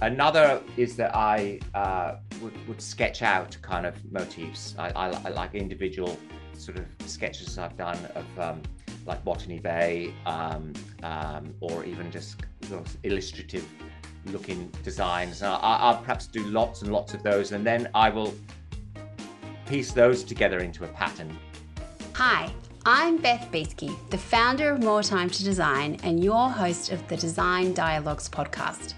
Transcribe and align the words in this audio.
Another 0.00 0.62
is 0.76 0.94
that 0.96 1.14
I 1.14 1.58
uh, 1.74 2.16
would, 2.40 2.68
would 2.68 2.80
sketch 2.80 3.22
out 3.22 3.56
kind 3.62 3.84
of 3.84 3.94
motifs. 4.12 4.76
I, 4.78 4.90
I, 4.90 5.08
I, 5.08 5.28
like 5.30 5.56
individual 5.56 6.16
sort 6.52 6.78
of 6.78 6.86
sketches 7.06 7.58
I've 7.58 7.76
done 7.76 7.98
of 8.14 8.38
um, 8.38 8.62
like 9.06 9.24
Botany 9.24 9.58
Bay 9.58 10.14
um, 10.24 10.72
um, 11.02 11.52
or 11.60 11.84
even 11.84 12.12
just 12.12 12.42
illustrative 13.02 13.66
looking 14.26 14.70
designs. 14.84 15.42
I, 15.42 15.56
I'll 15.56 15.98
perhaps 15.98 16.28
do 16.28 16.44
lots 16.44 16.82
and 16.82 16.92
lots 16.92 17.12
of 17.12 17.24
those 17.24 17.50
and 17.50 17.66
then 17.66 17.88
I 17.92 18.08
will 18.08 18.34
piece 19.66 19.92
those 19.92 20.22
together 20.22 20.58
into 20.60 20.84
a 20.84 20.88
pattern. 20.88 21.36
Hi, 22.14 22.52
I'm 22.86 23.16
Beth 23.16 23.48
Beesky, 23.50 23.96
the 24.10 24.18
founder 24.18 24.70
of 24.70 24.80
More 24.80 25.02
Time 25.02 25.28
to 25.28 25.44
Design 25.44 25.98
and 26.04 26.22
your 26.22 26.48
host 26.48 26.92
of 26.92 27.06
the 27.08 27.16
Design 27.16 27.74
Dialogues 27.74 28.28
podcast. 28.28 28.94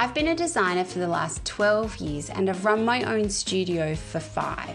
I've 0.00 0.14
been 0.14 0.28
a 0.28 0.34
designer 0.34 0.84
for 0.84 0.98
the 0.98 1.06
last 1.06 1.44
12 1.44 1.98
years 1.98 2.30
and 2.30 2.48
I've 2.48 2.64
run 2.64 2.86
my 2.86 3.02
own 3.02 3.28
studio 3.28 3.94
for 3.94 4.18
five. 4.18 4.74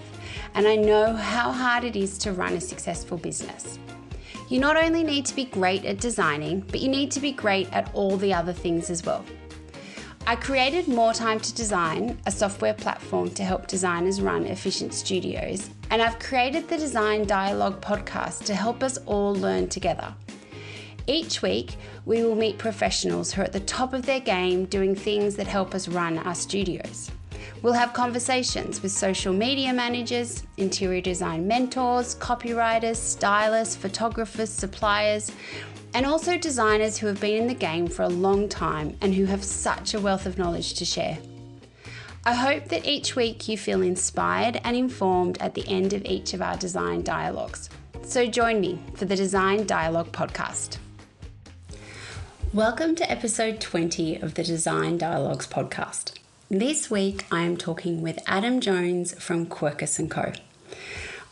And 0.54 0.68
I 0.68 0.76
know 0.76 1.16
how 1.16 1.52
hard 1.52 1.84
it 1.84 1.96
is 1.96 2.20
to 2.20 2.32
run 2.32 2.54
a 2.54 2.62
successful 2.62 3.18
business. 3.18 3.80
You 4.50 4.60
not 4.60 4.78
only 4.78 5.02
need 5.02 5.26
to 5.26 5.36
be 5.36 5.46
great 5.46 5.84
at 5.84 6.00
designing, 6.00 6.60
but 6.60 6.80
you 6.80 6.90
need 6.90 7.10
to 7.10 7.20
be 7.20 7.32
great 7.32 7.74
at 7.74 7.90
all 7.96 8.18
the 8.18 8.36
other 8.36 8.54
things 8.54 8.92
as 8.92 9.04
well. 9.04 9.26
I 10.28 10.36
created 10.36 10.88
More 10.88 11.12
Time 11.12 11.40
to 11.40 11.56
Design, 11.56 12.20
a 12.28 12.32
software 12.32 12.76
platform 12.76 13.32
to 13.32 13.44
help 13.44 13.66
designers 13.66 14.22
run 14.22 14.46
efficient 14.46 14.94
studios, 14.94 15.72
and 15.90 16.04
I've 16.04 16.20
created 16.20 16.68
the 16.68 16.78
Design 16.78 17.26
Dialogue 17.26 17.82
podcast 17.82 18.46
to 18.46 18.54
help 18.54 18.84
us 18.84 19.00
all 19.08 19.34
learn 19.34 19.70
together. 19.70 20.14
Each 21.08 21.42
week, 21.42 21.76
we 22.06 22.24
will 22.24 22.36
meet 22.36 22.58
professionals 22.58 23.32
who 23.32 23.42
are 23.42 23.46
at 23.46 23.54
the 23.54 23.60
top 23.60 23.94
of 23.94 24.06
their 24.06 24.20
game 24.20 24.66
doing 24.66 24.96
things 24.96 25.36
that 25.36 25.46
help 25.46 25.76
us 25.76 25.88
run 25.88 26.18
our 26.20 26.34
studios. 26.34 27.12
We'll 27.62 27.74
have 27.74 27.94
conversations 27.94 28.82
with 28.82 28.92
social 28.92 29.34
media 29.34 29.72
managers, 29.72 30.44
interior 30.58 31.02
design 31.02 31.48
mentors, 31.48 32.16
copywriters, 32.16 32.98
stylists, 32.98 33.76
photographers, 33.76 34.50
suppliers, 34.50 35.32
and 35.94 36.06
also 36.06 36.38
designers 36.38 36.98
who 36.98 37.08
have 37.08 37.22
been 37.22 37.42
in 37.42 37.48
the 37.48 37.54
game 37.54 37.88
for 37.88 38.04
a 38.04 38.10
long 38.10 38.50
time 38.50 38.98
and 39.02 39.14
who 39.14 39.26
have 39.26 39.44
such 39.44 39.94
a 39.94 40.00
wealth 40.00 40.26
of 40.26 40.38
knowledge 40.38 40.74
to 40.76 40.86
share. 40.86 41.18
I 42.26 42.34
hope 42.34 42.70
that 42.70 42.86
each 42.86 43.16
week 43.16 43.48
you 43.48 43.58
feel 43.58 43.84
inspired 43.84 44.60
and 44.64 44.76
informed 44.76 45.38
at 45.40 45.54
the 45.54 45.68
end 45.68 45.94
of 45.94 46.04
each 46.06 46.34
of 46.34 46.42
our 46.42 46.58
design 46.58 47.04
dialogues. 47.04 47.70
So 48.02 48.26
join 48.26 48.60
me 48.60 48.80
for 48.96 49.06
the 49.06 49.16
Design 49.16 49.66
Dialogue 49.68 50.12
podcast. 50.12 50.78
Welcome 52.56 52.96
to 52.96 53.12
episode 53.12 53.60
20 53.60 54.16
of 54.16 54.36
the 54.36 54.44
Design 54.44 54.98
Dialogues 54.98 55.46
podcast. 55.46 56.14
This 56.50 56.90
week 56.90 57.26
I 57.30 57.42
am 57.42 57.58
talking 57.58 58.02
with 58.02 58.18
Adam 58.28 58.62
Jones 58.62 59.14
from 59.22 59.46
Quercus 59.46 60.00
& 60.08 60.10
Co. 60.10 60.32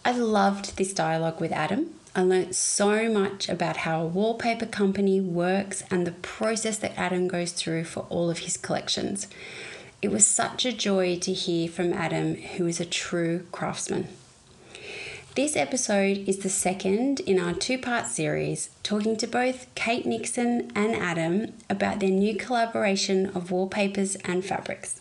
I 0.03 0.11
loved 0.11 0.75
this 0.75 0.93
dialogue 0.93 1.39
with 1.39 1.53
Adam. 1.53 1.91
I 2.13 2.23
learnt 2.23 2.55
so 2.55 3.09
much 3.09 3.47
about 3.47 3.77
how 3.77 4.01
a 4.01 4.05
wallpaper 4.05 4.65
company 4.65 5.21
works 5.21 5.85
and 5.89 6.05
the 6.05 6.11
process 6.11 6.77
that 6.79 6.99
Adam 6.99 7.29
goes 7.29 7.53
through 7.53 7.85
for 7.85 8.01
all 8.09 8.29
of 8.29 8.39
his 8.39 8.57
collections. 8.57 9.29
It 10.01 10.11
was 10.11 10.27
such 10.27 10.65
a 10.65 10.73
joy 10.73 11.19
to 11.19 11.31
hear 11.31 11.69
from 11.69 11.93
Adam, 11.93 12.35
who 12.35 12.67
is 12.67 12.81
a 12.81 12.85
true 12.85 13.47
craftsman. 13.53 14.09
This 15.35 15.55
episode 15.55 16.29
is 16.29 16.37
the 16.37 16.49
second 16.49 17.19
in 17.21 17.39
our 17.39 17.55
two 17.55 17.79
part 17.79 18.05
series, 18.05 18.69
talking 18.83 19.17
to 19.17 19.25
both 19.25 19.65
Kate 19.73 20.05
Nixon 20.05 20.71
and 20.75 20.95
Adam 20.95 21.53
about 21.67 21.99
their 21.99 22.11
new 22.11 22.35
collaboration 22.35 23.31
of 23.33 23.49
wallpapers 23.49 24.15
and 24.25 24.45
fabrics. 24.45 24.99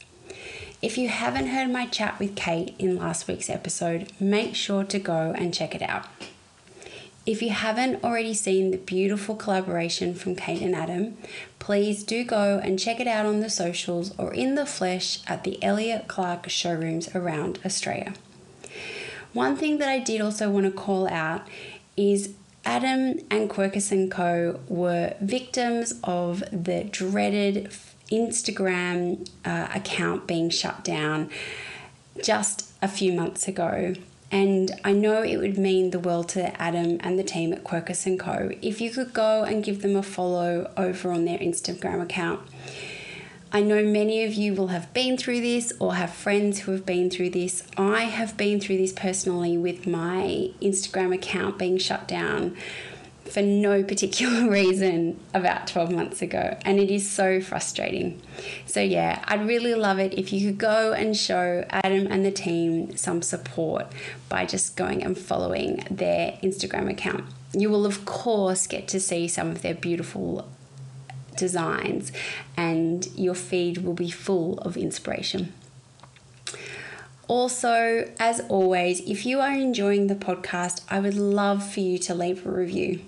If 0.81 0.97
you 0.97 1.11
haven't 1.11 1.49
heard 1.49 1.69
my 1.69 1.85
chat 1.85 2.19
with 2.19 2.35
Kate 2.35 2.75
in 2.79 2.97
last 2.97 3.29
week's 3.29 3.51
episode, 3.51 4.11
make 4.19 4.55
sure 4.55 4.85
to 4.85 4.99
go 4.99 5.35
and 5.37 5.53
check 5.53 5.75
it 5.75 5.83
out. 5.83 6.07
If 7.27 7.43
you 7.43 7.51
haven't 7.51 8.03
already 8.03 8.33
seen 8.33 8.71
the 8.71 8.79
beautiful 8.79 9.35
collaboration 9.35 10.15
from 10.15 10.35
Kate 10.35 10.63
and 10.63 10.75
Adam, 10.75 11.19
please 11.59 12.05
do 12.05 12.25
go 12.25 12.59
and 12.65 12.79
check 12.79 13.01
it 13.01 13.07
out 13.07 13.27
on 13.27 13.41
the 13.41 13.51
socials 13.51 14.15
or 14.17 14.33
in 14.33 14.55
the 14.55 14.65
flesh 14.65 15.19
at 15.27 15.45
the 15.45 15.63
Elliott 15.63 16.09
Clark 16.09 16.49
showrooms 16.49 17.15
around 17.15 17.59
Australia. 17.67 18.15
One 19.33 19.57
thing 19.57 19.79
that 19.79 19.89
I 19.89 19.99
did 19.99 20.21
also 20.21 20.51
want 20.51 20.67
to 20.67 20.73
call 20.73 21.09
out 21.09 21.47
is 21.97 22.35
Adam 22.65 23.19
and 23.31 23.49
Quercus 23.51 24.11
& 24.11 24.11
Co. 24.11 24.61
were 24.69 25.15
victims 25.21 25.95
of 26.05 26.45
the 26.53 26.85
dreaded 26.85 27.71
Instagram 28.11 29.29
uh, 29.45 29.69
account 29.75 30.27
being 30.27 30.51
shut 30.51 30.85
down 30.85 31.31
just 32.23 32.71
a 32.83 32.89
few 32.89 33.13
months 33.13 33.49
ago. 33.49 33.95
And 34.31 34.71
I 34.85 34.93
know 34.93 35.23
it 35.23 35.37
would 35.39 35.59
mean 35.59 35.91
the 35.91 35.99
world 35.99 36.29
to 36.31 36.61
Adam 36.61 36.99
and 37.01 37.19
the 37.19 37.25
team 37.25 37.53
at 37.53 37.65
Quercus 37.65 38.07
& 38.19 38.19
Co. 38.19 38.51
if 38.63 38.81
you 38.81 38.91
could 38.91 39.13
go 39.13 39.45
and 39.45 39.65
give 39.65 39.83
them 39.83 39.97
a 39.97 40.03
follow 40.03 40.71
over 40.77 41.11
on 41.11 41.25
their 41.25 41.39
Instagram 41.39 42.03
account. 42.03 42.41
I 43.55 43.61
know 43.61 43.85
many 43.85 44.25
of 44.25 44.33
you 44.33 44.55
will 44.55 44.69
have 44.69 44.95
been 44.95 45.19
through 45.19 45.43
this 45.43 45.75
or 45.79 45.97
have 45.97 46.15
friends 46.15 46.61
who 46.61 46.73
have 46.73 46.87
been 46.87 47.11
through 47.11 47.31
this. 47.31 47.63
I 47.77 48.05
have 48.05 48.35
been 48.39 48.59
through 48.61 48.79
this 48.79 48.95
personally 48.95 49.59
with 49.59 49.87
my 49.87 50.49
Instagram 50.63 51.15
account 51.15 51.59
being 51.59 51.77
shut 51.77 52.09
down 52.09 52.57
for 53.27 53.43
no 53.43 53.83
particular 53.93 54.49
reason 54.49 55.21
about 55.35 55.67
12 55.67 55.91
months 55.93 56.23
ago, 56.23 56.57
and 56.65 56.81
it 56.81 56.91
is 56.91 57.11
so 57.11 57.43
frustrating. 57.43 58.23
So, 58.65 58.81
yeah, 58.81 59.23
I'd 59.29 59.47
really 59.47 59.75
love 59.75 59.99
it 59.99 60.15
if 60.15 60.33
you 60.33 60.49
could 60.49 60.59
go 60.59 60.95
and 60.95 61.15
show 61.15 61.67
Adam 61.69 62.07
and 62.11 62.25
the 62.25 62.33
team 62.33 62.97
some 62.97 63.21
support 63.21 63.87
by 64.31 64.47
just 64.47 64.77
going 64.77 65.03
and 65.03 65.17
following 65.17 65.87
their 65.91 66.39
Instagram 66.43 66.91
account. 66.91 67.27
You 67.53 67.69
will, 67.69 67.85
of 67.85 68.07
course, 68.07 68.67
get 68.67 68.89
to 68.89 68.99
see 68.99 69.29
some 69.29 69.51
of 69.51 69.61
their 69.61 69.75
beautiful 69.75 70.49
designs, 71.37 72.13
and 72.57 73.09
your 73.17 73.35
feed 73.35 73.79
will 73.79 73.95
be 73.95 74.11
full 74.11 74.59
of 74.59 74.77
inspiration. 74.77 75.53
Also, 77.29 78.11
as 78.19 78.41
always, 78.49 79.01
if 79.09 79.25
you 79.25 79.41
are 79.41 79.55
enjoying 79.55 80.09
the 80.09 80.15
podcast, 80.15 80.83
I 80.91 81.01
would 81.01 81.15
love 81.15 81.67
for 81.67 81.81
you 81.81 81.97
to 81.99 82.15
leave 82.15 82.45
a 82.45 82.51
review. 82.51 83.01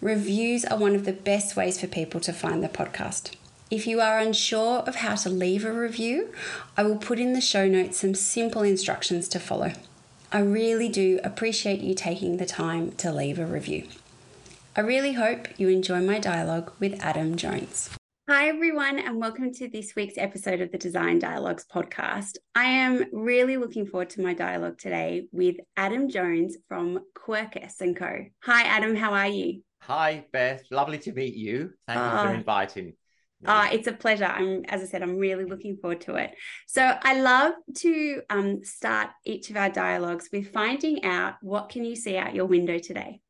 Reviews 0.00 0.64
are 0.64 0.76
one 0.76 0.94
of 0.94 1.04
the 1.04 1.12
best 1.12 1.56
ways 1.56 1.80
for 1.80 1.86
people 1.86 2.20
to 2.20 2.32
find 2.32 2.62
the 2.62 2.68
podcast. 2.68 3.34
If 3.70 3.86
you 3.86 4.00
are 4.02 4.18
unsure 4.18 4.80
of 4.80 4.96
how 4.96 5.14
to 5.14 5.30
leave 5.30 5.64
a 5.64 5.72
review, 5.72 6.28
I 6.76 6.82
will 6.82 6.98
put 6.98 7.18
in 7.18 7.32
the 7.32 7.40
show 7.40 7.66
notes 7.66 8.00
some 8.00 8.14
simple 8.14 8.62
instructions 8.62 9.28
to 9.28 9.40
follow. 9.40 9.72
I 10.30 10.40
really 10.40 10.90
do 10.90 11.20
appreciate 11.24 11.80
you 11.80 11.94
taking 11.94 12.36
the 12.36 12.44
time 12.44 12.92
to 12.92 13.12
leave 13.12 13.38
a 13.38 13.46
review. 13.46 13.86
I 14.74 14.80
really 14.80 15.12
hope 15.12 15.48
you 15.58 15.68
enjoy 15.68 16.00
my 16.00 16.18
dialogue 16.18 16.72
with 16.80 16.98
Adam 17.04 17.36
Jones. 17.36 17.90
Hi, 18.26 18.48
everyone, 18.48 18.98
and 18.98 19.20
welcome 19.20 19.52
to 19.52 19.68
this 19.68 19.94
week's 19.94 20.16
episode 20.16 20.62
of 20.62 20.72
the 20.72 20.78
Design 20.78 21.18
Dialogues 21.18 21.66
podcast. 21.70 22.38
I 22.54 22.64
am 22.64 23.04
really 23.12 23.58
looking 23.58 23.84
forward 23.84 24.08
to 24.10 24.22
my 24.22 24.32
dialogue 24.32 24.78
today 24.78 25.26
with 25.30 25.56
Adam 25.76 26.08
Jones 26.08 26.56
from 26.68 27.00
Quercus 27.14 27.82
& 27.96 27.96
Co. 27.96 28.24
Hi, 28.44 28.62
Adam, 28.62 28.96
how 28.96 29.12
are 29.12 29.28
you? 29.28 29.60
Hi, 29.82 30.24
Beth. 30.32 30.62
Lovely 30.70 30.98
to 31.00 31.12
meet 31.12 31.34
you. 31.34 31.72
Thank 31.86 31.98
you 31.98 32.10
for 32.10 32.28
ah. 32.28 32.32
inviting. 32.32 32.94
Uh, 33.44 33.68
it's 33.72 33.88
a 33.88 33.92
pleasure. 33.92 34.24
I'm, 34.24 34.64
as 34.68 34.80
I 34.80 34.86
said, 34.86 35.02
I'm 35.02 35.18
really 35.18 35.44
looking 35.44 35.76
forward 35.76 36.00
to 36.02 36.14
it. 36.14 36.30
So 36.66 36.96
I 37.02 37.20
love 37.20 37.54
to 37.78 38.22
um, 38.30 38.64
start 38.64 39.10
each 39.26 39.50
of 39.50 39.56
our 39.56 39.68
dialogues 39.68 40.30
with 40.32 40.52
finding 40.52 41.04
out 41.04 41.34
what 41.42 41.68
can 41.68 41.84
you 41.84 41.94
see 41.94 42.16
out 42.16 42.34
your 42.34 42.46
window 42.46 42.78
today. 42.78 43.20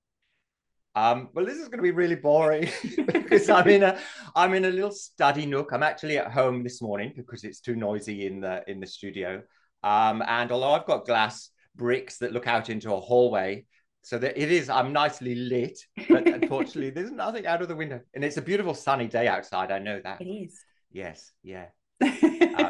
Um, 0.94 1.30
well, 1.32 1.47
this 1.47 1.56
is 1.56 1.69
going 1.69 1.78
to 1.78 1.82
be 1.82 1.91
really 1.91 2.16
boring 2.16 2.69
because 3.06 3.48
I'm 3.48 3.69
in 3.69 3.82
a 3.82 3.98
I'm 4.36 4.53
in 4.54 4.66
a 4.66 4.70
little 4.70 4.91
study 4.91 5.47
nook. 5.47 5.72
I'm 5.72 5.82
actually 5.82 6.19
at 6.19 6.30
home 6.30 6.62
this 6.62 6.82
morning 6.82 7.14
because 7.16 7.44
it's 7.44 7.60
too 7.60 7.76
noisy 7.76 8.27
in 8.27 8.41
the 8.41 8.62
in 8.68 8.78
the 8.78 8.86
studio. 8.86 9.42
Um, 9.83 10.22
and 10.27 10.53
although 10.53 10.72
I've 10.72 10.86
got 10.86 11.06
glass 11.06 11.50
bricks 11.74 12.18
that 12.18 12.33
look 12.33 12.47
out 12.47 12.68
into 12.68 12.92
a 12.92 13.00
hallway, 13.00 13.65
so 14.03 14.18
that 14.18 14.41
it 14.41 14.53
is 14.53 14.68
I'm 14.68 14.92
nicely 14.92 15.34
lit, 15.34 15.78
but 16.09 16.27
unfortunately 16.42 16.91
there's 16.91 17.10
nothing 17.10 17.47
out 17.47 17.62
of 17.62 17.68
the 17.68 17.77
window. 17.77 18.00
And 18.15 18.22
it's 18.22 18.36
a 18.36 18.42
beautiful 18.42 18.74
sunny 18.74 19.06
day 19.06 19.28
outside. 19.28 19.71
I 19.72 19.78
know 19.78 20.00
that. 20.04 20.21
It 20.21 20.27
is. 20.27 20.60
Yes. 20.91 21.33
Yeah. 21.42 21.66
uh, 22.03 22.09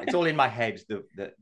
it's 0.03 0.15
all 0.15 0.27
in 0.27 0.37
my 0.37 0.49
head. 0.49 0.81
The 0.89 1.05
the 1.17 1.33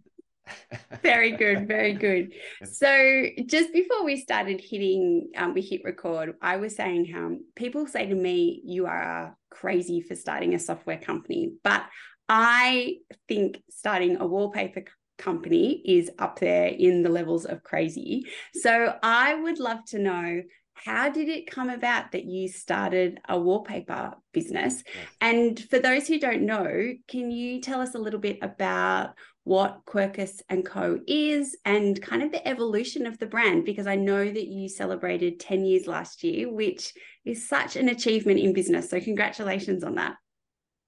very 1.02 1.32
good 1.32 1.66
very 1.66 1.92
good 1.92 2.32
so 2.64 3.26
just 3.46 3.72
before 3.72 4.04
we 4.04 4.16
started 4.16 4.60
hitting 4.60 5.30
um, 5.36 5.54
we 5.54 5.60
hit 5.60 5.82
record 5.84 6.34
i 6.42 6.56
was 6.56 6.74
saying 6.74 7.04
how 7.06 7.36
people 7.56 7.86
say 7.86 8.06
to 8.06 8.14
me 8.14 8.60
you 8.64 8.86
are 8.86 9.36
crazy 9.50 10.00
for 10.00 10.14
starting 10.14 10.54
a 10.54 10.58
software 10.58 10.98
company 10.98 11.52
but 11.64 11.84
i 12.28 12.94
think 13.28 13.62
starting 13.70 14.16
a 14.20 14.26
wallpaper 14.26 14.84
company 15.18 15.82
is 15.84 16.10
up 16.18 16.38
there 16.38 16.66
in 16.66 17.02
the 17.02 17.08
levels 17.08 17.44
of 17.44 17.62
crazy 17.62 18.24
so 18.54 18.94
i 19.02 19.34
would 19.34 19.58
love 19.58 19.84
to 19.84 19.98
know 19.98 20.40
how 20.84 21.10
did 21.10 21.28
it 21.28 21.50
come 21.50 21.68
about 21.68 22.12
that 22.12 22.24
you 22.24 22.48
started 22.48 23.20
a 23.28 23.38
wallpaper 23.38 24.14
business? 24.32 24.82
Yes. 24.86 25.06
And 25.20 25.60
for 25.68 25.78
those 25.78 26.08
who 26.08 26.18
don't 26.18 26.42
know, 26.42 26.94
can 27.06 27.30
you 27.30 27.60
tell 27.60 27.80
us 27.80 27.94
a 27.94 27.98
little 27.98 28.20
bit 28.20 28.38
about 28.40 29.14
what 29.44 29.80
Quercus 29.86 30.42
and 30.48 30.64
Co 30.64 31.00
is 31.06 31.56
and 31.64 32.00
kind 32.00 32.22
of 32.22 32.30
the 32.30 32.46
evolution 32.46 33.06
of 33.06 33.18
the 33.18 33.26
brand? 33.26 33.64
Because 33.64 33.86
I 33.86 33.96
know 33.96 34.24
that 34.24 34.46
you 34.46 34.68
celebrated 34.68 35.40
10 35.40 35.64
years 35.64 35.86
last 35.86 36.22
year, 36.22 36.52
which 36.52 36.92
is 37.24 37.48
such 37.48 37.76
an 37.76 37.88
achievement 37.88 38.40
in 38.40 38.52
business. 38.52 38.90
So 38.90 39.00
congratulations 39.00 39.82
on 39.82 39.94
that. 39.96 40.16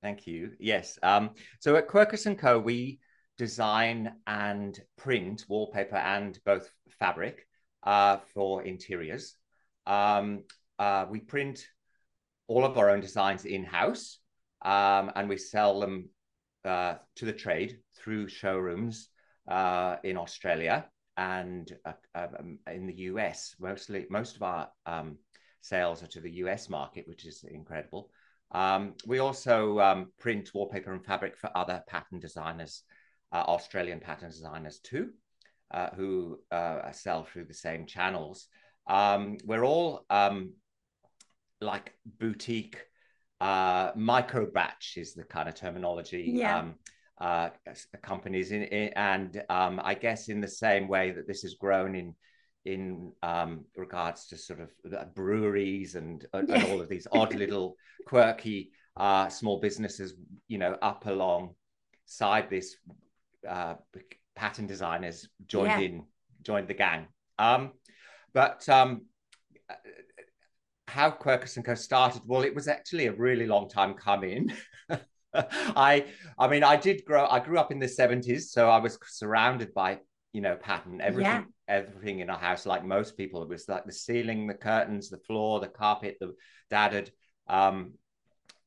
Thank 0.02 0.26
you. 0.26 0.50
Yes. 0.58 0.98
Um, 1.02 1.30
so 1.60 1.76
at 1.76 1.88
Quercus 1.88 2.26
and 2.26 2.38
Co, 2.38 2.58
we 2.58 2.98
design 3.38 4.12
and 4.26 4.78
print 4.98 5.44
wallpaper 5.48 5.96
and 5.96 6.38
both 6.44 6.70
fabric 6.98 7.46
uh, 7.82 8.18
for 8.34 8.62
interiors. 8.62 9.34
Um, 9.86 10.44
uh, 10.78 11.06
we 11.08 11.20
print 11.20 11.66
all 12.48 12.64
of 12.64 12.76
our 12.76 12.90
own 12.90 13.00
designs 13.00 13.44
in 13.44 13.64
house 13.64 14.18
um, 14.62 15.10
and 15.14 15.28
we 15.28 15.38
sell 15.38 15.80
them 15.80 16.08
uh, 16.64 16.94
to 17.16 17.24
the 17.24 17.32
trade 17.32 17.78
through 17.96 18.28
showrooms 18.28 19.08
uh, 19.48 19.96
in 20.04 20.16
Australia 20.16 20.86
and 21.16 21.72
uh, 21.84 21.92
um, 22.14 22.58
in 22.70 22.86
the 22.86 22.94
US. 23.10 23.54
Mostly, 23.58 24.06
most 24.10 24.36
of 24.36 24.42
our 24.42 24.68
um, 24.86 25.18
sales 25.60 26.02
are 26.02 26.08
to 26.08 26.20
the 26.20 26.30
US 26.44 26.68
market, 26.68 27.06
which 27.06 27.26
is 27.26 27.44
incredible. 27.44 28.10
Um, 28.52 28.94
we 29.06 29.18
also 29.18 29.80
um, 29.80 30.12
print 30.18 30.50
wallpaper 30.54 30.92
and 30.92 31.04
fabric 31.04 31.36
for 31.36 31.50
other 31.56 31.82
pattern 31.88 32.20
designers, 32.20 32.82
uh, 33.32 33.44
Australian 33.46 34.00
pattern 34.00 34.30
designers 34.30 34.78
too, 34.80 35.10
uh, 35.70 35.88
who 35.96 36.38
sell 36.92 37.24
through 37.24 37.44
the 37.44 37.54
same 37.54 37.86
channels. 37.86 38.48
Um, 38.86 39.38
we're 39.44 39.64
all 39.64 40.04
um, 40.10 40.52
like 41.60 41.94
boutique, 42.04 42.78
uh, 43.42 43.92
micro 43.96 44.46
batch 44.46 44.94
is 44.96 45.14
the 45.14 45.24
kind 45.24 45.48
of 45.48 45.54
terminology. 45.54 46.24
Yeah. 46.34 46.58
Um, 46.58 46.74
uh, 47.20 47.50
companies 48.02 48.50
in, 48.50 48.62
in 48.62 48.88
and 48.96 49.44
um, 49.48 49.80
I 49.84 49.94
guess 49.94 50.28
in 50.28 50.40
the 50.40 50.48
same 50.48 50.88
way 50.88 51.12
that 51.12 51.28
this 51.28 51.42
has 51.42 51.54
grown 51.54 51.94
in 51.94 52.14
in 52.64 53.12
um, 53.22 53.64
regards 53.76 54.26
to 54.28 54.36
sort 54.36 54.60
of 54.60 55.14
breweries 55.14 55.94
and, 55.94 56.24
and 56.32 56.50
all 56.64 56.80
of 56.80 56.88
these 56.88 57.06
odd 57.12 57.34
little 57.42 57.76
quirky 58.06 58.70
uh, 58.96 59.28
small 59.28 59.58
businesses, 59.58 60.14
you 60.48 60.58
know, 60.58 60.76
up 60.80 61.06
alongside 61.06 62.48
this 62.48 62.76
uh, 63.48 63.74
pattern 64.36 64.66
designers 64.66 65.28
joined 65.46 65.80
yeah. 65.80 65.88
in, 65.88 66.04
joined 66.42 66.68
the 66.68 66.74
gang. 66.74 67.06
Um, 67.38 67.72
but 68.32 68.68
um, 68.68 69.02
how 70.88 71.10
Quercus 71.10 71.56
and 71.56 71.64
Co 71.64 71.74
started, 71.74 72.22
well, 72.26 72.42
it 72.42 72.54
was 72.54 72.68
actually 72.68 73.06
a 73.06 73.12
really 73.12 73.46
long 73.46 73.68
time 73.68 73.94
coming. 73.94 74.52
I, 75.34 76.06
I 76.38 76.48
mean, 76.48 76.62
I 76.62 76.76
did 76.76 77.04
grow. 77.04 77.26
I 77.26 77.40
grew 77.40 77.58
up 77.58 77.72
in 77.72 77.78
the 77.78 77.88
seventies, 77.88 78.52
so 78.52 78.68
I 78.68 78.78
was 78.78 78.98
surrounded 79.06 79.72
by 79.72 80.00
you 80.32 80.40
know 80.40 80.56
pattern 80.56 81.00
everything 81.00 81.30
yeah. 81.30 81.42
everything 81.68 82.20
in 82.20 82.30
our 82.30 82.38
house 82.38 82.64
like 82.66 82.84
most 82.84 83.16
people 83.16 83.42
it 83.42 83.48
was 83.48 83.68
like 83.68 83.84
the 83.84 83.92
ceiling 83.92 84.46
the 84.46 84.54
curtains 84.54 85.10
the 85.10 85.18
floor 85.18 85.60
the 85.60 85.68
carpet 85.68 86.16
the 86.20 86.34
dad 86.70 86.92
had 86.92 87.10
um 87.48 87.92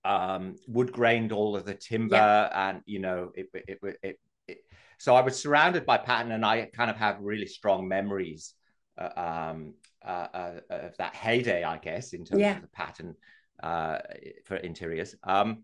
um 0.03 0.55
wood 0.67 0.91
grained 0.91 1.31
all 1.31 1.55
of 1.55 1.65
the 1.65 1.73
timber 1.73 2.15
yeah. 2.15 2.69
and 2.69 2.81
you 2.85 2.99
know 2.99 3.31
it 3.35 3.47
it, 3.53 3.79
it 3.81 3.97
it, 4.03 4.19
it 4.47 4.57
so 4.99 5.15
i 5.15 5.21
was 5.21 5.41
surrounded 5.41 5.85
by 5.85 5.97
pattern 5.97 6.31
and 6.31 6.45
i 6.45 6.65
kind 6.65 6.91
of 6.91 6.97
have 6.97 7.17
really 7.19 7.47
strong 7.47 7.87
memories 7.87 8.53
uh, 8.99 9.09
um 9.49 9.73
uh, 10.05 10.27
uh, 10.33 10.59
of 10.69 10.97
that 10.97 11.15
heyday 11.15 11.63
i 11.63 11.77
guess 11.77 12.13
in 12.13 12.23
terms 12.23 12.41
yeah. 12.41 12.55
of 12.55 12.61
the 12.61 12.67
pattern 12.67 13.15
uh 13.63 13.97
for 14.45 14.57
interiors 14.57 15.15
um 15.23 15.63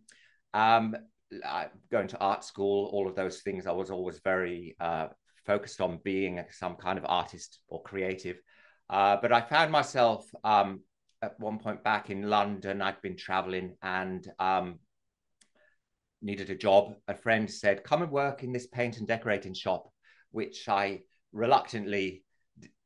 um 0.53 0.95
going 1.91 2.07
to 2.07 2.17
art 2.19 2.43
school 2.43 2.89
all 2.91 3.07
of 3.07 3.15
those 3.15 3.41
things 3.41 3.67
i 3.67 3.71
was 3.71 3.89
always 3.89 4.19
very 4.19 4.75
uh 4.79 5.07
focused 5.45 5.81
on 5.81 5.99
being 6.03 6.43
some 6.51 6.75
kind 6.75 6.97
of 6.97 7.05
artist 7.07 7.59
or 7.67 7.81
creative. 7.83 8.41
Uh, 8.89 9.17
but 9.21 9.31
I 9.31 9.41
found 9.41 9.71
myself 9.71 10.25
um, 10.43 10.81
at 11.21 11.39
one 11.39 11.59
point 11.59 11.83
back 11.83 12.09
in 12.09 12.29
London. 12.29 12.81
I'd 12.81 13.01
been 13.01 13.17
traveling 13.17 13.75
and 13.81 14.25
um, 14.39 14.79
needed 16.21 16.49
a 16.49 16.55
job. 16.55 16.95
A 17.07 17.15
friend 17.15 17.49
said, 17.49 17.83
"Come 17.83 18.01
and 18.01 18.11
work 18.11 18.43
in 18.43 18.51
this 18.51 18.67
paint 18.67 18.97
and 18.97 19.07
decorating 19.07 19.53
shop," 19.53 19.89
which 20.31 20.67
I 20.67 21.01
reluctantly, 21.31 22.23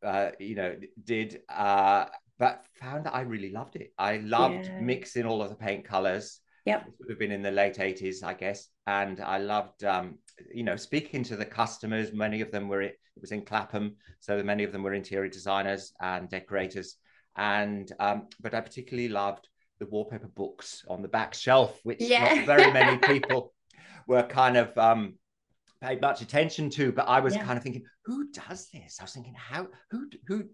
uh, 0.06 0.31
you 0.40 0.56
know, 0.56 0.75
did. 1.04 1.42
Uh, 1.50 2.06
but 2.38 2.66
found 2.81 3.06
that 3.06 3.16
I 3.16 3.22
really 3.22 3.52
loved 3.52 3.78
it. 3.78 3.94
I 3.98 4.18
loved 4.18 4.66
yeah. 4.66 4.81
mixing 4.81 5.25
all 5.25 5.42
of 5.42 5.50
the 5.50 5.56
paint 5.56 5.86
colors. 5.86 6.42
Yep. 6.66 6.88
It 6.88 6.94
would 7.00 7.10
have 7.10 7.19
been 7.19 7.31
in 7.31 7.42
the 7.42 7.52
late 7.52 7.75
80s, 7.75 8.24
I 8.24 8.34
guess. 8.34 8.68
And 8.88 9.22
I 9.22 9.38
loved 9.38 9.86
um, 9.86 10.18
you 10.54 10.63
know, 10.63 10.75
speaking 10.75 11.24
to 11.24 11.36
the 11.36 11.46
customers, 11.46 12.13
many 12.13 12.42
of 12.42 12.52
them 12.52 12.68
were, 12.68 12.81
it 12.81 13.00
was 13.19 13.31
in 13.31 13.44
Clapham. 13.44 13.96
So 14.19 14.42
many 14.44 14.63
of 14.63 14.72
them 14.72 14.84
were 14.84 14.94
interior 14.94 15.30
designers 15.30 15.94
and 16.02 16.30
decorators. 16.30 16.98
And, 17.38 17.92
um, 18.00 18.28
but 18.42 18.54
I 18.54 18.62
particularly 18.62 19.10
loved 19.10 19.48
the 19.80 19.86
wallpaper 19.86 20.28
books 20.28 20.84
on 20.88 21.02
the 21.02 21.07
back 21.07 21.34
shelf, 21.34 21.80
which 21.84 22.02
yeah. 22.02 22.36
not 22.36 22.46
very 22.46 22.72
many 22.72 22.98
people 23.07 23.54
were 24.07 24.24
kind 24.24 24.57
of 24.57 24.78
um, 24.78 25.16
paid 25.86 26.02
much 26.02 26.22
attention 26.22 26.70
to. 26.72 26.92
But 26.92 27.08
I 27.08 27.20
was 27.20 27.36
yeah. 27.36 27.44
kind 27.46 27.58
of 27.58 27.64
thinking, 27.64 27.84
who 28.06 28.28
does 28.32 28.70
this? 28.74 28.98
I 29.00 29.04
was 29.04 29.14
thinking, 29.14 29.36
how, 29.36 29.68
who, 29.92 30.10
who, 30.28 30.46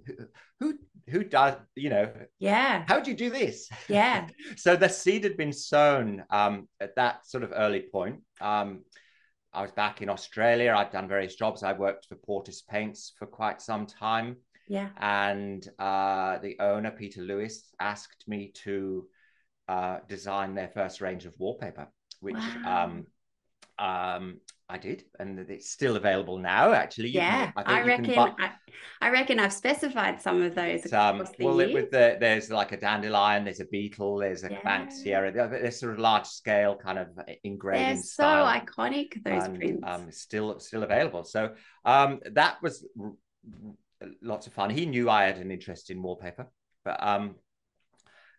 who, 0.59 0.77
who 1.07 1.23
does, 1.23 1.55
you 1.75 1.89
know, 1.89 2.11
yeah, 2.39 2.83
how 2.87 2.99
do 2.99 3.11
you 3.11 3.17
do 3.17 3.29
this? 3.29 3.69
Yeah. 3.87 4.27
so 4.57 4.75
the 4.75 4.89
seed 4.89 5.23
had 5.23 5.37
been 5.37 5.53
sown 5.53 6.23
um, 6.29 6.67
at 6.79 6.95
that 6.95 7.25
sort 7.25 7.43
of 7.43 7.53
early 7.55 7.85
point. 7.91 8.21
Um, 8.39 8.81
I 9.53 9.61
was 9.61 9.71
back 9.71 10.01
in 10.01 10.09
Australia. 10.09 10.73
I'd 10.75 10.91
done 10.91 11.07
various 11.07 11.35
jobs. 11.35 11.63
I 11.63 11.73
worked 11.73 12.07
for 12.07 12.15
Porter's 12.15 12.61
Paints 12.61 13.13
for 13.17 13.25
quite 13.25 13.61
some 13.61 13.85
time. 13.85 14.37
Yeah. 14.67 14.89
And 14.97 15.67
uh, 15.77 16.39
the 16.39 16.57
owner, 16.59 16.91
Peter 16.91 17.21
Lewis, 17.21 17.69
asked 17.79 18.23
me 18.27 18.53
to 18.63 19.07
uh, 19.67 19.97
design 20.07 20.55
their 20.55 20.69
first 20.69 21.01
range 21.01 21.25
of 21.25 21.33
wallpaper, 21.37 21.87
which 22.21 22.35
wow. 22.35 22.85
um, 22.85 23.07
um, 23.77 24.39
I 24.71 24.77
did, 24.77 25.03
and 25.19 25.37
it's 25.37 25.69
still 25.69 25.97
available 25.97 26.37
now. 26.37 26.71
Actually, 26.71 27.09
yeah, 27.09 27.51
can, 27.51 27.63
I, 27.65 27.81
I 27.81 27.83
reckon. 27.83 28.15
Buy... 28.15 28.31
I, 28.39 28.51
I, 29.01 29.09
reckon 29.09 29.37
I've 29.37 29.51
specified 29.51 30.21
some 30.21 30.41
of 30.41 30.55
those. 30.55 30.91
Um, 30.93 31.27
well, 31.39 31.59
it, 31.59 31.73
with 31.73 31.91
the 31.91 32.15
there's 32.21 32.49
like 32.49 32.71
a 32.71 32.77
dandelion, 32.77 33.43
there's 33.43 33.59
a 33.59 33.65
beetle, 33.65 34.19
there's 34.19 34.45
a 34.45 34.51
yeah. 34.51 34.61
Banksia. 34.61 35.33
They're 35.33 35.71
sort 35.71 35.91
of 35.91 35.99
large 35.99 36.25
scale 36.25 36.77
kind 36.77 36.99
of 36.99 37.07
engraving 37.43 37.95
They're 37.95 38.03
so 38.03 38.23
iconic. 38.23 39.21
Those 39.25 39.43
and, 39.43 39.57
prints. 39.57 39.83
Um, 39.85 40.09
still 40.09 40.57
still 40.61 40.83
available. 40.83 41.25
So 41.25 41.53
um, 41.83 42.21
that 42.31 42.61
was 42.61 42.87
lots 44.21 44.47
of 44.47 44.53
fun. 44.53 44.69
He 44.69 44.85
knew 44.85 45.09
I 45.09 45.25
had 45.25 45.37
an 45.37 45.51
interest 45.51 45.91
in 45.91 46.01
wallpaper, 46.01 46.47
but 46.85 47.05
um, 47.05 47.35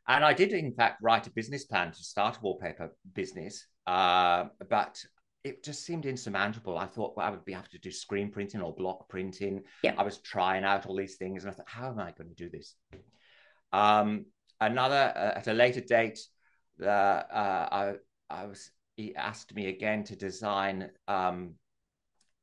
and 0.09 0.25
I 0.25 0.33
did 0.33 0.53
in 0.55 0.73
fact 0.73 1.03
write 1.03 1.27
a 1.27 1.31
business 1.31 1.67
plan 1.67 1.93
to 1.93 2.03
start 2.03 2.39
a 2.39 2.41
wallpaper 2.41 2.97
business. 3.15 3.67
Uh, 3.87 4.45
but 4.71 5.05
it 5.45 5.65
just 5.65 5.85
seemed 5.85 6.07
insurmountable. 6.07 6.79
I 6.79 6.87
thought 6.87 7.17
well, 7.17 7.27
I 7.27 7.31
would 7.31 7.45
be 7.45 7.53
able 7.53 7.65
to 7.73 7.79
do 7.79 7.91
screen 7.91 8.31
printing 8.31 8.61
or 8.61 8.75
block 8.75 9.09
printing. 9.09 9.63
Yeah. 9.83 9.95
I 9.99 10.03
was 10.03 10.19
trying 10.19 10.65
out 10.65 10.87
all 10.87 10.97
these 10.97 11.17
things, 11.17 11.45
and 11.45 11.53
I 11.53 11.55
thought, 11.55 11.69
how 11.69 11.89
am 11.89 11.99
I 11.99 12.13
going 12.13 12.31
to 12.31 12.37
do 12.37 12.49
this? 12.49 12.75
Um, 13.73 14.27
another 14.61 15.13
uh, 15.17 15.39
at 15.39 15.49
a 15.49 15.53
later 15.53 15.81
date, 15.81 16.21
uh, 16.81 16.87
uh, 16.87 17.69
I 17.73 17.95
I 18.31 18.47
was 18.47 18.71
he 18.97 19.15
asked 19.17 19.55
me 19.55 19.69
again 19.69 20.05
to 20.05 20.17
design 20.17 20.91
um, 21.09 21.55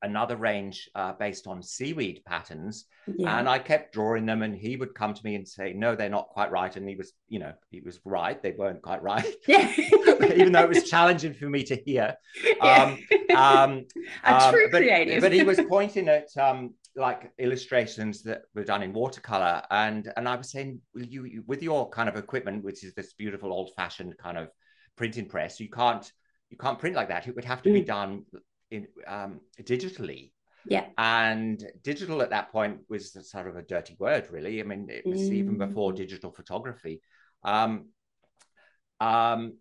another 0.01 0.37
range 0.37 0.89
uh, 0.95 1.13
based 1.13 1.47
on 1.47 1.61
seaweed 1.61 2.21
patterns 2.25 2.85
yeah. 3.17 3.37
and 3.37 3.49
i 3.49 3.59
kept 3.59 3.93
drawing 3.93 4.25
them 4.25 4.41
and 4.41 4.55
he 4.55 4.75
would 4.75 4.93
come 4.95 5.13
to 5.13 5.21
me 5.23 5.35
and 5.35 5.47
say 5.47 5.73
no 5.73 5.95
they're 5.95 6.09
not 6.09 6.29
quite 6.29 6.51
right 6.51 6.75
and 6.75 6.87
he 6.87 6.95
was 6.95 7.13
you 7.27 7.39
know 7.39 7.53
he 7.69 7.81
was 7.81 7.99
right 8.05 8.41
they 8.41 8.51
weren't 8.51 8.81
quite 8.81 9.01
right 9.01 9.25
yeah. 9.47 9.71
even 10.35 10.51
though 10.51 10.63
it 10.63 10.69
was 10.69 10.89
challenging 10.89 11.33
for 11.33 11.49
me 11.49 11.63
to 11.63 11.75
hear 11.75 12.15
yeah. 12.61 12.83
um, 12.83 13.35
um, 13.35 13.85
a 14.23 14.45
um, 14.45 14.53
true 14.53 14.69
but, 14.71 14.79
creative 14.79 15.21
but 15.21 15.33
he 15.33 15.43
was 15.43 15.59
pointing 15.67 16.07
at 16.07 16.29
um, 16.37 16.73
like 16.95 17.31
illustrations 17.37 18.23
that 18.23 18.43
were 18.55 18.63
done 18.63 18.83
in 18.83 18.93
watercolor 18.93 19.61
and 19.71 20.11
and 20.17 20.27
i 20.27 20.35
was 20.35 20.49
saying 20.49 20.79
you, 20.95 21.25
you 21.25 21.43
with 21.45 21.61
your 21.61 21.89
kind 21.89 22.09
of 22.09 22.15
equipment 22.15 22.63
which 22.63 22.83
is 22.83 22.93
this 22.93 23.13
beautiful 23.13 23.51
old 23.51 23.71
fashioned 23.75 24.17
kind 24.17 24.37
of 24.37 24.49
printing 24.95 25.27
press 25.27 25.59
you 25.59 25.69
can't 25.69 26.11
you 26.49 26.57
can't 26.57 26.79
print 26.79 26.95
like 26.95 27.09
that 27.09 27.27
it 27.27 27.35
would 27.35 27.45
have 27.45 27.61
to 27.61 27.69
mm. 27.69 27.73
be 27.73 27.81
done 27.81 28.23
in 28.71 28.87
um, 29.07 29.41
digitally. 29.61 30.31
Yeah. 30.65 30.87
And 30.97 31.65
digital 31.83 32.21
at 32.21 32.31
that 32.31 32.51
point 32.51 32.79
was 32.89 33.13
sort 33.29 33.47
of 33.47 33.55
a 33.55 33.61
dirty 33.61 33.95
word, 33.97 34.27
really. 34.29 34.59
I 34.59 34.63
mean, 34.63 34.87
it 34.89 35.05
was 35.05 35.21
mm. 35.21 35.33
even 35.33 35.57
before 35.57 35.93
digital 35.93 36.31
photography. 36.31 37.01
Um, 37.43 37.87
um, 38.99 39.57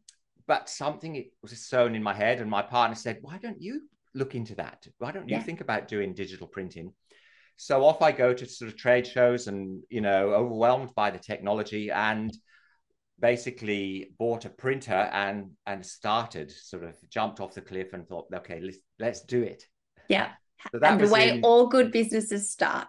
but 0.47 0.69
something 0.69 1.15
it 1.15 1.33
was 1.43 1.67
sown 1.67 1.95
in 1.95 2.03
my 2.03 2.15
head, 2.15 2.41
and 2.41 2.51
my 2.51 2.63
partner 2.63 2.97
said, 2.97 3.19
"Why 3.21 3.39
don't 3.39 3.61
you 3.61 3.83
look 4.15 4.35
into 4.35 4.55
that? 4.57 4.87
Why 4.99 5.13
don't 5.13 5.29
you 5.29 5.37
yeah. 5.37 5.43
think 5.43 5.61
about 5.61 5.89
doing 5.89 6.15
digital 6.15 6.47
printing?" 6.47 6.93
so 7.59 7.85
off 7.85 8.03
I 8.03 8.13
go 8.13 8.33
to 8.33 8.47
sort 8.47 8.71
of 8.71 8.77
trade 8.77 9.07
shows 9.07 9.49
and 9.49 9.83
you 9.91 10.01
know 10.01 10.31
overwhelmed 10.31 10.95
by 10.95 11.11
the 11.11 11.19
technology 11.19 11.91
and 11.91 12.33
basically 13.21 14.11
bought 14.19 14.45
a 14.45 14.49
printer 14.49 15.09
and 15.13 15.51
and 15.67 15.85
started 15.85 16.51
sort 16.51 16.85
of 16.85 16.95
jumped 17.11 17.41
off 17.41 17.55
the 17.55 17.61
cliff 17.61 17.93
and 17.93 18.07
thought 18.07 18.27
okay 18.33 18.61
let's 18.61 18.79
let's 18.99 19.21
do 19.23 19.43
it 19.43 19.65
yeah 20.09 20.31
so 20.73 20.79
and 20.83 21.01
the 21.01 21.09
way 21.09 21.31
in, 21.31 21.41
all 21.43 21.67
good 21.67 21.93
businesses 21.93 22.51
start 22.51 22.87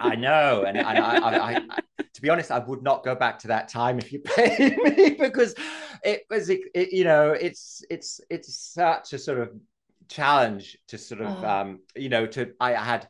i 0.00 0.14
know 0.14 0.64
and, 0.66 0.76
and 0.76 0.98
I, 0.98 1.16
I, 1.16 1.56
I, 1.56 1.80
to 2.12 2.22
be 2.22 2.30
honest 2.30 2.50
i 2.50 2.58
would 2.58 2.82
not 2.82 3.04
go 3.04 3.14
back 3.14 3.38
to 3.40 3.48
that 3.48 3.68
time 3.68 3.98
if 3.98 4.12
you 4.12 4.20
paid 4.20 4.76
me 4.82 5.10
because 5.10 5.54
it 6.04 6.22
was 6.30 6.50
it, 6.50 6.60
it, 6.74 6.92
you 6.92 7.04
know 7.04 7.32
it's 7.32 7.82
it's 7.90 8.20
it's 8.30 8.56
such 8.56 9.12
a 9.12 9.18
sort 9.18 9.38
of 9.38 9.50
challenge 10.08 10.76
to 10.88 10.98
sort 10.98 11.20
of 11.20 11.42
oh. 11.42 11.48
um 11.48 11.80
you 11.96 12.08
know 12.08 12.26
to 12.26 12.52
i 12.60 12.72
had 12.72 13.08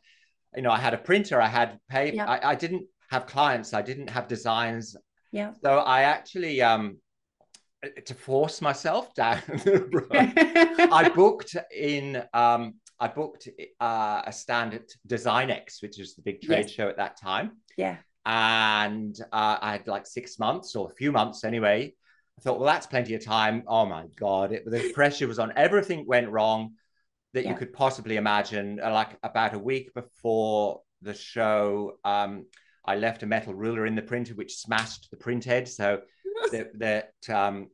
you 0.55 0.61
know 0.61 0.71
i 0.71 0.77
had 0.77 0.93
a 0.93 0.97
printer 0.97 1.41
i 1.41 1.47
had 1.47 1.79
paper. 1.89 2.23
I, 2.23 2.39
I 2.51 2.55
didn't 2.55 2.85
have 3.09 3.25
clients 3.25 3.73
i 3.73 3.81
didn't 3.81 4.09
have 4.09 4.27
designs 4.27 4.95
yeah. 5.35 5.51
So 5.61 5.79
I 5.79 6.03
actually 6.03 6.61
um 6.61 6.97
to 8.05 8.13
force 8.13 8.61
myself 8.61 9.13
down 9.13 9.41
the 9.47 9.85
road, 9.91 10.89
I 10.91 11.09
booked 11.15 11.55
in 11.75 12.23
um 12.33 12.75
I 12.99 13.07
booked 13.09 13.49
uh, 13.79 14.21
a 14.25 14.31
stand 14.31 14.73
at 14.73 14.89
Designex, 15.07 15.81
which 15.81 15.97
was 15.97 16.15
the 16.15 16.21
big 16.21 16.41
trade 16.41 16.65
yes. 16.67 16.71
show 16.71 16.87
at 16.87 16.97
that 16.97 17.19
time. 17.19 17.57
Yeah. 17.77 17.97
And 18.25 19.19
uh, 19.33 19.57
I 19.61 19.73
had 19.73 19.87
like 19.87 20.07
six 20.07 20.39
months 20.39 20.75
or 20.75 20.89
a 20.89 20.95
few 20.95 21.11
months 21.11 21.43
anyway. 21.43 21.93
I 22.37 22.41
thought, 22.41 22.57
well, 22.57 22.67
that's 22.67 22.87
plenty 22.87 23.13
of 23.13 23.23
time. 23.23 23.63
Oh 23.67 23.85
my 23.85 24.05
God, 24.17 24.53
it, 24.53 24.63
the 24.65 24.91
pressure 24.95 25.27
was 25.27 25.39
on. 25.39 25.53
Everything 25.55 26.05
went 26.07 26.29
wrong 26.29 26.75
that 27.33 27.43
yeah. 27.43 27.51
you 27.51 27.57
could 27.57 27.73
possibly 27.73 28.15
imagine. 28.15 28.77
Like 28.77 29.17
about 29.23 29.53
a 29.53 29.59
week 29.59 29.93
before 29.93 30.81
the 31.01 31.13
show, 31.13 31.97
um, 32.05 32.45
I 32.85 32.95
left 32.95 33.23
a 33.23 33.25
metal 33.25 33.53
ruler 33.53 33.85
in 33.85 33.95
the 33.95 34.01
printer, 34.01 34.33
which 34.35 34.57
smashed 34.57 35.09
the 35.11 35.17
print 35.17 35.45
head. 35.45 35.67
So 35.67 36.01
that, 36.51 36.79
that 36.79 37.13
um, 37.33 37.67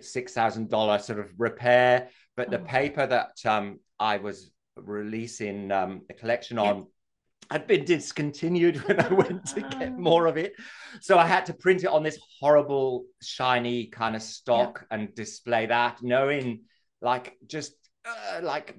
six 0.00 0.32
thousand 0.32 0.70
dollar 0.70 0.98
sort 0.98 1.18
of 1.18 1.30
repair, 1.38 2.08
but 2.36 2.50
the 2.50 2.60
oh. 2.60 2.64
paper 2.64 3.06
that 3.06 3.36
um, 3.44 3.80
I 3.98 4.18
was 4.18 4.50
releasing 4.76 5.72
um, 5.72 6.02
a 6.10 6.14
collection 6.14 6.58
on. 6.58 6.76
Yep. 6.76 6.86
Had 7.48 7.66
been 7.68 7.84
discontinued 7.84 8.76
when 8.88 8.98
I 8.98 9.12
went 9.12 9.46
to 9.54 9.60
get 9.60 9.92
ah. 9.92 9.96
more 9.96 10.26
of 10.26 10.36
it. 10.36 10.54
So 11.00 11.16
I 11.16 11.28
had 11.28 11.46
to 11.46 11.54
print 11.54 11.84
it 11.84 11.88
on 11.88 12.02
this 12.02 12.18
horrible, 12.40 13.04
shiny 13.22 13.86
kind 13.86 14.16
of 14.16 14.22
stock 14.22 14.80
yep. 14.80 14.86
and 14.90 15.14
display 15.14 15.66
that, 15.66 16.02
knowing 16.02 16.62
like 17.00 17.36
just 17.46 17.74
uh, 18.04 18.40
like 18.42 18.76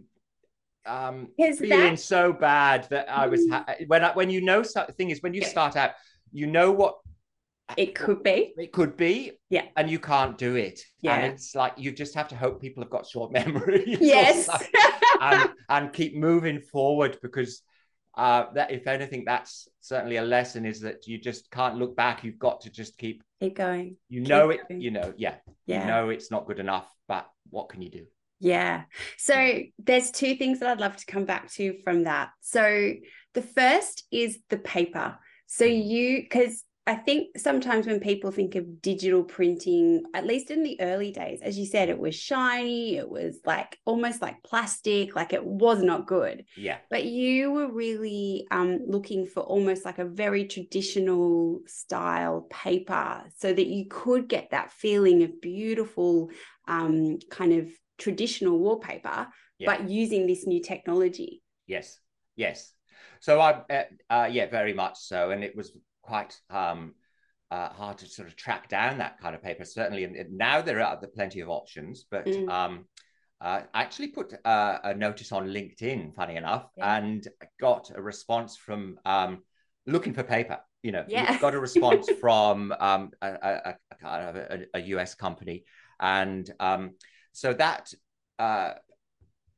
um, 0.87 1.27
feeling 1.37 1.69
that... 1.69 1.99
so 1.99 2.33
bad 2.33 2.87
that 2.89 3.09
I 3.09 3.27
was 3.27 3.47
ha- 3.49 3.65
when 3.87 4.03
I, 4.03 4.13
when 4.13 4.29
you 4.29 4.41
know 4.41 4.61
the 4.61 4.93
thing 4.97 5.09
is 5.09 5.21
when 5.21 5.33
you 5.33 5.41
start 5.43 5.75
out, 5.75 5.91
you 6.31 6.47
know 6.47 6.71
what 6.71 6.95
it 7.75 7.95
could 7.95 8.23
be. 8.23 8.53
It 8.57 8.71
could 8.71 8.95
be. 8.95 9.33
Yeah. 9.49 9.65
And 9.75 9.89
you 9.89 9.99
can't 9.99 10.37
do 10.37 10.55
it. 10.55 10.79
Yeah. 11.01 11.15
And 11.15 11.33
it's 11.33 11.55
like 11.55 11.73
you 11.75 11.91
just 11.91 12.15
have 12.15 12.29
to 12.29 12.35
hope 12.35 12.61
people 12.61 12.83
have 12.83 12.89
got 12.89 13.05
short 13.05 13.31
memory. 13.33 13.97
Yes. 13.99 14.47
and, 15.21 15.49
and 15.67 15.91
keep 15.91 16.15
moving 16.15 16.61
forward 16.61 17.17
because 17.21 17.61
uh, 18.15 18.45
that 18.53 18.71
if 18.71 18.87
anything, 18.87 19.23
that's 19.25 19.67
certainly 19.81 20.17
a 20.17 20.23
lesson 20.23 20.65
is 20.65 20.79
that 20.81 21.07
you 21.07 21.19
just 21.19 21.51
can't 21.51 21.75
look 21.75 21.95
back. 21.95 22.23
You've 22.23 22.39
got 22.39 22.61
to 22.61 22.69
just 22.69 22.97
keep 22.97 23.23
keep 23.39 23.55
going. 23.55 23.97
You 24.09 24.21
know 24.21 24.49
keep 24.49 24.61
it, 24.61 24.69
going. 24.69 24.81
you 24.81 24.91
know, 24.91 25.13
yeah. 25.17 25.35
Yeah. 25.65 25.81
You 25.81 25.87
know 25.87 26.09
it's 26.09 26.31
not 26.31 26.47
good 26.47 26.59
enough, 26.59 26.89
but 27.07 27.27
what 27.49 27.69
can 27.69 27.81
you 27.81 27.89
do? 27.89 28.05
Yeah. 28.39 28.83
So 29.17 29.59
there's 29.79 30.11
two 30.11 30.35
things 30.35 30.59
that 30.59 30.69
I'd 30.69 30.79
love 30.79 30.97
to 30.97 31.05
come 31.05 31.25
back 31.25 31.51
to 31.53 31.77
from 31.83 32.03
that. 32.03 32.29
So 32.41 32.93
the 33.33 33.41
first 33.41 34.05
is 34.11 34.39
the 34.49 34.57
paper. 34.57 35.17
So 35.47 35.65
mm-hmm. 35.65 35.89
you, 35.89 36.21
because 36.21 36.63
I 36.87 36.95
think 36.95 37.37
sometimes 37.37 37.85
when 37.85 37.99
people 37.99 38.31
think 38.31 38.55
of 38.55 38.81
digital 38.81 39.21
printing, 39.21 40.03
at 40.13 40.25
least 40.25 40.51
in 40.51 40.63
the 40.63 40.79
early 40.79 41.11
days, 41.11 41.41
as 41.41 41.59
you 41.59 41.65
said, 41.65 41.89
it 41.89 41.99
was 41.99 42.15
shiny, 42.15 42.95
it 42.95 43.09
was 43.09 43.41
like 43.45 43.77
almost 43.83 44.21
like 44.21 44.41
plastic, 44.43 45.13
like 45.13 45.33
it 45.33 45.43
was 45.43 45.83
not 45.83 46.07
good. 46.07 46.45
Yeah. 46.55 46.77
But 46.89 47.03
you 47.03 47.51
were 47.51 47.69
really 47.69 48.47
um, 48.51 48.79
looking 48.87 49.25
for 49.25 49.41
almost 49.41 49.83
like 49.83 49.99
a 49.99 50.05
very 50.05 50.45
traditional 50.47 51.59
style 51.67 52.47
paper 52.49 53.23
so 53.35 53.51
that 53.51 53.67
you 53.67 53.87
could 53.89 54.29
get 54.29 54.51
that 54.51 54.71
feeling 54.71 55.23
of 55.23 55.41
beautiful 55.41 56.31
um, 56.69 57.19
kind 57.29 57.51
of 57.51 57.69
traditional 57.97 58.59
wallpaper, 58.59 59.27
yeah. 59.59 59.65
but 59.65 59.89
using 59.89 60.27
this 60.27 60.45
new 60.45 60.61
technology. 60.61 61.41
Yes, 61.65 61.99
yes. 62.35 62.73
So 63.19 63.39
I, 63.39 63.61
uh, 63.69 63.83
uh, 64.09 64.29
yeah, 64.31 64.47
very 64.47 64.73
much 64.73 64.97
so, 64.97 65.31
and 65.31 65.43
it 65.43 65.55
was 65.55 65.71
quite 66.01 66.39
um, 66.49 66.93
uh, 67.51 67.69
hard 67.69 67.97
to 67.99 68.07
sort 68.07 68.27
of 68.27 68.35
track 68.35 68.69
down 68.69 68.97
that 68.99 69.19
kind 69.19 69.35
of 69.35 69.41
paper. 69.41 69.65
Certainly, 69.65 70.03
and 70.03 70.37
now 70.37 70.61
there 70.61 70.81
are 70.81 70.99
plenty 71.13 71.39
of 71.39 71.49
options, 71.49 72.05
but 72.09 72.25
mm. 72.25 72.49
um, 72.49 72.85
uh, 73.39 73.61
I 73.73 73.81
actually 73.81 74.09
put 74.09 74.33
uh, 74.45 74.79
a 74.83 74.93
notice 74.93 75.31
on 75.31 75.47
LinkedIn, 75.47 76.15
funny 76.15 76.35
enough, 76.35 76.69
yeah. 76.75 76.97
and 76.97 77.27
got 77.59 77.91
a 77.95 78.01
response 78.01 78.57
from 78.57 78.99
um, 79.05 79.43
looking 79.85 80.13
for 80.13 80.23
paper. 80.23 80.59
You 80.83 80.91
know, 80.91 81.05
yeah. 81.07 81.37
got 81.39 81.55
a 81.55 81.59
response 81.59 82.09
from 82.21 82.73
um, 82.79 83.11
a, 83.21 83.27
a, 83.27 83.75
a, 84.05 84.59
a, 84.75 84.79
US 84.79 85.15
company, 85.15 85.65
and 85.99 86.49
um, 86.59 86.91
so 87.37 87.53
that 87.53 87.93
uh, 88.39 88.73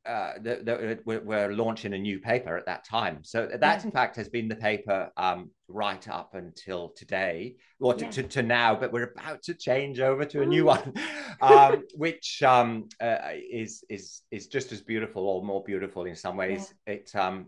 uh, 0.04 0.32
the, 0.42 0.60
the, 0.62 0.98
we're, 1.06 1.22
we're, 1.22 1.52
launching 1.54 1.94
a 1.94 1.98
new 1.98 2.18
paper 2.18 2.58
at 2.58 2.66
that 2.66 2.84
time. 2.84 3.20
So 3.22 3.46
that, 3.46 3.60
yeah. 3.62 3.82
in 3.82 3.90
fact, 3.90 4.16
has 4.16 4.28
been 4.28 4.48
the 4.48 4.56
paper 4.56 5.10
um, 5.16 5.50
right 5.66 6.06
up 6.06 6.34
until 6.34 6.90
today, 6.90 7.56
or 7.80 7.94
to, 7.94 8.04
yeah. 8.04 8.10
to, 8.10 8.22
to, 8.24 8.42
now. 8.42 8.74
But 8.74 8.92
we're 8.92 9.14
about 9.18 9.42
to 9.44 9.54
change 9.54 9.98
over 9.98 10.26
to 10.26 10.42
a 10.42 10.46
new 10.46 10.66
one, 10.66 10.92
um, 11.40 11.84
which 11.94 12.42
um, 12.42 12.90
uh, 13.00 13.16
is 13.50 13.82
is 13.88 14.20
is 14.30 14.46
just 14.48 14.72
as 14.72 14.82
beautiful 14.82 15.26
or 15.26 15.42
more 15.42 15.64
beautiful 15.64 16.04
in 16.04 16.16
some 16.16 16.36
ways. 16.36 16.74
Yeah. 16.86 16.94
It 16.94 17.10
um, 17.14 17.46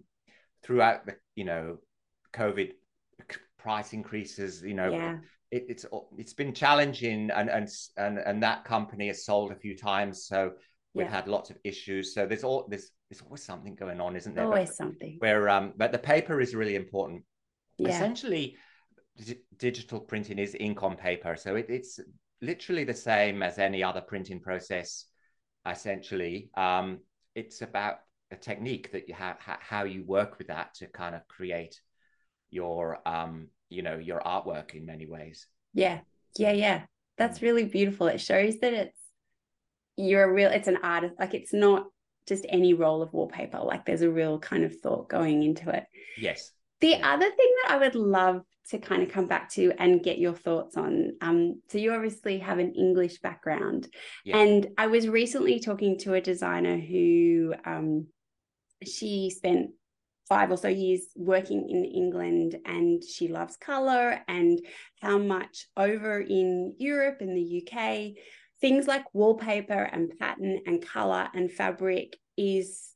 throughout 0.62 1.05
the 1.05 1.17
you 1.37 1.45
know 1.45 1.79
COVID 2.33 2.73
price 3.59 3.93
increases, 3.93 4.62
you 4.62 4.75
know, 4.75 5.21
it, 5.53 5.67
it's 5.69 5.87
it's 6.17 6.33
been 6.33 6.55
challenging, 6.55 7.31
and 7.31 7.49
and 7.51 7.69
and 7.99 8.19
and 8.19 8.43
that 8.43 8.65
company 8.65 9.09
has 9.09 9.25
sold 9.25 9.53
a 9.53 9.55
few 9.55 9.77
times, 9.77 10.25
so 10.25 10.53
we've 10.95 11.07
yeah. 11.07 11.13
had 11.13 11.29
lots 11.29 11.51
of 11.51 11.59
issues. 11.63 12.15
So 12.15 12.27
there's 12.27 12.43
all 12.43 12.67
there's 12.69 12.91
there's 13.11 13.23
always 13.23 13.43
something 13.43 13.75
going 13.75 14.01
on, 14.01 14.17
isn't 14.17 14.35
there? 14.35 14.47
Always 14.47 14.71
but, 14.71 14.77
something. 14.77 15.17
Where 15.19 15.49
um, 15.51 15.75
but 15.77 15.93
the 15.93 15.99
paper 15.99 16.41
is 16.41 16.55
really 16.55 16.75
important. 16.75 17.23
Yeah. 17.79 17.91
Essentially, 17.91 18.57
d- 19.25 19.43
digital 19.59 20.01
printing 20.01 20.39
is 20.39 20.57
ink 20.59 20.83
on 20.83 20.97
paper, 20.97 21.37
so 21.37 21.55
it, 21.57 21.67
it's 21.69 22.01
literally 22.41 22.85
the 22.85 22.95
same 22.95 23.43
as 23.43 23.59
any 23.59 23.85
other 23.85 24.01
printing 24.01 24.41
process. 24.41 25.05
Essentially, 25.69 26.51
um, 26.57 27.01
it's 27.35 27.61
about 27.61 27.99
a 28.31 28.37
technique 28.37 28.91
that 28.93 29.07
you 29.07 29.15
have 29.15 29.37
how 29.39 29.85
you 29.85 30.03
work 30.05 30.39
with 30.39 30.47
that 30.47 30.75
to 30.77 30.87
kind 30.87 31.15
of 31.15 31.29
create 31.29 31.79
your 32.51 33.07
um 33.07 33.49
you 33.73 33.83
know 33.83 33.97
your 33.97 34.21
artwork 34.21 34.75
in 34.75 34.87
many 34.87 35.07
ways. 35.07 35.47
Yeah. 35.75 36.00
Yeah 36.37 36.52
yeah. 36.52 36.83
that's 37.17 37.38
mm. 37.38 37.43
really 37.43 37.64
beautiful. 37.64 38.07
It 38.07 38.21
shows 38.21 38.59
that 38.61 38.73
it's 38.73 38.99
you're 39.97 40.25
a 40.25 40.33
real 40.33 40.50
it's 40.50 40.69
an 40.69 40.79
artist 40.83 41.14
like 41.19 41.35
it's 41.35 41.52
not 41.52 41.87
just 42.26 42.47
any 42.49 42.73
roll 42.73 43.02
of 43.02 43.12
wallpaper 43.12 43.59
like 43.59 43.85
there's 43.85 44.00
a 44.00 44.11
real 44.11 44.38
kind 44.38 44.64
of 44.64 44.79
thought 44.81 45.09
going 45.09 45.43
into 45.43 45.71
it. 45.71 45.85
Yes. 46.17 46.52
The 46.81 46.97
other 46.97 47.31
thing 47.31 47.55
that 47.62 47.73
i 47.73 47.76
would 47.76 47.95
love 47.95 48.43
to 48.71 48.79
kind 48.79 49.02
of 49.02 49.09
come 49.09 49.26
back 49.26 49.50
to 49.50 49.73
and 49.79 50.02
get 50.02 50.19
your 50.19 50.35
thoughts 50.35 50.76
on 50.76 51.12
um 51.21 51.61
so 51.69 51.79
you 51.79 51.93
obviously 51.93 52.38
have 52.38 52.59
an 52.59 52.75
english 52.75 53.19
background 53.19 53.88
yeah. 54.25 54.37
and 54.37 54.69
i 54.79 54.87
was 54.87 55.09
recently 55.09 55.61
talking 55.61 55.99
to 55.99 56.14
a 56.14 56.21
designer 56.21 56.76
who 56.76 57.55
um 57.64 58.07
she 58.85 59.31
spent 59.31 59.71
five 60.33 60.51
or 60.51 60.57
so 60.57 60.69
years 60.69 61.03
working 61.15 61.69
in 61.69 61.85
England 61.85 62.59
and 62.65 63.05
she 63.05 63.29
loves 63.29 63.59
color 63.59 64.19
and 64.29 64.59
how 65.03 65.19
much 65.19 65.67
over 65.77 66.19
in 66.21 66.75
Europe 66.79 67.19
and 67.21 67.37
the 67.37 67.62
UK 67.62 68.12
things 68.62 68.87
like 68.87 69.05
wallpaper 69.12 69.83
and 69.93 70.19
pattern 70.19 70.59
and 70.65 70.81
color 70.81 71.29
and 71.35 71.53
fabric 71.53 72.17
is 72.39 72.95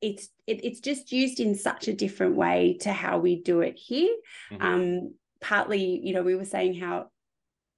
it's 0.00 0.28
it, 0.46 0.64
it's 0.64 0.78
just 0.78 1.10
used 1.10 1.40
in 1.40 1.56
such 1.56 1.88
a 1.88 1.92
different 1.92 2.36
way 2.36 2.78
to 2.82 2.92
how 2.92 3.18
we 3.18 3.42
do 3.42 3.62
it 3.62 3.76
here 3.76 4.14
mm-hmm. 4.52 4.62
um 4.62 5.14
partly 5.40 6.00
you 6.04 6.14
know 6.14 6.22
we 6.22 6.36
were 6.36 6.44
saying 6.44 6.74
how 6.74 7.06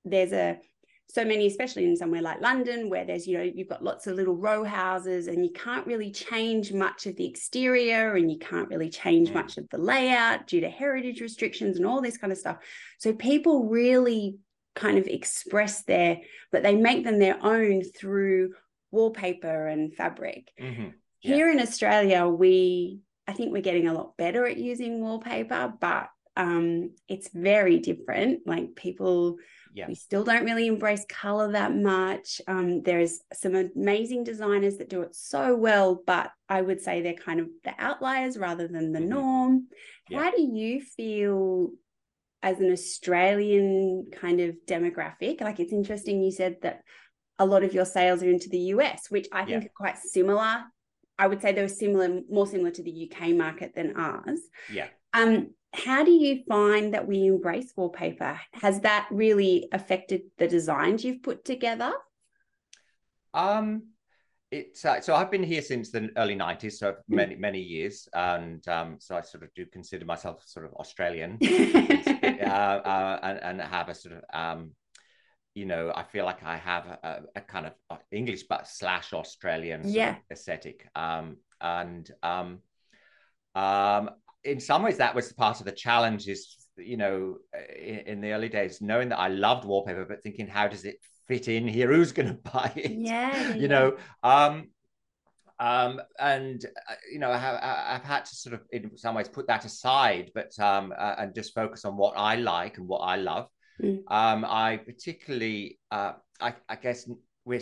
there's 0.05 0.33
a 0.33 0.59
so 1.11 1.25
many, 1.25 1.47
especially 1.47 1.85
in 1.85 1.97
somewhere 1.97 2.21
like 2.21 2.41
London, 2.41 2.91
where 2.91 3.05
there's, 3.05 3.27
you 3.27 3.39
know, 3.39 3.43
you've 3.43 3.69
got 3.69 3.83
lots 3.83 4.07
of 4.07 4.15
little 4.15 4.37
row 4.37 4.63
houses 4.63 5.27
and 5.27 5.45
you 5.45 5.51
can't 5.53 5.87
really 5.87 6.11
change 6.11 6.73
much 6.73 7.07
of 7.07 7.17
the 7.17 7.27
exterior 7.27 8.15
and 8.15 8.31
you 8.31 8.39
can't 8.39 8.69
really 8.69 8.91
change 8.91 9.33
much 9.33 9.57
of 9.57 9.67
the 9.71 9.79
layout 9.79 10.47
due 10.47 10.61
to 10.61 10.69
heritage 10.69 11.21
restrictions 11.21 11.77
and 11.77 11.87
all 11.87 12.03
this 12.03 12.19
kind 12.19 12.33
of 12.33 12.39
stuff. 12.39 12.59
So 12.99 13.15
people 13.15 13.69
really 13.69 14.37
kind 14.75 14.99
of 14.99 15.07
express 15.07 15.83
their, 15.85 16.21
but 16.53 16.63
they 16.63 16.77
make 16.77 17.05
them 17.05 17.19
their 17.19 17.43
own 17.45 17.83
through 17.83 18.53
wallpaper 18.91 19.67
and 19.67 19.95
fabric. 19.95 20.51
Mm-hmm. 20.61 20.89
Yeah. 21.23 21.35
Here 21.35 21.51
in 21.51 21.61
Australia, 21.61 22.29
we 22.29 23.01
I 23.27 23.35
think 23.35 23.53
we're 23.53 23.61
getting 23.61 23.89
a 23.89 23.93
lot 23.93 24.17
better 24.17 24.47
at 24.47 24.57
using 24.57 25.01
wallpaper, 25.03 25.75
but 25.79 26.09
um, 26.35 26.93
it's 27.09 27.29
very 27.29 27.79
different. 27.79 28.47
Like 28.47 28.75
people, 28.75 29.37
yeah. 29.75 29.87
we 29.89 29.95
still 29.95 30.25
don't 30.25 30.45
really 30.45 30.67
embrace 30.67 31.05
color 31.09 31.53
that 31.53 31.75
much. 31.75 32.41
Um, 32.47 32.83
there's 32.83 33.21
some 33.33 33.55
amazing 33.55 34.25
designers 34.25 34.79
that 34.79 34.89
do 34.89 35.03
it 35.03 35.15
so 35.15 35.57
well, 35.57 36.03
but 36.07 36.31
I 36.49 36.63
would 36.63 36.81
say 36.81 37.03
they're 37.03 37.15
kind 37.15 37.41
of 37.41 37.49
the 37.65 37.75
outliers 37.79 38.39
rather 38.39 38.69
than 38.69 38.93
the 38.93 38.99
mm-hmm. 38.99 39.09
norm. 39.09 39.69
Yeah. 40.09 40.25
How 40.25 40.31
do 40.31 40.43
you 40.43 40.81
feel 40.81 41.71
as 42.43 42.61
an 42.61 42.71
Australian 42.73 44.07
kind 44.13 44.41
of 44.41 44.57
demographic? 44.67 45.41
Like 45.41 45.61
it's 45.61 45.73
interesting 45.73 46.23
you 46.23 46.33
said 46.33 46.57
that 46.63 46.83
a 47.39 47.47
lot 47.47 47.63
of 47.63 47.75
your 47.75 47.85
sales 47.85 48.23
are 48.23 48.31
into 48.31 48.49
the 48.49 48.59
US, 48.59 49.11
which 49.11 49.29
I 49.33 49.45
think 49.45 49.63
yeah. 49.63 49.69
are 49.69 49.73
quite 49.77 49.99
similar. 49.99 50.65
I 51.19 51.27
would 51.27 51.43
say 51.43 51.53
they're 51.53 51.69
similar, 51.69 52.21
more 52.31 52.47
similar 52.47 52.71
to 52.71 52.83
the 52.83 53.11
UK 53.11 53.31
market 53.31 53.75
than 53.75 53.97
ours. 53.97 54.41
Yeah. 54.73 54.87
Um, 55.13 55.51
how 55.73 56.05
do 56.05 56.11
you 56.11 56.43
find 56.49 56.95
that 56.95 57.07
we 57.07 57.27
embrace 57.27 57.73
wallpaper? 57.77 58.41
Has 58.53 58.81
that 58.81 59.09
really 59.11 59.69
affected 59.73 60.23
the 60.39 60.49
designs 60.49 61.05
you've 61.05 61.23
put 61.23 61.45
together? 61.45 61.93
Um, 63.35 63.89
it's 64.51 64.85
uh, 64.85 65.01
so 65.01 65.15
I've 65.15 65.31
been 65.31 65.43
here 65.43 65.61
since 65.61 65.91
the 65.91 66.09
early 66.17 66.35
'90s, 66.35 66.73
so 66.73 66.97
hmm. 67.09 67.17
many 67.17 67.37
many 67.37 67.61
years, 67.61 68.09
and 68.15 68.67
um, 68.69 68.97
so 68.99 69.17
I 69.17 69.21
sort 69.21 69.45
of 69.45 69.53
do 69.55 69.67
consider 69.67 70.07
myself 70.07 70.43
sort 70.47 70.65
of 70.65 70.73
Australian, 70.75 71.39
uh, 71.43 72.47
uh, 72.47 73.19
and, 73.23 73.43
and 73.43 73.61
have 73.61 73.91
a 73.91 73.95
sort 73.95 74.17
of 74.17 74.23
um, 74.33 74.71
you 75.55 75.67
know, 75.67 75.93
I 75.95 76.05
feel 76.05 76.25
like 76.25 76.45
I 76.45 76.57
have 76.57 76.87
a, 76.87 77.23
a 77.35 77.41
kind 77.41 77.67
of 77.67 77.73
uh, 77.91 77.97
English 78.13 78.45
but 78.45 78.69
slash 78.69 79.13
Australian 79.13 79.83
yeah. 79.85 80.17
aesthetic, 80.31 80.89
um, 80.95 81.37
and 81.61 82.09
um, 82.23 82.61
um, 83.55 84.11
in 84.45 84.61
some 84.61 84.83
ways 84.83 84.99
that 84.99 85.15
was 85.15 85.33
part 85.33 85.61
of 85.61 85.67
the 85.67 85.73
challenge 85.73 86.29
is 86.29 86.57
you 86.77 86.97
know 86.97 87.37
in, 87.77 87.99
in, 88.01 88.21
the 88.21 88.33
early 88.33 88.49
days 88.49 88.81
knowing 88.81 89.09
that 89.09 89.19
i 89.19 89.29
loved 89.29 89.65
wallpaper 89.65 90.05
but 90.05 90.23
thinking 90.23 90.47
how 90.47 90.69
does 90.69 90.85
it 90.85 90.97
fit 91.27 91.49
in 91.49 91.67
here 91.67 91.93
who's 91.93 92.13
going 92.13 92.29
to 92.29 92.51
buy 92.51 92.73
it 92.77 92.93
yeah 92.93 93.55
you 93.55 93.63
yeah. 93.63 93.67
know 93.67 93.97
um 94.23 94.69
um 95.61 96.01
and 96.21 96.65
uh, 96.89 96.95
you 97.13 97.19
know 97.19 97.33
I 97.33 97.37
have, 97.37 97.59
I've 97.61 98.05
had 98.05 98.25
to 98.27 98.37
sort 98.37 98.55
of 98.55 98.61
in 98.71 98.97
some 98.97 99.17
ways 99.17 99.29
put 99.29 99.49
that 99.49 99.65
aside 99.65 100.31
but 100.35 100.57
um 100.61 100.93
uh, 100.97 101.17
and 101.19 101.35
just 101.35 101.53
focus 101.53 101.85
on 101.85 101.97
what 101.97 102.15
i 102.17 102.37
like 102.37 102.79
and 102.79 102.87
what 102.87 102.99
i 102.99 103.17
love 103.17 103.49
mm. 103.83 103.99
um 104.07 104.45
i 104.45 104.77
particularly 104.77 105.81
uh 105.91 106.13
i, 106.41 106.55
I 106.69 106.77
guess 106.77 107.11
we're 107.45 107.61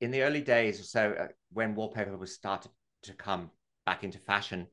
in 0.00 0.10
the 0.10 0.22
early 0.22 0.40
days 0.40 0.80
or 0.80 0.84
so 0.84 1.14
uh, 1.18 1.28
when 1.52 1.76
wallpaper 1.76 2.16
was 2.16 2.34
started 2.34 2.72
to 3.04 3.14
come 3.14 3.50
back 3.86 4.02
into 4.02 4.18
fashion 4.18 4.66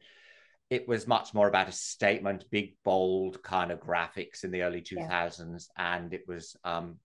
it 0.69 0.87
was 0.87 1.07
much 1.07 1.33
more 1.33 1.47
about 1.47 1.67
a 1.67 1.73
statement, 1.73 2.45
big, 2.51 2.75
bold 2.83 3.41
kind 3.41 3.71
of 3.71 3.79
graphics 3.79 4.43
in 4.43 4.51
the 4.51 4.61
early 4.61 4.81
2000s. 4.81 5.69
Yeah. 5.77 5.95
And 5.95 6.13
it 6.13 6.23
was, 6.27 6.55
um, 6.63 6.97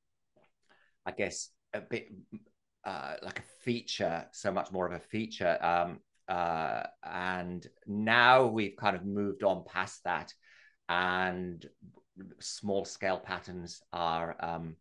I 1.07 1.13
guess, 1.13 1.49
a 1.73 1.81
bit 1.81 2.09
uh, 2.85 3.15
like 3.23 3.39
a 3.39 3.63
feature, 3.63 4.27
so 4.33 4.53
much 4.53 4.71
more 4.71 4.87
of 4.87 4.93
a 4.93 4.99
feature. 4.99 5.59
Um, 5.65 6.01
uh, 6.29 6.83
and 7.03 7.67
now 7.87 8.47
we've 8.47 8.77
kind 8.77 8.97
of 8.97 9.07
moved 9.07 9.43
on 9.43 9.65
past 9.65 10.05
that. 10.05 10.33
And 10.89 11.65
small 12.41 12.85
scale 12.85 13.19
patterns 13.19 13.81
are 13.95 14.37
um, 14.41 14.77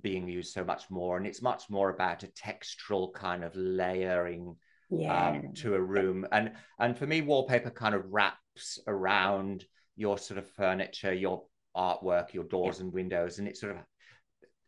being 0.00 0.28
used 0.28 0.52
so 0.52 0.64
much 0.64 0.90
more. 0.90 1.16
And 1.16 1.26
it's 1.26 1.40
much 1.40 1.70
more 1.70 1.90
about 1.90 2.24
a 2.24 2.28
textural 2.28 3.12
kind 3.12 3.44
of 3.44 3.54
layering 3.54 4.56
yeah. 4.92 5.30
um, 5.30 5.52
to 5.54 5.74
a 5.74 5.80
room. 5.80 6.26
And 6.32 6.52
and 6.78 6.96
for 6.96 7.06
me, 7.06 7.20
wallpaper 7.20 7.70
kind 7.70 7.94
of 7.94 8.04
wraps 8.12 8.78
around 8.86 9.64
your 9.96 10.18
sort 10.18 10.38
of 10.38 10.48
furniture, 10.50 11.12
your 11.12 11.44
artwork, 11.76 12.32
your 12.34 12.44
doors 12.44 12.78
yeah. 12.78 12.84
and 12.84 12.92
windows, 12.92 13.38
and 13.38 13.48
it 13.48 13.56
sort 13.56 13.72
of 13.72 13.78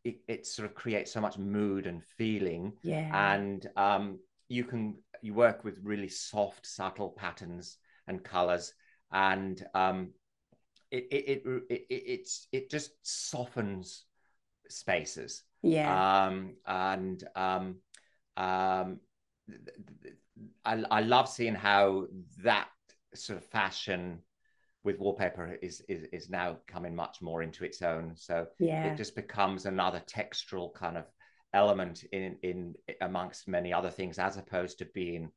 it, 0.04 0.16
it 0.28 0.46
sort 0.46 0.68
of 0.68 0.74
creates 0.74 1.12
so 1.12 1.20
much 1.20 1.38
mood 1.38 1.86
and 1.86 2.02
feeling. 2.16 2.72
Yeah. 2.82 3.34
And 3.34 3.66
um, 3.76 4.18
you 4.48 4.64
can 4.64 4.96
you 5.22 5.34
work 5.34 5.64
with 5.64 5.78
really 5.82 6.08
soft, 6.08 6.66
subtle 6.66 7.10
patterns 7.10 7.78
and 8.06 8.22
colors, 8.22 8.72
and 9.12 9.62
um, 9.74 10.10
it, 10.90 11.06
it 11.10 11.42
it 11.44 11.62
it 11.70 11.86
it's 11.90 12.48
it 12.52 12.70
just 12.70 12.92
softens 13.02 14.04
spaces. 14.68 15.42
Yeah. 15.62 16.26
Um, 16.26 16.56
and 16.66 17.24
um, 17.34 17.76
um, 18.36 19.00
I, 20.64 20.82
I 20.90 21.00
love 21.00 21.28
seeing 21.28 21.54
how 21.54 22.06
that 22.42 22.68
sort 23.14 23.38
of 23.38 23.44
fashion 23.46 24.20
with 24.82 24.98
wallpaper 24.98 25.56
is, 25.62 25.82
is 25.88 26.04
is 26.12 26.28
now 26.28 26.58
coming 26.66 26.94
much 26.94 27.22
more 27.22 27.42
into 27.42 27.64
its 27.64 27.82
own. 27.82 28.12
So 28.16 28.46
yeah. 28.58 28.84
it 28.84 28.96
just 28.96 29.16
becomes 29.16 29.66
another 29.66 30.02
textural 30.06 30.72
kind 30.74 30.96
of 30.96 31.04
element 31.52 32.04
in 32.12 32.36
in 32.42 32.74
amongst 33.00 33.48
many 33.48 33.72
other 33.72 33.90
things, 33.90 34.18
as 34.18 34.36
opposed 34.36 34.78
to 34.78 34.86
being 34.86 35.30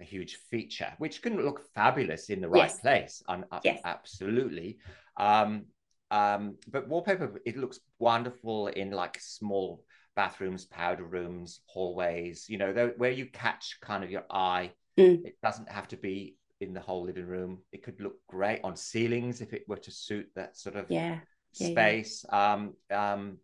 a 0.00 0.04
huge 0.04 0.36
feature, 0.50 0.92
which 0.98 1.22
can 1.22 1.36
look 1.36 1.62
fabulous 1.74 2.30
in 2.30 2.40
the 2.40 2.48
right 2.48 2.62
yes. 2.62 2.80
place. 2.80 3.22
Yes. 3.62 3.80
absolutely. 3.84 4.78
Um, 5.16 5.66
um, 6.10 6.56
but 6.68 6.88
wallpaper, 6.88 7.40
it 7.44 7.56
looks 7.56 7.80
wonderful 7.98 8.68
in 8.68 8.90
like 8.90 9.18
small 9.20 9.84
bathrooms, 10.16 10.64
powder 10.64 11.04
rooms, 11.04 11.60
hallways, 11.66 12.46
you 12.48 12.58
know, 12.58 12.92
where 12.96 13.10
you 13.10 13.26
catch 13.26 13.78
kind 13.80 14.04
of 14.04 14.10
your 14.10 14.24
eye. 14.30 14.72
Mm. 14.98 15.24
It 15.24 15.36
doesn't 15.42 15.70
have 15.70 15.88
to 15.88 15.96
be 15.96 16.36
in 16.60 16.72
the 16.72 16.80
whole 16.80 17.04
living 17.04 17.26
room. 17.26 17.58
It 17.72 17.82
could 17.82 18.00
look 18.00 18.16
great 18.28 18.60
on 18.64 18.76
ceilings 18.76 19.40
if 19.40 19.52
it 19.52 19.64
were 19.68 19.76
to 19.76 19.90
suit 19.90 20.28
that 20.36 20.56
sort 20.56 20.76
of 20.76 20.86
yeah. 20.88 21.18
space. 21.52 22.24
Yeah, 22.30 22.38
yeah. 22.38 22.52
Um, 22.52 22.74
um, 22.90 23.38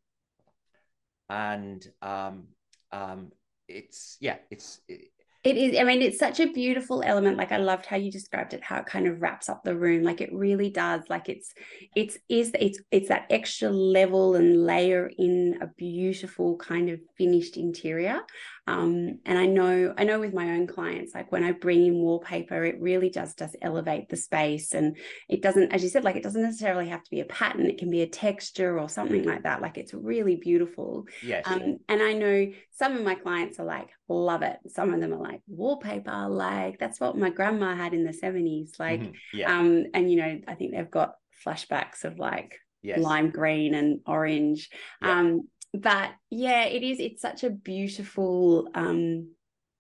and 1.29 1.87
um, 2.03 2.49
um, 2.93 3.33
it's 3.69 4.17
yeah, 4.21 4.39
it's 4.51 4.81
it, 4.89 5.11
it 5.43 5.57
is, 5.57 5.79
I 5.79 5.85
mean, 5.85 6.03
it's 6.03 6.19
such 6.19 6.39
a 6.39 6.53
beautiful 6.53 7.03
element. 7.03 7.39
Like 7.39 7.53
I 7.53 7.57
loved 7.57 7.87
how 7.87 7.97
you 7.97 8.13
described 8.13 8.53
it, 8.53 8.63
how 8.63 8.81
it 8.81 8.87
kind 8.87 9.07
of 9.07 9.23
wraps 9.23 9.49
up 9.49 9.65
the 9.65 9.77
room. 9.77 10.03
Like 10.03 10.21
it 10.21 10.33
really 10.33 10.69
does. 10.69 11.03
Like 11.09 11.31
it's 11.31 11.55
it's 11.97 12.19
is 12.29 12.53
it's 12.61 12.79
it's 12.91 13.09
that 13.09 13.27
extra 13.31 13.71
level 13.71 14.35
and 14.35 14.67
layer 14.67 15.11
in 15.19 15.59
a 15.63 15.67
beautiful 15.67 16.57
kind 16.59 16.91
of 16.91 17.01
finished 17.17 17.57
interior. 17.57 18.21
Um, 18.67 19.19
and 19.25 19.37
I 19.37 19.47
know, 19.47 19.95
I 19.99 20.05
know 20.05 20.21
with 20.21 20.35
my 20.35 20.51
own 20.51 20.69
clients, 20.69 21.13
like 21.15 21.33
when 21.33 21.43
I 21.43 21.51
bring 21.53 21.87
in 21.87 21.95
wallpaper, 21.95 22.65
it 22.65 22.81
really 22.81 23.09
does 23.09 23.31
just 23.31 23.39
does 23.39 23.57
elevate 23.63 24.09
the 24.09 24.17
space. 24.17 24.75
And 24.75 24.97
it 25.29 25.43
doesn't, 25.43 25.73
as 25.73 25.83
you 25.83 25.89
said, 25.89 26.05
like 26.05 26.17
it 26.17 26.23
doesn't 26.23 26.43
necessarily 26.43 26.89
have 26.89 27.03
to 27.03 27.11
be 27.11 27.21
a 27.21 27.25
pattern. 27.25 27.67
It 27.67 27.79
can 27.79 27.91
be 27.91 28.03
a 28.03 28.07
texture 28.07 28.79
or 28.79 28.89
something 28.89 29.25
like 29.25 29.45
that. 29.45 29.63
Like 29.63 29.79
it's 29.79 29.95
really 29.95 30.37
beautiful. 30.37 31.07
Yes. 31.23 31.45
Um, 31.47 31.79
and 31.89 32.03
I 32.03 32.13
know 32.13 32.47
some 32.73 32.97
of 32.97 33.05
my 33.05 33.15
clients 33.15 33.59
are 33.61 33.67
like, 33.67 33.91
love 34.09 34.43
it. 34.43 34.59
Some 34.69 34.93
of 34.93 35.01
them 35.01 35.13
are 35.13 35.21
like, 35.21 35.30
wallpaper, 35.47 36.29
like 36.29 36.79
that's 36.79 37.01
what 37.01 37.17
my 37.17 37.31
grandma 37.31 37.75
had 37.75 37.95
in 37.95 38.05
the 38.05 38.13
70s. 38.13 38.79
Like, 38.79 39.01
mm-hmm. 39.01 39.13
yeah. 39.39 39.59
um, 39.59 39.87
and 39.95 40.11
you 40.11 40.17
know, 40.17 40.41
I 40.47 40.55
think 40.55 40.73
they've 40.73 40.91
got 40.91 41.15
flashbacks 41.45 42.05
of 42.05 42.19
like 42.19 42.59
yes. 42.83 42.99
lime 42.99 43.31
green 43.31 43.75
and 43.75 44.01
orange. 44.07 44.69
Yeah. 45.03 45.19
Um, 45.19 45.49
but 45.73 46.11
yeah, 46.31 46.65
it 46.65 46.83
is. 46.83 46.99
It's 46.99 47.23
such 47.23 47.45
a 47.45 47.51
beautiful 47.51 48.69
um, 48.75 49.31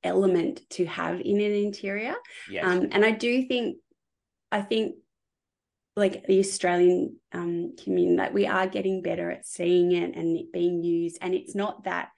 element 0.03 0.61
to 0.71 0.87
have 0.87 1.21
in 1.21 1.41
an 1.41 1.53
interior. 1.53 2.15
Yes. 2.51 2.65
Um, 2.65 2.89
and 2.93 3.05
I 3.05 3.11
do 3.11 3.47
think, 3.47 3.79
I 4.53 4.63
think, 4.63 4.97
like 5.97 6.25
the 6.27 6.39
Australian 6.39 7.17
um, 7.33 7.75
community, 7.83 8.17
like 8.17 8.33
we 8.33 8.47
are 8.47 8.67
getting 8.67 9.03
better 9.03 9.31
at 9.31 9.47
seeing 9.47 9.93
it 9.93 10.15
and 10.15 10.37
it 10.37 10.53
being 10.53 10.83
used. 10.83 11.19
And 11.21 11.35
it's 11.35 11.55
not 11.55 11.85
that 11.85 12.11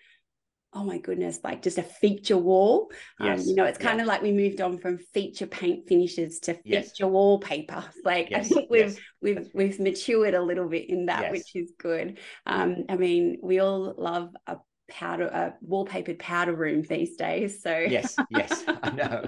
oh 0.74 0.85
my 0.85 0.98
goodness, 0.98 1.40
like 1.44 1.62
just 1.62 1.78
a 1.78 1.82
feature 1.82 2.38
wall. 2.38 2.90
Um, 3.20 3.26
yes. 3.26 3.40
Um, 3.40 3.46
you 3.48 3.54
know, 3.54 3.64
it's 3.64 3.78
kind 3.78 4.00
of 4.00 4.06
like 4.06 4.22
we 4.22 4.32
moved 4.32 4.61
on 4.61 4.78
from 4.78 4.98
feature 4.98 5.46
paint 5.46 5.87
finishes 5.87 6.40
to 6.40 6.54
feature 6.54 6.64
yes. 6.64 7.00
wallpaper. 7.00 7.85
Like. 8.04 8.32
I 8.32 8.42
think 8.42 8.70
we've 8.70 8.98
we've 9.20 9.50
we've 9.54 9.78
matured 9.78 10.35
a 10.35 10.42
little 10.42 10.68
bit 10.68 10.88
in 10.88 11.06
that, 11.06 11.30
which 11.30 11.54
is 11.54 11.72
good. 11.78 12.18
Um, 12.46 12.85
I 12.88 12.96
mean, 12.96 13.38
we 13.42 13.61
all 13.61 13.94
love 13.96 14.35
a 14.46 14.56
powder 14.88 15.26
a 15.26 15.54
wallpapered 15.66 16.18
powder 16.18 16.54
room 16.54 16.82
these 16.82 17.16
days 17.16 17.62
so 17.62 17.78
yes 17.78 18.14
yes 18.30 18.64
i 18.82 18.90
know 18.90 19.24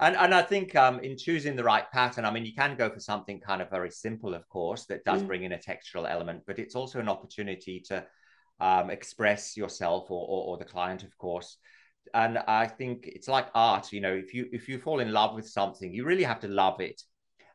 and 0.00 0.16
and 0.16 0.32
i 0.32 0.40
think 0.40 0.74
um 0.74 1.00
in 1.00 1.18
choosing 1.18 1.54
the 1.54 1.62
right 1.62 1.90
pattern 1.90 2.24
i 2.24 2.30
mean 2.30 2.46
you 2.46 2.54
can 2.54 2.76
go 2.76 2.88
for 2.88 3.00
something 3.00 3.38
kind 3.38 3.60
of 3.60 3.68
very 3.68 3.90
simple 3.90 4.32
of 4.32 4.48
course 4.48 4.86
that 4.86 5.04
does 5.04 5.22
mm. 5.22 5.26
bring 5.26 5.42
in 5.42 5.52
a 5.52 5.58
textural 5.58 6.10
element 6.10 6.42
but 6.46 6.58
it's 6.58 6.74
also 6.74 6.98
an 6.98 7.08
opportunity 7.08 7.80
to 7.80 8.02
um, 8.60 8.90
express 8.90 9.56
yourself 9.56 10.10
or, 10.10 10.26
or, 10.26 10.44
or 10.48 10.58
the 10.58 10.64
client, 10.64 11.02
of 11.02 11.16
course. 11.18 11.56
And 12.14 12.38
I 12.38 12.66
think 12.66 13.06
it's 13.06 13.28
like 13.28 13.48
art, 13.54 13.92
you 13.92 14.00
know, 14.00 14.12
if 14.12 14.32
you 14.32 14.46
if 14.52 14.68
you 14.68 14.78
fall 14.78 15.00
in 15.00 15.12
love 15.12 15.34
with 15.34 15.48
something, 15.48 15.92
you 15.92 16.04
really 16.04 16.22
have 16.22 16.40
to 16.40 16.48
love 16.48 16.80
it, 16.80 17.02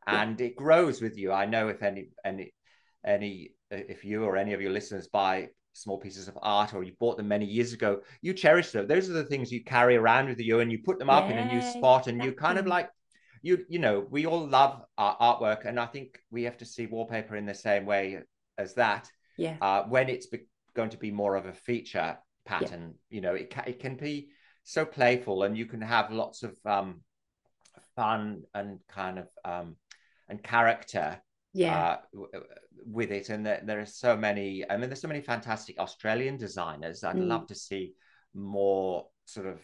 and 0.06 0.40
it 0.42 0.56
grows 0.58 1.02
with 1.02 1.18
you. 1.18 1.32
I 1.32 1.46
know 1.46 1.70
if 1.70 1.82
any 1.82 2.10
any 2.26 2.54
any 3.06 3.54
if 3.70 4.04
you 4.04 4.26
or 4.26 4.36
any 4.36 4.54
of 4.54 4.62
your 4.62 4.72
listeners 4.72 5.08
buy 5.08 5.48
small 5.74 5.98
pieces 5.98 6.28
of 6.28 6.38
art 6.42 6.74
or 6.74 6.84
you 6.84 6.92
bought 7.00 7.16
them 7.16 7.30
many 7.30 7.46
years 7.46 7.72
ago, 7.72 8.02
you 8.22 8.34
cherish 8.34 8.72
them. 8.72 8.88
Those 8.88 9.10
are 9.10 9.14
the 9.14 9.24
things 9.24 9.54
you 9.54 9.64
carry 9.64 9.96
around 9.96 10.28
with 10.28 10.40
you 10.42 10.60
and 10.60 10.70
you 10.70 10.80
put 10.84 11.00
them 11.00 11.10
up 11.10 11.30
yeah, 11.30 11.32
in 11.32 11.48
a 11.48 11.54
new 11.54 11.62
spot 11.62 12.08
and 12.08 12.22
you 12.22 12.34
kind 12.34 12.58
of 12.58 12.68
like 12.68 12.90
you 13.42 13.66
you 13.70 13.80
know 13.80 14.06
we 14.10 14.26
all 14.26 14.48
love 14.48 14.82
our 14.98 15.18
artwork, 15.18 15.66
and 15.66 15.80
I 15.80 15.86
think 15.86 16.20
we 16.30 16.44
have 16.44 16.58
to 16.58 16.66
see 16.66 16.86
wallpaper 16.86 17.36
in 17.36 17.46
the 17.46 17.56
same 17.56 17.86
way 17.86 18.20
as 18.58 18.76
that. 18.76 19.10
Yeah. 19.38 19.56
Uh, 19.62 19.84
when 19.84 20.10
it's 20.10 20.28
be- 20.28 20.48
going 20.76 20.90
to 20.92 20.98
be 20.98 21.12
more 21.12 21.36
of 21.36 21.46
a 21.46 21.54
feature 21.54 22.18
pattern, 22.46 22.96
yeah. 23.10 23.16
you 23.16 23.22
know, 23.22 23.34
it 23.34 23.50
can, 23.50 23.64
it 23.68 23.80
can 23.80 23.96
be 23.96 24.30
so 24.64 24.86
playful, 24.86 25.44
and 25.44 25.58
you 25.58 25.66
can 25.66 25.82
have 25.82 26.12
lots 26.12 26.44
of 26.44 26.56
um, 26.66 27.02
fun 27.96 28.44
and 28.54 28.80
kind 28.88 29.20
of 29.20 29.28
um, 29.46 29.76
and 30.30 30.42
character 30.44 31.22
yeah 31.54 31.98
uh, 32.34 32.40
with 32.86 33.12
it 33.12 33.30
and 33.30 33.46
there, 33.46 33.62
there, 33.66 33.82
are 33.82 33.86
so 33.86 34.16
many 34.16 34.64
i 34.70 34.78
mean 34.78 34.90
there's 34.90 35.02
so 35.02 35.08
many 35.08 35.20
fantastic 35.20 35.78
australian 35.78 36.38
designers 36.38 37.04
i'd 37.04 37.18
mm. 37.18 37.28
love 37.28 37.46
to 37.46 37.56
see 37.56 37.94
more 38.34 39.06
sort 39.26 39.46
of 39.46 39.60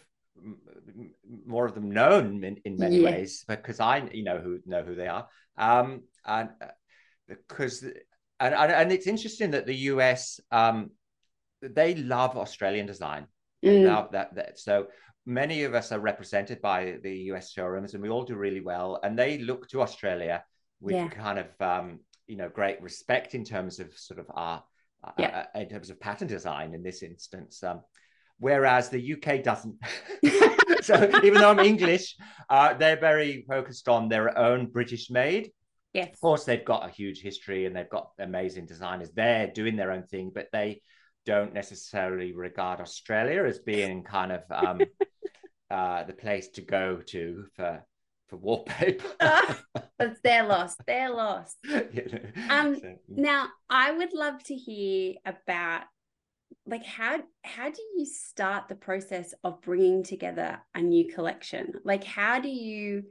more 1.46 1.66
of 1.66 1.74
them 1.74 1.92
known 1.92 2.44
in, 2.44 2.58
in 2.66 2.78
many 2.78 2.98
yeah. 2.98 3.10
ways 3.10 3.44
because 3.48 3.80
I 3.80 4.08
you 4.12 4.24
know 4.24 4.38
who 4.38 4.60
know 4.66 4.84
who 4.84 4.96
they 4.96 5.08
are 5.08 5.28
um 5.58 6.04
and 6.26 6.50
because 7.28 7.84
uh, 8.40 8.52
and, 8.56 8.72
and 8.72 8.92
it's 8.92 9.08
interesting 9.08 9.52
that 9.52 9.66
the 9.66 9.76
US 9.92 10.40
um 10.52 10.92
they 11.62 11.96
love 11.96 12.38
Australian 12.38 12.86
design 12.86 13.28
mm. 13.64 13.86
love 13.86 14.12
that, 14.12 14.36
that 14.36 14.60
so 14.60 14.88
many 15.26 15.64
of 15.64 15.74
us 15.74 15.92
are 15.92 16.00
represented 16.00 16.62
by 16.62 16.98
the 17.04 17.16
US 17.32 17.52
showrooms 17.52 17.94
and 17.94 18.04
we 18.04 18.10
all 18.10 18.24
do 18.24 18.36
really 18.36 18.62
well 18.62 19.00
and 19.04 19.18
they 19.18 19.38
look 19.40 19.68
to 19.70 19.82
Australia 19.82 20.44
with 20.80 20.96
yeah. 20.96 21.08
kind 21.08 21.40
of 21.40 21.48
um 21.62 22.00
you 22.28 22.38
know 22.38 22.50
great 22.50 22.82
respect 22.82 23.36
in 23.36 23.44
terms 23.44 23.80
of 23.80 23.92
sort 23.98 24.20
of 24.20 24.28
our 24.34 24.64
yeah. 25.18 25.46
uh, 25.56 25.60
in 25.60 25.70
terms 25.70 25.90
of 25.90 26.00
pattern 26.00 26.28
design 26.28 26.74
in 26.74 26.84
this 26.84 27.02
instance 27.04 27.64
um 27.64 27.82
whereas 28.40 28.90
the 28.90 29.14
UK 29.14 29.44
doesn't. 29.44 29.76
so 30.82 31.10
even 31.24 31.36
though 31.36 31.52
I'm 31.52 31.60
English, 31.60 32.16
uh, 32.50 32.74
they're 32.74 33.00
very 33.00 33.46
focused 33.48 33.88
on 33.88 34.10
their 34.10 34.38
own 34.38 34.68
British 34.68 35.10
made. 35.10 35.52
Yes. 35.98 36.14
Of 36.14 36.22
course, 36.22 36.44
they've 36.44 36.64
got 36.64 36.88
a 36.88 36.92
huge 36.92 37.24
history 37.24 37.66
and 37.66 37.76
they've 37.76 37.90
got 37.90 38.12
amazing 38.20 38.68
designers 38.68 39.10
They're 39.10 39.48
doing 39.48 39.76
their 39.76 39.92
own 39.92 40.04
thing, 40.04 40.32
but 40.34 40.48
they 40.54 40.84
don't 41.26 41.56
necessarily 41.56 42.34
regard 42.34 42.80
Australia 42.80 43.44
as 43.46 43.58
being 43.58 44.04
kind 44.04 44.32
of 44.32 44.44
um, 44.52 44.82
uh, 45.72 46.04
the 46.04 46.14
place 46.14 46.50
to 46.50 46.62
go 46.62 47.02
to 47.08 47.46
for 47.56 47.84
for 48.30 48.38
wallpaper. 48.38 49.08
But 49.98 50.22
their 50.22 50.44
loss. 50.46 50.76
Their 50.86 51.10
loss. 51.10 51.56
Yeah. 51.64 52.20
Um, 52.52 52.80
so, 52.80 52.94
now, 53.10 53.48
I 53.68 53.92
would 53.92 54.14
love 54.14 54.44
to 54.44 54.54
hear 54.54 55.16
about 55.26 55.82
like 56.68 56.86
how 56.86 57.24
how 57.44 57.72
do 57.72 57.82
you 57.98 58.06
start 58.06 58.68
the 58.68 58.76
process 58.76 59.34
of 59.44 59.64
bringing 59.64 60.04
together 60.04 60.62
a 60.76 60.82
new 60.82 61.12
collection 61.14 61.74
like 61.84 62.04
how 62.04 62.40
do 62.40 62.50
you 62.50 63.04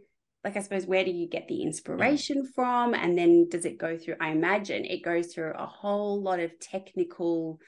like 0.47 0.57
i 0.57 0.61
suppose 0.61 0.87
where 0.87 1.05
do 1.05 1.11
you 1.11 1.29
get 1.29 1.49
the 1.49 1.61
inspiration 1.63 2.45
mm. 2.45 2.55
from 2.55 2.95
and 2.95 3.19
then 3.19 3.49
does 3.49 3.65
it 3.65 3.79
go 3.79 3.99
through 3.99 4.15
i 4.21 4.31
imagine 4.31 4.85
it 4.85 5.03
goes 5.03 5.35
through 5.35 5.53
a 5.53 5.67
whole 5.67 6.23
lot 6.23 6.39
of 6.39 6.59
technical 6.61 7.59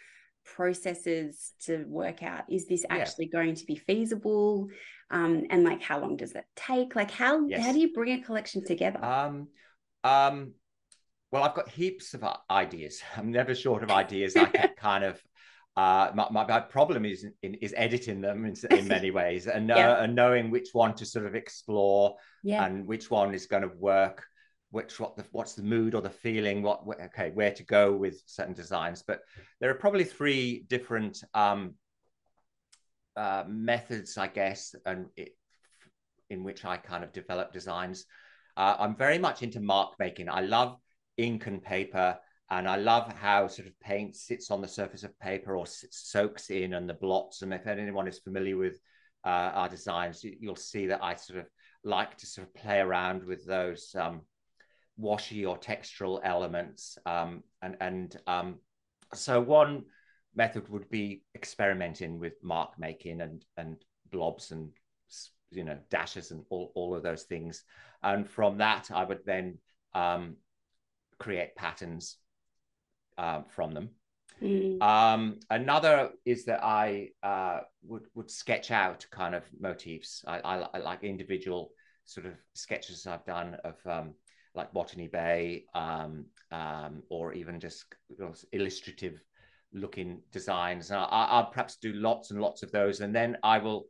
processes 0.44 1.52
to 1.60 1.84
work 1.88 2.22
out 2.22 2.44
is 2.48 2.66
this 2.68 2.84
actually 2.88 3.26
yeah. 3.26 3.40
going 3.40 3.54
to 3.54 3.66
be 3.66 3.74
feasible 3.74 4.68
um 5.10 5.44
and 5.50 5.64
like 5.64 5.82
how 5.82 5.98
long 5.98 6.16
does 6.16 6.32
it 6.32 6.44
take 6.54 6.94
like 6.94 7.10
how 7.10 7.44
yes. 7.46 7.66
how 7.66 7.72
do 7.72 7.80
you 7.80 7.92
bring 7.92 8.20
a 8.20 8.22
collection 8.24 8.64
together 8.64 9.04
um 9.04 9.48
um 10.04 10.52
well 11.32 11.42
i've 11.42 11.54
got 11.54 11.68
heaps 11.68 12.14
of 12.14 12.24
ideas 12.48 13.02
i'm 13.16 13.32
never 13.32 13.56
short 13.56 13.82
of 13.82 13.90
ideas 13.90 14.36
i 14.36 14.44
can 14.56 14.70
kind 14.78 15.02
of 15.02 15.20
uh, 15.78 16.10
my, 16.12 16.44
my, 16.44 16.58
problem 16.58 17.04
is 17.04 17.24
in, 17.44 17.54
is 17.54 17.72
editing 17.76 18.20
them 18.20 18.44
in, 18.44 18.56
in 18.76 18.88
many 18.96 19.12
ways 19.12 19.46
and, 19.46 19.70
uh, 19.70 19.76
yeah. 19.76 20.02
and 20.02 20.12
knowing 20.12 20.50
which 20.50 20.70
one 20.72 20.92
to 20.92 21.06
sort 21.06 21.24
of 21.24 21.36
explore 21.36 22.16
yeah. 22.42 22.64
and 22.64 22.84
which 22.84 23.12
one 23.12 23.32
is 23.32 23.46
going 23.46 23.62
to 23.62 23.70
work 23.78 24.26
which 24.72 24.98
what 24.98 25.14
the, 25.16 25.24
what's 25.30 25.54
the 25.54 25.62
mood 25.62 25.94
or 25.94 26.00
the 26.00 26.10
feeling 26.10 26.62
what 26.62 26.80
okay 27.00 27.30
where 27.30 27.52
to 27.52 27.62
go 27.62 27.94
with 27.94 28.20
certain 28.26 28.54
designs 28.54 29.04
but 29.06 29.20
there 29.60 29.70
are 29.70 29.74
probably 29.74 30.02
three 30.02 30.64
different 30.68 31.22
um, 31.34 31.74
uh, 33.16 33.44
methods 33.46 34.18
i 34.18 34.26
guess 34.26 34.74
and 34.84 35.06
it, 35.16 35.36
in 36.28 36.42
which 36.42 36.64
i 36.64 36.76
kind 36.76 37.04
of 37.04 37.12
develop 37.12 37.52
designs 37.52 38.04
uh, 38.56 38.74
i'm 38.80 38.96
very 38.96 39.18
much 39.18 39.44
into 39.44 39.60
mark 39.60 39.94
making 40.00 40.28
i 40.28 40.40
love 40.40 40.76
ink 41.18 41.46
and 41.46 41.62
paper 41.62 42.18
and 42.50 42.66
I 42.66 42.76
love 42.76 43.12
how 43.12 43.46
sort 43.46 43.68
of 43.68 43.78
paint 43.80 44.16
sits 44.16 44.50
on 44.50 44.62
the 44.62 44.68
surface 44.68 45.02
of 45.02 45.18
paper 45.20 45.56
or 45.56 45.66
soaks 45.66 46.50
in 46.50 46.74
and 46.74 46.88
the 46.88 46.94
blots. 46.94 47.42
And 47.42 47.52
if 47.52 47.66
anyone 47.66 48.08
is 48.08 48.20
familiar 48.20 48.56
with 48.56 48.80
uh, 49.24 49.50
our 49.54 49.68
designs, 49.68 50.24
you'll 50.24 50.56
see 50.56 50.86
that 50.86 51.04
I 51.04 51.14
sort 51.14 51.40
of 51.40 51.46
like 51.84 52.16
to 52.18 52.26
sort 52.26 52.46
of 52.46 52.54
play 52.54 52.78
around 52.78 53.24
with 53.24 53.44
those 53.44 53.94
um, 53.98 54.22
washy 54.96 55.44
or 55.44 55.58
textural 55.58 56.20
elements. 56.24 56.96
Um, 57.04 57.42
and 57.60 57.76
and 57.80 58.16
um, 58.26 58.56
so 59.12 59.40
one 59.40 59.84
method 60.34 60.68
would 60.70 60.88
be 60.88 61.24
experimenting 61.34 62.18
with 62.18 62.34
mark 62.42 62.78
making 62.78 63.20
and 63.20 63.44
and 63.58 63.76
blobs 64.10 64.52
and 64.52 64.70
you 65.50 65.64
know 65.64 65.78
dashes 65.90 66.30
and 66.30 66.44
all, 66.48 66.72
all 66.74 66.94
of 66.94 67.02
those 67.02 67.24
things. 67.24 67.62
And 68.02 68.26
from 68.26 68.56
that, 68.58 68.90
I 68.90 69.04
would 69.04 69.26
then 69.26 69.58
um, 69.94 70.36
create 71.18 71.54
patterns 71.54 72.16
uh, 73.18 73.42
from 73.48 73.72
them. 73.72 73.90
Mm. 74.42 74.80
Um, 74.80 75.40
another 75.50 76.10
is 76.24 76.44
that 76.44 76.62
I 76.62 77.10
uh, 77.22 77.60
would 77.82 78.06
would 78.14 78.30
sketch 78.30 78.70
out 78.70 79.04
kind 79.10 79.34
of 79.34 79.42
motifs. 79.58 80.24
I, 80.26 80.38
I, 80.38 80.68
I, 80.74 80.78
like 80.78 81.02
individual 81.02 81.72
sort 82.04 82.26
of 82.26 82.34
sketches 82.54 83.06
I've 83.06 83.26
done 83.26 83.56
of 83.64 83.74
um, 83.84 84.14
like 84.54 84.72
Botany 84.72 85.08
Bay, 85.08 85.64
um, 85.74 86.26
um, 86.52 87.02
or 87.10 87.32
even 87.32 87.58
just 87.58 87.84
you 88.08 88.16
know, 88.18 88.32
illustrative 88.52 89.20
looking 89.72 90.22
designs. 90.30 90.90
And 90.90 91.00
I, 91.00 91.40
will 91.40 91.50
perhaps 91.50 91.76
do 91.76 91.92
lots 91.92 92.30
and 92.30 92.40
lots 92.40 92.62
of 92.62 92.70
those, 92.70 93.00
and 93.00 93.12
then 93.12 93.38
I 93.42 93.58
will 93.58 93.86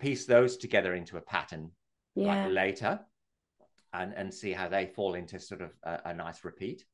piece 0.00 0.26
those 0.26 0.56
together 0.56 0.94
into 0.94 1.16
a 1.16 1.20
pattern 1.20 1.70
yeah. 2.16 2.44
like 2.44 2.52
later, 2.52 3.00
and 3.92 4.12
and 4.14 4.34
see 4.34 4.50
how 4.50 4.68
they 4.68 4.86
fall 4.86 5.14
into 5.14 5.38
sort 5.38 5.60
of 5.60 5.70
a, 5.84 6.00
a 6.06 6.14
nice 6.14 6.44
repeat. 6.44 6.84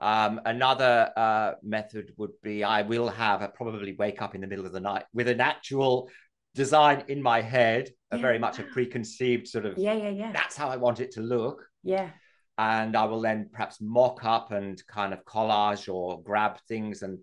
Um, 0.00 0.40
another 0.46 1.10
uh, 1.16 1.52
method 1.62 2.12
would 2.16 2.32
be 2.42 2.64
I 2.64 2.82
will 2.82 3.08
have 3.08 3.42
a 3.42 3.48
probably 3.48 3.94
wake 3.94 4.22
up 4.22 4.34
in 4.34 4.40
the 4.40 4.46
middle 4.46 4.64
of 4.64 4.72
the 4.72 4.80
night 4.80 5.04
with 5.12 5.28
an 5.28 5.40
actual 5.40 6.08
design 6.54 7.04
in 7.08 7.22
my 7.22 7.42
head, 7.42 7.90
yeah. 8.10 8.18
very 8.18 8.38
much 8.38 8.58
a 8.58 8.62
preconceived 8.62 9.46
sort 9.46 9.66
of 9.66 9.76
yeah, 9.76 9.92
yeah, 9.92 10.08
yeah. 10.08 10.32
That's 10.32 10.56
how 10.56 10.68
I 10.68 10.76
want 10.76 11.00
it 11.00 11.12
to 11.12 11.20
look. 11.20 11.66
Yeah. 11.82 12.10
And 12.56 12.96
I 12.96 13.04
will 13.04 13.20
then 13.20 13.48
perhaps 13.52 13.78
mock 13.80 14.24
up 14.24 14.52
and 14.52 14.82
kind 14.86 15.12
of 15.12 15.24
collage 15.24 15.92
or 15.92 16.22
grab 16.22 16.58
things 16.68 17.02
and 17.02 17.18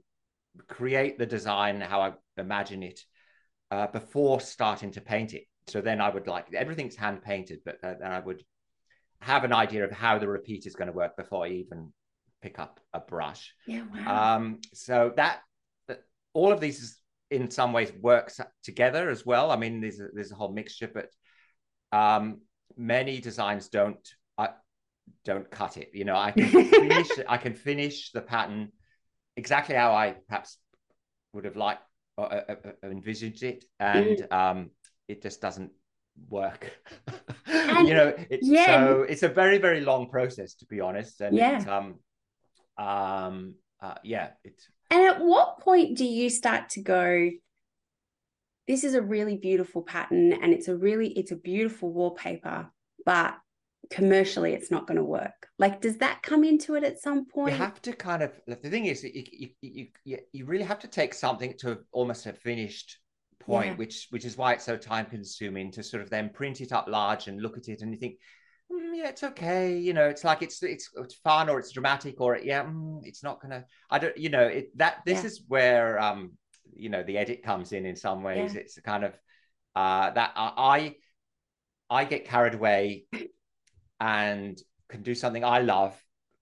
create 0.68 1.18
the 1.18 1.26
design 1.26 1.82
how 1.82 2.02
I 2.02 2.14
imagine 2.38 2.84
it 2.84 3.00
uh, 3.72 3.88
before 3.88 4.40
starting 4.40 4.92
to 4.92 5.02
paint 5.02 5.34
it. 5.34 5.44
So 5.68 5.82
then 5.82 6.00
I 6.00 6.10
would 6.10 6.28
like 6.28 6.54
everything's 6.54 6.96
hand 6.96 7.22
painted, 7.22 7.60
but 7.66 7.78
uh, 7.84 7.96
then 8.00 8.12
I 8.12 8.20
would 8.20 8.44
have 9.20 9.44
an 9.44 9.54
idea 9.54 9.84
of 9.84 9.92
how 9.92 10.18
the 10.18 10.28
repeat 10.28 10.66
is 10.66 10.76
going 10.76 10.88
to 10.88 10.94
work 10.94 11.18
before 11.18 11.46
I 11.46 11.50
even 11.50 11.92
pick 12.42 12.60
up 12.60 12.80
a 12.94 13.00
brush. 13.00 13.54
Yeah, 13.66 13.84
wow. 13.94 14.36
Um, 14.36 14.60
so 14.74 15.14
that, 15.16 15.40
that 15.88 16.04
all 16.34 16.52
of 16.52 16.60
these 16.60 17.00
in 17.30 17.52
some 17.52 17.74
ways 17.74 17.92
works 18.02 18.40
together 18.64 19.10
as 19.10 19.26
well. 19.26 19.52
I 19.52 19.58
mean, 19.58 19.82
there's 19.82 20.00
a, 20.00 20.08
there's 20.14 20.32
a 20.32 20.36
whole 20.36 20.52
mixture, 20.52 20.90
but 20.94 21.10
um, 21.92 22.42
many 22.76 23.20
designs 23.20 23.70
don't 23.70 24.08
I, 24.38 24.50
don't 25.26 25.50
cut 25.50 25.78
it. 25.78 25.92
You 25.94 26.06
know, 26.06 26.16
I 26.16 26.32
can 26.32 26.48
finish 26.50 27.10
I 27.28 27.38
can 27.38 27.54
finish 27.54 28.12
the 28.12 28.22
pattern 28.22 28.72
exactly 29.36 29.76
how 29.76 29.94
I 29.94 30.16
perhaps 30.28 30.58
would 31.34 31.46
have 31.46 31.56
liked 31.56 31.84
or 32.18 32.34
uh, 32.34 32.44
uh, 32.50 32.56
uh 32.84 32.90
envisaged 32.90 33.44
it, 33.44 33.66
and 33.80 34.18
mm. 34.18 34.32
um, 34.32 34.72
it 35.08 35.22
just 35.22 35.42
doesn't 35.42 35.72
work. 36.30 36.72
you 37.48 37.94
know, 37.94 38.14
it's 38.30 38.48
yeah. 38.48 38.66
so 38.66 39.02
it's 39.08 39.24
a 39.24 39.30
very 39.30 39.58
very 39.58 39.82
long 39.82 40.10
process 40.10 40.56
to 40.56 40.66
be 40.66 40.82
honest, 40.82 41.22
and 41.22 41.38
yeah. 41.38 41.64
um, 41.68 42.00
um 42.78 43.56
uh, 43.82 43.96
yeah 44.04 44.30
it's 44.44 44.68
and 44.90 45.04
at 45.04 45.22
what 45.22 45.60
point 45.60 45.98
do 45.98 46.06
you 46.06 46.30
start 46.30 46.70
to 46.70 46.82
go 46.82 47.30
this 48.68 48.84
is 48.84 48.96
a 48.96 49.02
really 49.02 49.38
beautiful 49.38 49.82
pattern 49.82 50.34
and 50.34 50.54
it's 50.54 50.68
a 50.68 50.76
really 50.76 51.10
it's 51.10 51.32
a 51.32 51.36
beautiful 51.36 51.92
wallpaper 51.92 52.70
but 53.06 53.36
commercially 53.90 54.54
it's 54.54 54.70
not 54.70 54.86
going 54.86 54.98
to 54.98 55.04
work 55.04 55.48
like 55.60 55.80
does 55.80 55.98
that 55.98 56.22
come 56.22 56.44
into 56.44 56.76
it 56.76 56.84
at 56.84 57.00
some 57.02 57.26
point 57.26 57.54
you 57.54 57.58
have 57.58 57.82
to 57.82 57.94
kind 57.94 58.22
of 58.22 58.32
the 58.46 58.56
thing 58.56 58.86
is 58.86 59.04
you 59.04 59.50
you, 59.62 59.88
you, 60.04 60.18
you 60.34 60.46
really 60.46 60.64
have 60.64 60.80
to 60.80 60.88
take 60.88 61.14
something 61.14 61.54
to 61.58 61.80
almost 61.92 62.26
a 62.26 62.34
finished 62.34 63.00
point 63.40 63.68
yeah. 63.68 63.76
which 63.76 64.08
which 64.10 64.26
is 64.26 64.38
why 64.38 64.54
it's 64.54 64.66
so 64.66 64.76
time 64.76 65.06
consuming 65.06 65.72
to 65.72 65.82
sort 65.82 66.04
of 66.04 66.10
then 66.10 66.30
print 66.30 66.60
it 66.60 66.74
up 66.74 66.88
large 66.88 67.28
and 67.28 67.42
look 67.42 67.58
at 67.58 67.70
it 67.70 67.82
and 67.82 67.94
you 67.94 68.00
think 68.00 68.16
mm, 68.72 68.98
yeah, 68.98 69.10
it's 69.10 69.24
okay. 69.24 69.78
You 69.78 69.94
know, 69.94 70.08
it's 70.08 70.24
like 70.24 70.42
it's 70.42 70.62
it's 70.64 70.90
it's 70.96 71.16
fun 71.16 71.50
or 71.50 71.60
it's 71.60 71.72
dramatic 71.72 72.20
or 72.22 72.38
yeah, 72.38 72.64
mm, 72.64 73.00
it's 73.04 73.24
not 73.24 73.42
gonna. 73.42 73.66
I 73.90 74.00
don't. 74.00 74.18
You 74.18 74.30
know, 74.30 74.44
it 74.44 74.78
that 74.78 75.04
this 75.06 75.22
yeah. 75.22 75.28
is 75.28 75.44
where 75.48 76.00
um 76.00 76.34
you 76.76 76.90
know 76.90 77.04
the 77.04 77.18
edit 77.18 77.44
comes 77.44 77.72
in 77.72 77.86
in 77.86 77.96
some 77.96 78.24
ways. 78.24 78.54
Yeah. 78.54 78.62
It's 78.62 78.80
kind 78.82 79.04
of 79.04 79.14
uh 79.76 80.12
that 80.12 80.32
I 80.36 80.96
I 81.90 82.06
get 82.06 82.26
carried 82.26 82.54
away 82.54 83.06
and 84.00 84.60
can 84.90 85.04
do 85.04 85.16
something 85.16 85.44
I 85.44 85.60
love, 85.60 85.96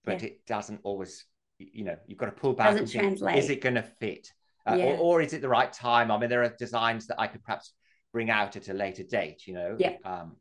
but 0.03 0.21
Yeah. 0.21 0.27
it 0.29 0.45
doesn't 0.45 0.81
always, 0.83 1.25
you 1.57 1.85
know, 1.85 1.97
you've 2.07 2.17
got 2.17 2.27
to 2.27 2.31
pull 2.31 2.53
back. 2.53 2.67
Doesn't 2.67 2.83
and 2.83 2.89
think, 2.91 3.03
translate. 3.03 3.37
Is 3.37 3.49
it 3.49 3.61
going 3.61 3.75
to 3.75 3.83
fit? 3.83 4.31
Uh, 4.67 4.75
Yeah. 4.77 4.85
or, 4.85 4.97
or 4.97 5.21
is 5.21 5.33
it 5.33 5.41
the 5.41 5.49
right 5.49 5.71
time? 5.71 6.11
I 6.11 6.17
mean, 6.17 6.29
there 6.29 6.43
are 6.43 6.55
designs 6.57 7.07
that 7.07 7.19
I 7.19 7.27
could 7.27 7.43
perhaps 7.43 7.73
bring 8.11 8.29
out 8.29 8.55
at 8.55 8.69
a 8.69 8.73
later 8.73 9.03
date, 9.03 9.45
you 9.45 9.53
know, 9.53 9.75
Yeah. 9.79 9.97
um, 10.03 10.37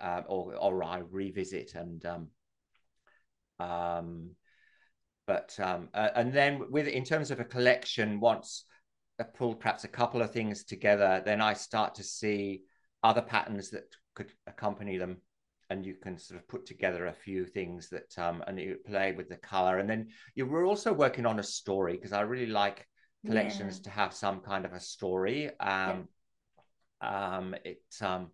uh, 0.00 0.22
or 0.28 0.54
or 0.56 0.84
I 0.84 0.98
revisit 0.98 1.74
and 1.74 2.04
um, 2.06 2.28
um, 3.58 4.30
but 5.26 5.54
um, 5.60 5.88
uh, 5.94 6.08
and 6.14 6.32
then 6.32 6.70
with 6.70 6.88
in 6.88 7.04
terms 7.04 7.30
of 7.30 7.40
a 7.40 7.44
collection, 7.44 8.20
once 8.20 8.64
I 9.18 9.24
pulled 9.24 9.60
perhaps 9.60 9.84
a 9.84 9.88
couple 9.88 10.22
of 10.22 10.32
things 10.32 10.64
together, 10.64 11.22
then 11.24 11.40
I 11.40 11.52
start 11.52 11.94
to 11.96 12.02
see 12.02 12.62
other 13.02 13.22
patterns 13.22 13.70
that 13.70 13.94
could 14.14 14.32
accompany 14.46 14.98
them, 14.98 15.18
and 15.68 15.86
you 15.86 15.94
can 15.94 16.18
sort 16.18 16.40
of 16.40 16.48
put 16.48 16.66
together 16.66 17.06
a 17.06 17.12
few 17.12 17.46
things 17.46 17.88
that 17.90 18.18
um, 18.18 18.42
and 18.46 18.58
you 18.58 18.78
play 18.86 19.12
with 19.12 19.28
the 19.28 19.36
color, 19.36 19.78
and 19.78 19.88
then 19.88 20.08
you 20.34 20.46
were 20.46 20.64
also 20.64 20.92
working 20.92 21.26
on 21.26 21.38
a 21.38 21.44
story 21.44 21.92
because 21.92 22.12
I 22.12 22.22
really 22.22 22.46
like 22.50 22.86
collections 23.26 23.76
Yeah. 23.76 23.84
to 23.84 23.90
have 23.90 24.14
some 24.14 24.40
kind 24.40 24.64
of 24.64 24.72
a 24.72 24.80
story. 24.80 25.50
Um, 25.60 26.08
um, 27.00 27.54
it 27.64 27.82
um, 28.00 28.30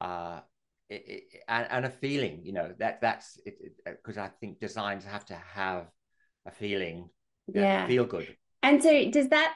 uh, 0.00 0.40
it, 0.90 1.02
it, 1.06 1.22
and, 1.48 1.66
and 1.70 1.84
a 1.86 1.90
feeling, 1.90 2.40
you 2.44 2.52
know, 2.52 2.72
that 2.78 3.00
that's 3.00 3.38
it 3.44 3.56
because 3.86 4.16
I 4.18 4.28
think 4.40 4.60
designs 4.60 5.04
have 5.04 5.24
to 5.26 5.34
have 5.34 5.86
a 6.46 6.50
feeling, 6.50 7.08
they 7.52 7.60
have 7.60 7.68
to 7.68 7.82
Yeah. 7.82 7.86
feel 7.86 8.04
good. 8.06 8.36
And 8.62 8.82
so 8.82 9.10
does 9.10 9.28
that 9.28 9.54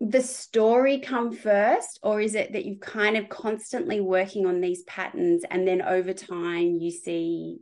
the 0.00 0.22
story 0.22 1.00
come 1.00 1.32
first 1.32 1.98
or 2.02 2.20
is 2.20 2.34
it 2.36 2.52
that 2.52 2.64
you're 2.64 2.76
kind 2.76 3.16
of 3.16 3.28
constantly 3.28 4.00
working 4.00 4.46
on 4.46 4.60
these 4.60 4.82
patterns 4.84 5.42
and 5.50 5.66
then 5.66 5.82
over 5.82 6.12
time 6.12 6.78
you 6.78 6.90
see 6.92 7.58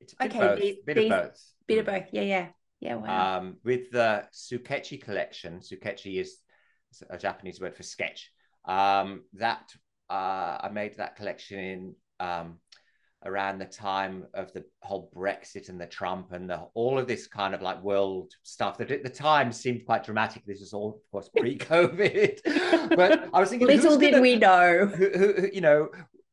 It's 0.00 0.12
a 0.12 0.16
bit 0.24 0.30
Okay, 0.34 0.38
of 0.40 0.50
both. 0.50 0.60
these- 0.60 0.76
bit 0.84 0.94
these- 0.96 1.12
of 1.12 1.22
both. 1.22 1.52
bit 1.66 1.78
of 1.78 1.86
both? 1.86 2.06
Yeah, 2.12 2.22
yeah. 2.22 2.48
Yeah, 2.80 2.96
wow. 2.96 3.38
Um, 3.38 3.56
with 3.64 3.90
the 3.90 4.28
Sukechi 4.34 5.00
collection, 5.02 5.60
Sukechi 5.60 6.20
is 6.20 6.38
a 7.08 7.16
Japanese 7.16 7.58
word 7.58 7.74
for 7.74 7.82
sketch. 7.82 8.30
Um, 8.66 9.24
that 9.34 9.72
uh, 10.14 10.58
I 10.66 10.68
made 10.72 10.96
that 10.98 11.16
collection 11.16 11.58
in 11.58 11.94
um, 12.20 12.48
around 13.24 13.58
the 13.58 13.64
time 13.64 14.14
of 14.34 14.52
the 14.52 14.62
whole 14.82 15.10
Brexit 15.16 15.68
and 15.70 15.80
the 15.80 15.86
Trump 15.86 16.26
and 16.32 16.48
the, 16.50 16.58
all 16.74 16.98
of 16.98 17.06
this 17.08 17.26
kind 17.26 17.52
of 17.54 17.62
like 17.62 17.82
world 17.82 18.28
stuff 18.42 18.78
that 18.78 18.90
at 18.90 19.02
the 19.02 19.08
time 19.28 19.50
seemed 19.50 19.84
quite 19.86 20.04
dramatic. 20.04 20.42
This 20.46 20.60
was 20.60 20.72
all, 20.72 20.90
of 21.02 21.10
course, 21.10 21.28
pre-COVID, 21.36 22.32
but 22.96 23.28
I 23.32 23.40
was 23.40 23.48
thinking, 23.50 23.66
Little 23.68 23.96
did 23.98 24.10
gonna- 24.12 24.22
we 24.22 24.36
know. 24.36 24.86
who, 24.86 25.08
who, 25.18 25.32
who- 25.40 25.50
you 25.52 25.62
know, 25.62 25.88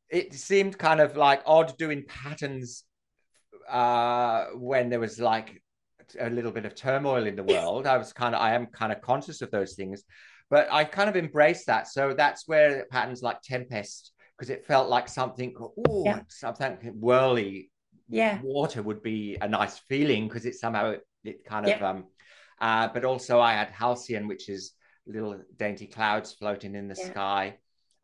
it 0.10 0.34
seemed 0.34 0.78
kind 0.78 1.00
of 1.00 1.16
like 1.16 1.42
odd 1.46 1.70
doing 1.78 2.04
patterns 2.08 2.84
uh, 3.70 4.48
when 4.56 4.90
there 4.90 5.00
was 5.00 5.20
like 5.20 5.62
a 6.20 6.30
little 6.30 6.52
bit 6.52 6.66
of 6.66 6.76
turmoil 6.76 7.26
in 7.26 7.36
the 7.38 7.44
world. 7.44 7.88
I 7.88 7.98
was 7.98 8.12
kind 8.14 8.36
of, 8.36 8.42
I 8.42 8.54
am 8.54 8.66
kind 8.68 8.92
of 8.92 9.00
conscious 9.02 9.42
of 9.42 9.50
those 9.52 9.74
things, 9.76 10.04
but 10.52 10.68
I 10.72 10.84
kind 10.84 11.10
of 11.10 11.16
embraced 11.16 11.66
that. 11.68 11.88
So 11.88 12.14
that's 12.14 12.48
where 12.48 12.86
patterns 12.92 13.24
like 13.24 13.42
Tempest, 13.42 14.12
because 14.38 14.50
it 14.52 14.66
felt 14.66 14.90
like 14.90 15.08
something, 15.08 15.56
oh, 15.58 16.04
Yeah. 16.06 16.20
something 16.28 16.78
whirly 17.00 17.72
Yeah. 18.10 18.40
water 18.44 18.84
would 18.84 19.02
be 19.02 19.38
a 19.42 19.48
nice 19.48 19.80
feeling 19.90 20.28
because 20.28 20.46
it 20.46 20.56
somehow 20.56 20.92
it, 20.92 21.08
it 21.24 21.46
kind 21.46 21.66
of 21.66 21.72
Yeah. 21.72 21.90
um 21.92 22.04
uh 22.60 22.90
but 22.90 23.06
also 23.06 23.40
I 23.40 23.54
had 23.54 23.70
halcyon 23.70 24.28
which 24.28 24.50
is 24.50 24.74
little 25.08 25.40
dainty 25.56 25.88
clouds 25.88 26.34
floating 26.34 26.76
in 26.76 26.88
the 26.90 26.96
Yeah. 26.96 27.12
sky 27.12 27.58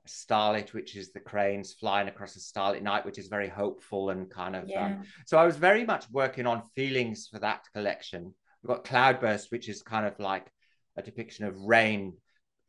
starlit 0.05 0.73
which 0.73 0.95
is 0.95 1.11
the 1.11 1.19
cranes 1.19 1.73
flying 1.73 2.07
across 2.07 2.37
a 2.37 2.39
starlit 2.39 2.81
night 2.81 3.05
which 3.05 3.17
is 3.19 3.27
very 3.27 3.49
hopeful 3.49 4.09
and 4.11 4.31
kind 4.31 4.55
of 4.55 4.69
Yeah. 4.69 4.85
um, 4.85 5.03
so 5.25 5.37
I 5.37 5.45
was 5.45 5.57
very 5.57 5.83
much 5.85 6.09
working 6.09 6.47
on 6.47 6.63
feelings 6.77 7.27
for 7.27 7.39
that 7.39 7.61
collection 7.73 8.33
we've 8.61 8.69
got 8.73 8.85
cloudburst 8.85 9.51
which 9.51 9.67
is 9.67 9.81
kind 9.81 10.05
of 10.07 10.17
like 10.19 10.47
a 10.95 11.01
depiction 11.01 11.43
of 11.45 11.59
rain 11.59 12.13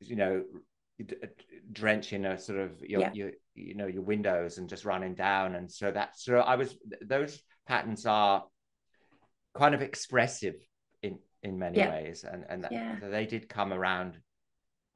you 0.00 0.16
know 0.16 0.44
d- 1.04 1.16
drenching 1.72 2.24
a 2.24 2.38
sort 2.38 2.58
of 2.58 2.80
your, 2.82 3.00
Yeah. 3.00 3.12
your 3.12 3.30
you 3.54 3.74
know 3.74 3.86
your 3.86 4.02
windows 4.02 4.58
and 4.58 4.68
just 4.68 4.84
running 4.84 5.14
down 5.14 5.54
and 5.54 5.70
so 5.70 5.90
that 5.90 6.18
so 6.18 6.38
i 6.38 6.54
was 6.56 6.76
those 7.02 7.42
patterns 7.66 8.06
are 8.06 8.44
kind 9.54 9.74
of 9.74 9.82
expressive 9.82 10.54
in 11.02 11.18
in 11.42 11.58
many 11.58 11.78
Yeah. 11.78 11.90
ways 11.90 12.24
and 12.24 12.44
and 12.48 12.64
that- 12.64 12.72
Yeah. 12.72 12.96
they 13.00 13.26
did 13.26 13.48
come 13.48 13.72
around 13.72 14.18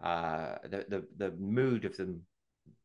uh 0.03 0.59
the, 0.65 0.85
the 0.88 1.07
the 1.17 1.31
mood 1.37 1.85
of 1.85 1.97
them 1.97 2.23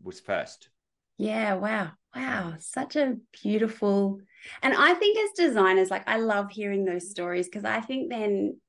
was 0.04 0.20
first 0.20 0.70
Yeah, 1.18 1.56
wow. 1.56 1.92
Wow, 2.16 2.56
such 2.60 2.96
a 2.96 3.16
beautiful. 3.44 4.20
And 4.62 4.74
I 4.74 4.94
think 4.94 5.18
as 5.18 5.32
designers, 5.46 5.90
like 5.90 6.08
I 6.08 6.18
love 6.18 6.52
hearing 6.52 6.86
those 6.86 7.10
stories 7.10 7.48
because 7.48 7.66
I 7.66 7.80
think 7.82 8.10
then 8.10 8.60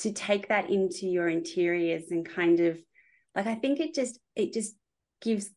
to 0.00 0.12
take 0.12 0.48
that 0.48 0.70
into 0.70 1.06
your 1.06 1.28
interiors 1.28 2.10
and 2.10 2.26
kind 2.26 2.60
of 2.60 2.78
like 3.34 3.46
I 3.46 3.54
think 3.54 3.80
it 3.80 3.94
just 3.94 4.18
it 4.34 4.52
just 4.52 4.74
gives 5.20 5.50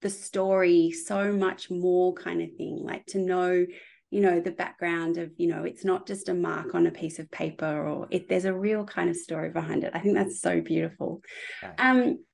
the 0.00 0.10
story 0.10 0.90
so 0.90 1.32
much 1.32 1.70
more 1.70 2.12
kind 2.14 2.42
of 2.42 2.50
thing 2.56 2.80
like 2.82 3.06
to 3.06 3.18
know 3.18 3.66
you 4.10 4.20
know 4.20 4.40
the 4.40 4.50
background 4.50 5.16
of 5.18 5.30
you 5.36 5.48
know 5.48 5.64
it's 5.64 5.84
not 5.84 6.06
just 6.06 6.28
a 6.28 6.34
mark 6.34 6.74
on 6.74 6.86
a 6.86 6.90
piece 6.90 7.18
of 7.18 7.30
paper 7.30 7.88
or 7.88 8.06
if 8.10 8.28
there's 8.28 8.44
a 8.44 8.54
real 8.54 8.84
kind 8.84 9.10
of 9.10 9.16
story 9.16 9.50
behind 9.50 9.84
it. 9.84 9.92
I 9.94 10.00
think 10.00 10.14
that's 10.14 10.40
so 10.40 10.60
beautiful. 10.60 11.20
Um 11.78 12.24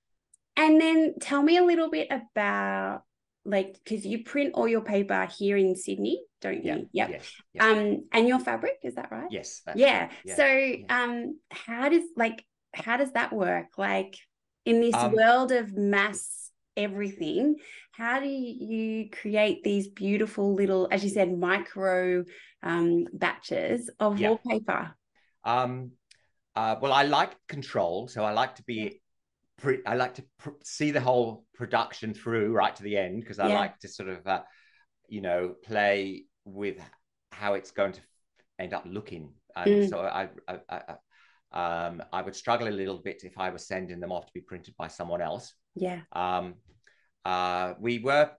and 0.57 0.81
then 0.81 1.15
tell 1.21 1.43
me 1.43 1.57
a 1.57 1.65
little 1.65 1.89
bit 1.89 2.09
about 2.11 3.03
like 3.49 3.77
because 3.83 4.05
you 4.05 4.23
print 4.25 4.53
all 4.55 4.69
your 4.69 4.83
paper 4.83 5.27
here 5.39 5.57
in 5.57 5.75
sydney 5.75 6.21
don't 6.41 6.65
yeah 6.65 6.77
you 6.77 6.89
yep 6.93 7.11
yes 7.11 7.33
yes, 7.55 7.65
um 7.65 8.05
and 8.13 8.29
your 8.29 8.39
fabric 8.39 8.79
is 8.85 8.95
that 8.95 9.11
right 9.11 9.29
yes 9.31 9.63
yeah. 9.75 10.09
yeah. 10.25 10.37
So, 10.37 10.75
um, 10.89 11.39
how 11.51 11.89
does 11.89 12.05
like 12.17 12.45
how 12.75 12.97
does 12.97 13.13
that 13.13 13.33
work? 13.33 13.77
Like 13.77 14.17
in 14.65 14.81
this 14.81 14.95
Um, 14.95 15.13
world 15.13 15.53
of 15.53 15.75
mass 15.77 16.51
everything, 16.77 17.57
how 17.93 18.21
do 18.21 18.29
you 18.29 19.11
create 19.11 19.65
these 19.65 19.89
beautiful 19.89 20.55
little, 20.55 20.89
as 20.91 21.03
you 21.03 21.11
said, 21.11 21.37
micro 21.37 22.25
um, 22.63 23.07
batches 23.13 23.91
of 23.99 24.19
Yeah. 24.21 24.29
wallpaper? 24.29 24.95
Um, 25.45 25.93
uh, 26.55 26.77
well, 26.81 26.93
I 26.93 27.03
like 27.05 27.35
control, 27.49 28.09
so 28.09 28.25
I 28.25 28.33
like 28.33 28.57
to 28.57 28.63
be. 28.65 29.01
Pre- 29.59 29.85
I 29.85 29.95
like 29.95 30.15
to 30.15 30.25
pr- 30.39 30.63
see 30.63 30.93
the 30.93 31.01
whole 31.01 31.45
production 31.59 32.15
through 32.15 32.53
right 32.53 32.75
to 32.77 32.83
the 32.83 32.97
end 32.97 33.21
because 33.21 33.39
I 33.39 33.49
Yeah. 33.49 33.59
like 33.59 33.79
to 33.81 33.89
sort 33.89 34.09
of, 34.09 34.27
uh, 34.27 34.43
you 35.09 35.21
know, 35.21 35.55
play 35.65 36.25
with 36.45 36.79
how 37.33 37.55
it's 37.55 37.73
going 37.73 37.93
to 37.93 38.01
end 38.59 38.73
up 38.73 38.85
looking. 38.87 39.33
And 39.57 39.71
Mm. 39.73 39.91
so 39.91 40.01
I, 40.01 40.29
I, 40.49 40.59
I, 41.53 41.87
um, 41.87 42.03
I 42.13 42.23
would 42.23 42.37
struggle 42.37 42.69
a 42.69 42.71
little 42.71 42.99
bit 42.99 43.25
if 43.25 43.39
I 43.39 43.51
was 43.51 43.67
sending 43.67 44.01
them 44.01 44.13
off 44.13 44.27
to 44.27 44.33
be 44.33 44.41
printed 44.41 44.75
by 44.79 44.89
someone 44.89 45.21
else. 45.21 45.55
Yeah. 45.75 46.01
Um, 46.13 46.55
uh, 47.25 47.75
we 47.81 47.99
were 47.99 48.31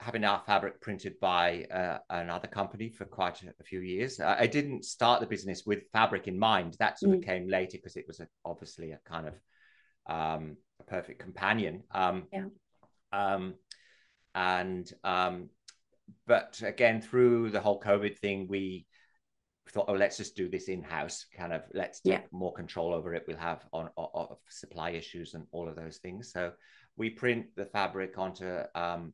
having 0.00 0.24
our 0.24 0.42
fabric 0.46 0.80
printed 0.80 1.20
by 1.20 1.64
uh, 1.64 1.98
another 2.10 2.48
company 2.48 2.88
for 2.90 3.04
quite 3.04 3.42
a, 3.42 3.50
a 3.60 3.64
few 3.64 3.80
years. 3.80 4.18
Uh, 4.18 4.34
I 4.38 4.46
didn't 4.46 4.84
start 4.84 5.20
the 5.20 5.26
business 5.26 5.64
with 5.64 5.84
fabric 5.92 6.26
in 6.26 6.38
mind. 6.38 6.76
That 6.78 6.98
sort 6.98 7.12
of 7.12 7.20
Mm. 7.20 7.24
came 7.26 7.48
later 7.48 7.78
because 7.78 7.96
it 7.96 8.06
was 8.08 8.20
a, 8.20 8.26
obviously 8.44 8.92
a 8.92 9.00
kind 9.04 9.28
of 9.28 9.34
um, 10.06 10.56
a 10.80 10.84
perfect 10.84 11.20
companion. 11.20 11.82
Um, 11.92 12.24
Yeah. 12.32 12.46
Um, 13.12 13.54
and 14.34 14.90
um, 15.04 15.50
but 16.26 16.62
again, 16.64 17.00
through 17.00 17.50
the 17.50 17.60
whole 17.60 17.80
COVID 17.80 18.18
thing, 18.18 18.46
we 18.48 18.86
thought, 19.70 19.86
oh, 19.88 19.94
let's 19.94 20.16
just 20.16 20.36
do 20.36 20.48
this 20.48 20.68
in 20.68 20.82
house. 20.82 21.26
Kind 21.36 21.52
of 21.52 21.62
let's 21.74 22.00
take 22.00 22.12
Yeah. 22.12 22.26
more 22.32 22.52
control 22.52 22.92
over 22.94 23.14
it. 23.14 23.24
We'll 23.26 23.36
have 23.36 23.64
on, 23.72 23.88
on, 23.96 24.08
on 24.14 24.36
supply 24.50 24.90
issues 24.90 25.34
and 25.34 25.46
all 25.52 25.68
of 25.68 25.76
those 25.76 25.98
things. 25.98 26.32
So 26.32 26.52
we 26.96 27.10
print 27.10 27.46
the 27.56 27.66
fabric 27.66 28.18
onto 28.18 28.58
um, 28.74 29.12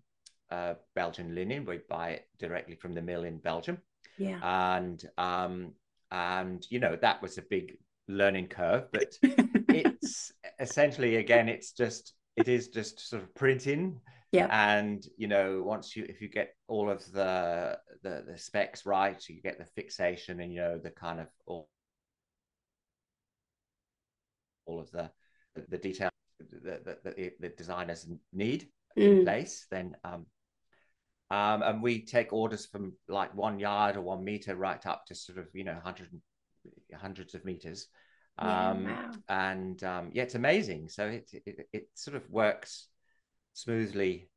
uh, 0.51 0.75
Belgian 0.95 1.35
linen. 1.35 1.65
We 1.65 1.81
buy 1.89 2.11
it 2.11 2.25
directly 2.39 2.77
from 2.77 2.95
the 2.95 3.03
mill 3.03 3.25
in 3.25 3.39
Belgium, 3.39 3.79
Yeah. 4.19 4.39
and 4.43 5.03
um, 5.19 5.73
and 6.11 6.65
you 6.71 6.81
know 6.81 6.97
that 6.97 7.23
was 7.23 7.39
a 7.39 7.43
big 7.43 7.77
learning 8.09 8.49
curve. 8.49 8.91
But 8.93 9.13
it's 9.69 10.33
essentially 10.59 11.17
again, 11.17 11.49
it's 11.49 11.73
just 11.73 12.15
it 12.39 12.49
is 12.49 12.69
just 12.69 13.09
sort 13.09 13.23
of 13.23 13.35
printing. 13.35 14.01
Yeah. 14.31 14.49
And 14.51 15.07
you 15.17 15.27
know, 15.27 15.63
once 15.65 15.97
you 15.97 16.05
if 16.09 16.21
you 16.21 16.29
get 16.29 16.55
all 16.69 16.91
of 16.91 17.01
the 17.13 17.79
the, 18.03 18.25
the 18.27 18.39
specs 18.39 18.87
right, 18.87 19.21
you 19.29 19.43
get 19.43 19.59
the 19.59 19.65
fixation 19.65 20.41
and 20.41 20.53
you 20.53 20.61
know 20.61 20.79
the 20.79 20.91
kind 20.91 21.21
of 21.21 21.27
all, 21.47 21.69
all 24.67 24.81
of 24.81 24.91
the 24.91 25.11
the 25.69 25.79
detail 25.79 26.11
that 26.63 26.85
the, 26.85 26.97
the, 27.05 27.33
the 27.41 27.49
designers 27.49 28.07
need 28.33 28.69
in 28.97 29.19
Mm. 29.21 29.25
place, 29.25 29.67
then 29.71 29.95
um, 30.03 30.27
um, 31.31 31.63
and 31.63 31.83
we 31.83 32.05
take 32.05 32.33
orders 32.33 32.67
from 32.67 32.95
like 33.09 33.35
one 33.35 33.61
yard 33.61 33.97
or 33.97 34.01
one 34.01 34.25
meter 34.25 34.57
right 34.57 34.85
up 34.87 35.07
to 35.07 35.15
sort 35.15 35.39
of 35.39 35.47
you 35.55 35.65
know 35.65 35.79
hundred 35.83 36.09
hundreds 36.95 37.35
of 37.35 37.45
meters. 37.45 37.89
Yeah, 38.41 38.71
Um, 38.71 38.85
wow. 38.85 39.23
And 39.29 39.83
um, 39.85 40.11
yeah, 40.13 40.23
it's 40.25 40.35
amazing. 40.35 40.89
So 40.89 41.07
it, 41.07 41.31
it 41.47 41.69
it 41.73 41.89
sort 41.95 42.17
of 42.17 42.29
works 42.31 42.89
smoothly 43.55 44.31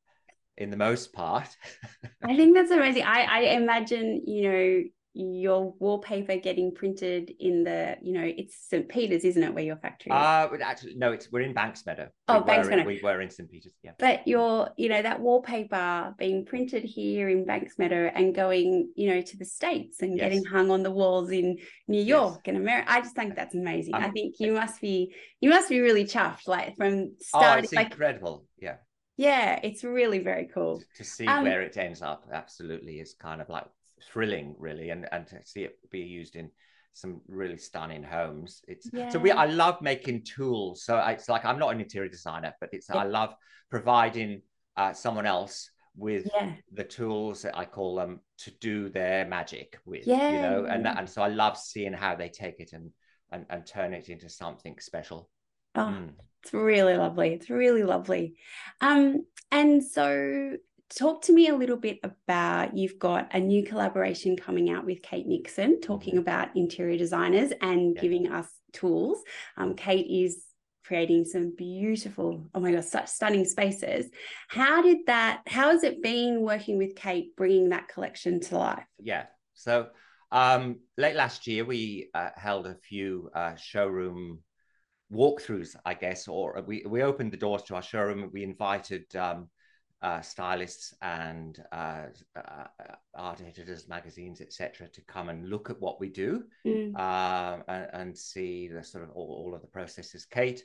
in 0.57 0.69
the 0.71 0.77
most 0.77 1.13
part. 1.13 1.49
I 2.23 2.35
think 2.35 2.55
that's 2.55 2.71
amazing. 2.71 3.03
I, 3.03 3.23
I 3.23 3.39
imagine, 3.55 4.21
you 4.27 4.43
know, 4.43 4.83
your 5.13 5.73
wallpaper 5.79 6.37
getting 6.37 6.73
printed 6.73 7.33
in 7.39 7.63
the, 7.63 7.97
you 8.01 8.13
know, 8.13 8.23
it's 8.23 8.55
St. 8.69 8.87
Peter's, 8.87 9.25
isn't 9.25 9.43
it, 9.43 9.53
where 9.53 9.63
your 9.63 9.75
factory 9.75 10.11
is? 10.13 10.17
Uh, 10.17 10.47
actually, 10.63 10.95
no, 10.95 11.11
it's 11.11 11.31
we're 11.31 11.41
in 11.41 11.53
Banksmeadow. 11.53 12.07
Oh, 12.27 12.39
we 12.39 12.45
Banksmeadow. 12.47 12.85
Were, 12.85 12.91
we 12.91 13.01
were 13.03 13.21
in 13.21 13.29
St. 13.29 13.49
Peter's, 13.49 13.73
yeah. 13.83 13.91
But 13.99 14.27
your, 14.27 14.69
you 14.77 14.89
know, 14.89 15.01
that 15.01 15.19
wallpaper 15.19 16.15
being 16.17 16.45
printed 16.45 16.83
here 16.83 17.29
in 17.29 17.45
Banksmeadow 17.45 18.11
and 18.15 18.33
going, 18.33 18.89
you 18.95 19.09
know, 19.09 19.21
to 19.21 19.37
the 19.37 19.45
States 19.45 20.01
and 20.01 20.17
Yes. 20.17 20.29
getting 20.31 20.45
hung 20.45 20.71
on 20.71 20.81
the 20.83 20.91
walls 20.91 21.29
in 21.31 21.57
New 21.87 22.01
York 22.01 22.47
and 22.47 22.57
America. 22.57 22.91
I 22.91 23.01
just 23.01 23.15
think 23.15 23.35
that's 23.35 23.55
amazing. 23.55 23.95
I 23.95 24.05
Um, 24.05 24.13
think 24.13 24.35
you 24.39 24.53
must 24.53 24.79
be, 24.81 25.13
you 25.41 25.49
must 25.49 25.69
be 25.69 25.81
really 25.81 26.05
chuffed, 26.05 26.47
like 26.47 26.77
from 26.77 27.15
Oh, 27.33 27.41
starting, 27.41 27.63
it's 27.65 27.73
like, 27.73 27.91
incredible. 27.91 28.45
Yeah. 28.59 28.77
yeah, 29.17 29.59
it's 29.61 29.83
really 29.83 30.19
very 30.19 30.49
cool. 30.53 30.81
To 30.97 31.03
see 31.03 31.27
Um, 31.27 31.43
where 31.43 31.61
it 31.61 31.77
ends 31.77 32.01
up 32.01 32.27
absolutely 32.31 32.99
is 32.99 33.13
kind 33.13 33.41
of 33.41 33.49
like 33.49 33.65
thrilling, 34.11 34.55
really. 34.57 34.89
And, 34.89 35.07
and 35.11 35.27
to 35.27 35.39
see 35.45 35.63
it 35.63 35.77
be 35.89 35.99
used 35.99 36.35
in 36.35 36.49
some 36.93 37.21
really 37.27 37.57
stunning 37.57 38.03
homes. 38.03 38.61
It's 38.67 38.89
so 39.13 39.19
we 39.19 39.31
I 39.31 39.45
love 39.45 39.81
making 39.81 40.23
tools. 40.23 40.83
So 40.83 40.97
it's 41.07 41.29
like 41.29 41.45
I'm 41.45 41.59
not 41.59 41.73
an 41.73 41.79
interior 41.81 42.09
designer, 42.09 42.53
but 42.59 42.69
it's 42.73 42.89
Yeah. 42.89 43.01
I 43.01 43.03
love 43.05 43.33
providing 43.69 44.41
uh, 44.75 44.93
someone 44.93 45.25
else 45.25 45.69
with 45.95 46.27
Yeah. 46.33 46.53
the 46.73 46.83
tools 46.83 47.41
that 47.43 47.57
I 47.57 47.65
call 47.65 47.95
them 47.95 48.21
to 48.39 48.51
do 48.59 48.89
their 48.89 49.25
magic 49.25 49.79
with, 49.85 50.05
Yeah, 50.07 50.31
you 50.31 50.39
know, 50.41 50.65
and 50.65 50.87
and 50.87 51.09
so 51.09 51.21
I 51.21 51.27
love 51.29 51.57
seeing 51.57 51.93
how 51.93 52.15
they 52.15 52.29
take 52.29 52.59
it 52.59 52.73
and 52.73 52.91
and, 53.31 53.45
and 53.49 53.65
turn 53.65 53.93
it 53.93 54.09
into 54.09 54.27
something 54.29 54.77
special. 54.79 55.29
Oh, 55.75 55.85
Mm. 55.85 56.13
It's 56.43 56.53
really 56.53 56.97
lovely. 56.97 57.33
It's 57.33 57.49
really 57.49 57.83
lovely. 57.83 58.35
Um, 58.81 59.25
and 59.51 59.83
so 59.83 60.57
talk 60.95 61.23
to 61.23 61.33
me 61.33 61.47
a 61.47 61.55
little 61.55 61.77
bit 61.77 61.99
about 62.03 62.75
you've 62.75 62.99
got 62.99 63.33
a 63.33 63.39
new 63.39 63.63
collaboration 63.63 64.35
coming 64.35 64.69
out 64.69 64.85
with 64.85 65.01
Kate 65.01 65.25
Nixon, 65.27 65.81
talking 65.81 66.17
about 66.17 66.55
interior 66.55 66.97
designers 66.97 67.51
and 67.61 67.79
Mm-hmm. 67.81 67.95
Yeah. 67.95 68.01
giving 68.01 68.31
us 68.31 68.47
tools. 68.73 69.21
Um, 69.57 69.75
Kate 69.75 70.07
is 70.07 70.43
creating 70.85 71.25
some 71.25 71.53
beautiful, 71.55 72.45
oh 72.53 72.59
my 72.59 72.71
gosh, 72.73 72.85
such 72.85 73.07
stunning 73.07 73.45
spaces. 73.45 74.09
How 74.49 74.81
did 74.81 75.05
that, 75.07 75.41
how 75.47 75.69
has 75.71 75.83
it 75.83 76.01
been 76.03 76.41
working 76.41 76.77
with 76.77 76.95
Kate, 76.95 77.35
bringing 77.37 77.69
that 77.69 77.87
collection 77.87 78.39
to 78.41 78.57
life? 78.57 78.83
Yeah. 78.99 79.25
So 79.53 79.87
um, 80.31 80.79
late 80.97 81.15
last 81.15 81.47
year, 81.47 81.63
we 81.65 82.09
uh, 82.13 82.29
held 82.35 82.67
a 82.67 82.75
few 82.75 83.29
uh, 83.33 83.55
showroom 83.55 84.39
walkthroughs, 85.11 85.75
I 85.85 85.93
guess, 85.93 86.27
or 86.27 86.61
we, 86.65 86.83
we 86.87 87.03
opened 87.03 87.31
the 87.31 87.37
doors 87.37 87.63
to 87.63 87.75
our 87.75 87.81
showroom. 87.81 88.29
We 88.33 88.43
invited 88.43 89.13
um, 89.15 89.49
uh, 90.01 90.21
stylists 90.21 90.95
and 91.01 91.63
uh, 91.71 92.05
uh, 92.35 92.65
art 93.15 93.41
editors, 93.41 93.87
magazines, 93.87 94.41
etc., 94.41 94.87
to 94.89 95.01
come 95.01 95.29
and 95.29 95.49
look 95.49 95.69
at 95.69 95.79
what 95.79 95.99
we 95.99 96.09
do 96.09 96.43
Mm, 96.65 96.95
um, 96.99 97.63
and, 97.67 97.87
and 97.93 98.17
see 98.17 98.67
the 98.67 98.83
sort 98.83 99.03
of 99.03 99.11
all, 99.11 99.43
all 99.45 99.55
of 99.55 99.61
the 99.61 99.67
processes. 99.67 100.25
Kate 100.25 100.63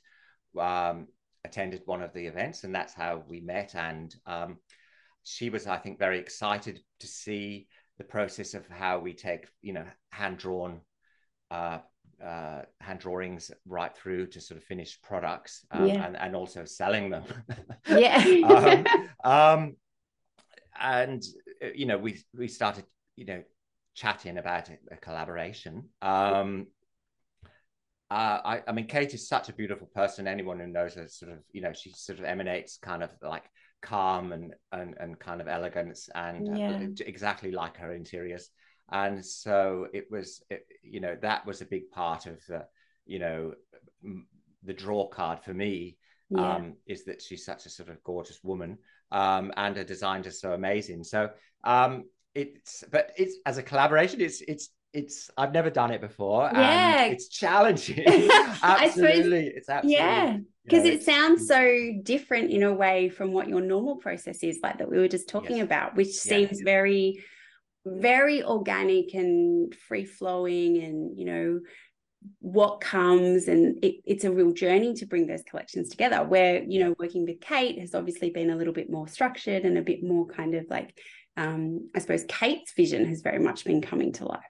um, 0.59 1.07
attended 1.45 1.83
one 1.85 2.03
of 2.03 2.13
the 2.13 2.27
events, 2.27 2.65
and 2.65 2.75
that's 2.75 2.95
how 2.95 3.23
we 3.29 3.41
met. 3.41 3.75
And 3.75 4.15
um, 4.27 4.59
she 5.23 5.51
was, 5.51 5.67
I 5.67 5.79
think, 5.79 5.99
very 5.99 6.19
excited 6.19 6.81
to 7.01 7.07
see 7.07 7.69
the 7.99 8.05
process 8.05 8.55
of 8.55 8.67
how 8.69 8.99
we 8.99 9.15
take, 9.15 9.47
you 9.63 9.73
know, 9.73 9.87
hand 10.11 10.39
drawn. 10.39 10.81
Uh, 12.25 12.63
hand 12.81 12.99
drawings 13.01 13.51
right 13.67 13.95
through 13.95 14.27
to 14.27 14.41
sort 14.41 14.57
of 14.57 14.65
finished 14.65 15.03
products 15.03 15.67
um, 15.71 15.87
Yeah. 15.89 16.07
and, 16.07 16.17
and 16.17 16.35
also 16.35 16.65
selling 16.65 17.11
them. 17.11 17.25
Yeah. 17.87 18.25
um, 18.43 18.87
um, 19.23 19.77
and 20.81 21.23
you 21.75 21.87
know, 21.87 21.99
we 21.99 22.23
we 22.37 22.49
started, 22.49 22.85
you 23.17 23.27
know, 23.27 23.43
chatting 23.95 24.39
about 24.39 24.71
a 24.91 24.97
collaboration. 24.97 25.89
Um, 26.03 26.69
uh, 28.11 28.39
I, 28.45 28.63
I 28.69 28.73
mean, 28.73 28.87
Kate 28.87 29.13
is 29.15 29.29
such 29.29 29.49
a 29.49 29.53
beautiful 29.53 29.89
person. 29.89 30.29
Anyone 30.29 30.61
who 30.61 30.69
knows 30.69 30.95
her, 30.95 31.09
sort 31.09 31.33
of, 31.33 31.39
you 31.53 31.61
know, 31.61 31.73
she 31.73 31.93
sort 31.93 32.19
of 32.19 32.25
emanates 32.25 32.79
kind 32.81 33.03
of 33.03 33.11
like 33.21 33.45
calm 33.83 34.33
and 34.33 34.55
and, 34.73 34.95
and 35.01 35.19
kind 35.19 35.41
of 35.41 35.49
elegance, 35.49 36.09
and 36.15 36.49
uh, 36.49 36.53
Yeah. 36.61 36.87
exactly 37.01 37.51
like 37.51 37.77
her 37.79 37.93
interiors. 37.93 38.51
And 38.91 39.25
so 39.25 39.89
it 39.93 40.11
was, 40.11 40.43
it, 40.51 40.67
you 40.83 41.01
know, 41.01 41.17
that 41.23 41.45
was 41.47 41.61
a 41.61 41.67
big 41.67 41.91
part 41.91 42.27
of 42.27 42.45
the, 42.47 42.67
you 43.05 43.19
know, 43.19 43.55
the 44.63 44.75
draw 44.75 45.09
card 45.09 45.41
for 45.45 45.55
me 45.55 45.97
yeah. 46.31 46.57
um, 46.57 46.75
is 46.87 47.05
that 47.05 47.23
she's 47.23 47.45
such 47.45 47.67
a 47.67 47.71
sort 47.71 47.89
of 47.89 48.03
gorgeous 48.05 48.43
woman 48.43 48.79
um, 49.13 49.53
and 49.57 49.77
her 49.77 49.85
designs 49.85 50.27
are 50.27 50.33
so 50.33 50.53
amazing. 50.53 51.05
So 51.05 51.31
um, 51.65 52.05
it's, 52.35 52.85
but 52.91 53.13
it's 53.17 53.37
as 53.47 53.59
a 53.59 53.63
collaboration, 53.63 54.21
it's 54.21 54.41
it's 54.43 54.71
it's 54.93 55.31
I've 55.37 55.53
never 55.53 55.69
done 55.69 55.91
it 55.91 56.01
before. 56.01 56.51
Yeah. 56.53 57.05
it's 57.05 57.29
challenging. 57.29 58.05
Absolutely, 58.63 59.49
it's 59.49 59.69
absolutely 59.69 59.97
Yeah, 59.99 60.33
you 60.37 60.43
because 60.65 60.85
know, 60.85 60.91
it 60.91 61.03
sounds 61.03 61.47
so 61.47 61.93
different 62.03 62.51
in 62.51 62.63
a 62.63 62.73
way 62.73 63.11
from 63.11 63.33
what 63.33 63.49
your 63.49 63.61
normal 63.61 63.97
process 63.97 64.43
is, 64.43 64.61
like 64.63 64.79
that 64.79 64.91
we 64.91 64.99
were 64.99 65.09
just 65.09 65.29
talking 65.29 65.61
about, 65.61 65.97
which 65.97 66.09
Yeah. 66.25 66.37
seems 66.39 66.61
very, 66.63 67.23
very 67.87 68.43
organic 68.43 69.15
and 69.15 69.75
free 69.75 70.05
flowing, 70.05 70.83
and 70.83 71.17
you 71.17 71.25
know 71.25 71.61
what 72.41 72.81
comes, 72.81 73.47
and 73.47 73.83
it, 73.85 74.03
it's 74.05 74.25
a 74.25 74.33
real 74.33 74.53
journey 74.53 74.95
to 74.95 75.07
bring 75.07 75.27
those 75.27 75.43
collections 75.49 75.89
together. 75.89 76.25
Where 76.25 76.63
you 76.63 76.81
know 76.81 76.95
working 76.99 77.25
with 77.25 77.41
Kate 77.41 77.79
has 77.79 77.95
obviously 77.95 78.31
been 78.31 78.51
a 78.51 78.57
little 78.57 78.73
bit 78.73 78.91
more 78.91 79.09
structured 79.09 79.65
and 79.65 79.79
a 79.79 79.83
bit 79.83 80.03
more 80.03 80.27
kind 80.27 80.55
of 80.55 80.67
like, 80.69 80.99
um, 81.37 81.89
I 81.95 82.01
suppose 82.01 82.25
Kate's 82.29 82.73
vision 82.73 83.07
has 83.07 83.23
very 83.23 83.39
much 83.39 83.65
been 83.65 83.81
coming 83.81 84.13
to 84.15 84.27
life. 84.27 84.41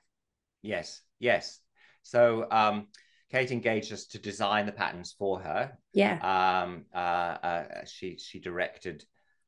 Yes, 0.62 1.02
yes. 1.18 1.60
So 2.02 2.46
um, 2.50 2.88
Kate 3.30 3.50
engaged 3.50 3.92
us 3.92 4.06
to 4.06 4.18
design 4.18 4.66
the 4.66 4.72
patterns 4.72 5.14
for 5.18 5.40
her. 5.40 5.76
Yeah, 5.92 6.62
um, 6.64 6.86
uh, 6.94 6.98
uh, 6.98 7.84
she 7.84 8.16
she 8.18 8.40
directed 8.40 9.04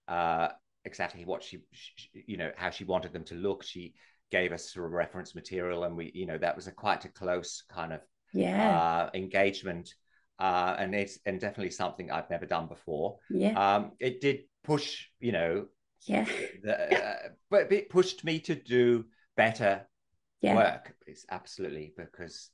uh, 0.06 0.48
exactly 0.88 1.24
what 1.24 1.44
she, 1.44 1.60
she, 1.72 2.08
you 2.26 2.36
know, 2.38 2.50
how 2.56 2.70
she 2.70 2.84
wanted 2.84 3.12
them 3.12 3.24
to 3.26 3.36
look. 3.36 3.62
She 3.62 3.94
gave 4.32 4.52
us 4.52 4.72
sort 4.72 4.86
of 4.86 4.92
reference 4.92 5.36
material, 5.36 5.84
and 5.84 5.96
we, 5.96 6.10
you 6.14 6.26
know, 6.26 6.38
that 6.38 6.56
was 6.56 6.66
a 6.66 6.72
quite 6.72 7.04
a 7.04 7.10
close 7.10 7.62
kind 7.70 7.92
of 7.94 8.00
yeah, 8.32 8.80
uh, 8.98 9.10
engagement, 9.14 9.94
uh, 10.40 10.76
and 10.78 10.94
it's 10.94 11.20
and 11.26 11.40
definitely 11.40 11.70
something 11.70 12.10
I've 12.10 12.30
never 12.30 12.46
done 12.46 12.68
before. 12.68 13.18
yeah, 13.28 13.56
Um, 13.56 13.92
it 14.00 14.20
did 14.20 14.44
push, 14.64 15.06
you 15.20 15.32
know, 15.32 15.66
yeah, 16.06 16.26
the, 16.62 17.04
uh, 17.04 17.28
but 17.50 17.72
it 17.72 17.90
pushed 17.90 18.24
me 18.24 18.40
to 18.40 18.54
do 18.54 19.06
better 19.36 19.86
yeah, 20.40 20.54
work. 20.54 20.94
It's 21.06 21.26
absolutely 21.30 21.92
because, 21.96 22.50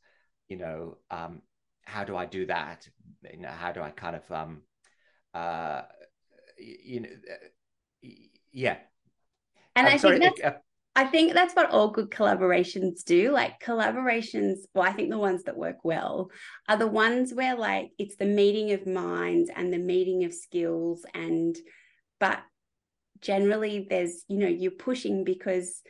you 0.48 0.56
know, 0.58 0.98
um, 1.10 1.42
how 1.84 2.04
do 2.04 2.16
I 2.16 2.26
do 2.26 2.46
that? 2.46 2.88
You 3.32 3.40
know, 3.40 3.48
how 3.50 3.72
do 3.72 3.82
I 3.82 3.90
kind 3.90 4.16
of, 4.16 4.32
um, 4.32 4.62
uh, 5.34 5.82
you 6.58 7.00
know, 7.00 7.08
yeah. 8.52 8.76
and 9.76 9.86
I'm 9.86 9.94
I 9.94 9.96
sorry, 9.96 10.18
think 10.18 10.36
that's 10.36 10.56
uh, 10.56 10.58
I 10.96 11.04
think 11.04 11.32
that's 11.32 11.54
what 11.54 11.70
all 11.70 11.90
good 11.90 12.10
collaborations 12.10 13.02
do. 13.04 13.32
Like 13.32 13.60
collaborations, 13.60 14.58
well, 14.74 14.84
I 14.84 14.92
think 14.92 15.10
the 15.10 15.18
ones 15.18 15.44
that 15.44 15.56
work 15.56 15.78
well 15.84 16.30
are 16.68 16.76
the 16.76 16.86
ones 16.86 17.34
where 17.34 17.56
like 17.56 17.90
it's 17.98 18.16
the 18.16 18.26
meeting 18.26 18.72
of 18.72 18.86
minds 18.86 19.50
and 19.54 19.72
the 19.72 19.78
meeting 19.78 20.24
of 20.24 20.32
skills 20.32 21.04
and 21.14 21.56
but 22.20 22.40
generally 23.20 23.86
there's, 23.88 24.24
you 24.28 24.38
know, 24.38 24.46
you're 24.46 24.70
pushing 24.70 25.24
because 25.24 25.82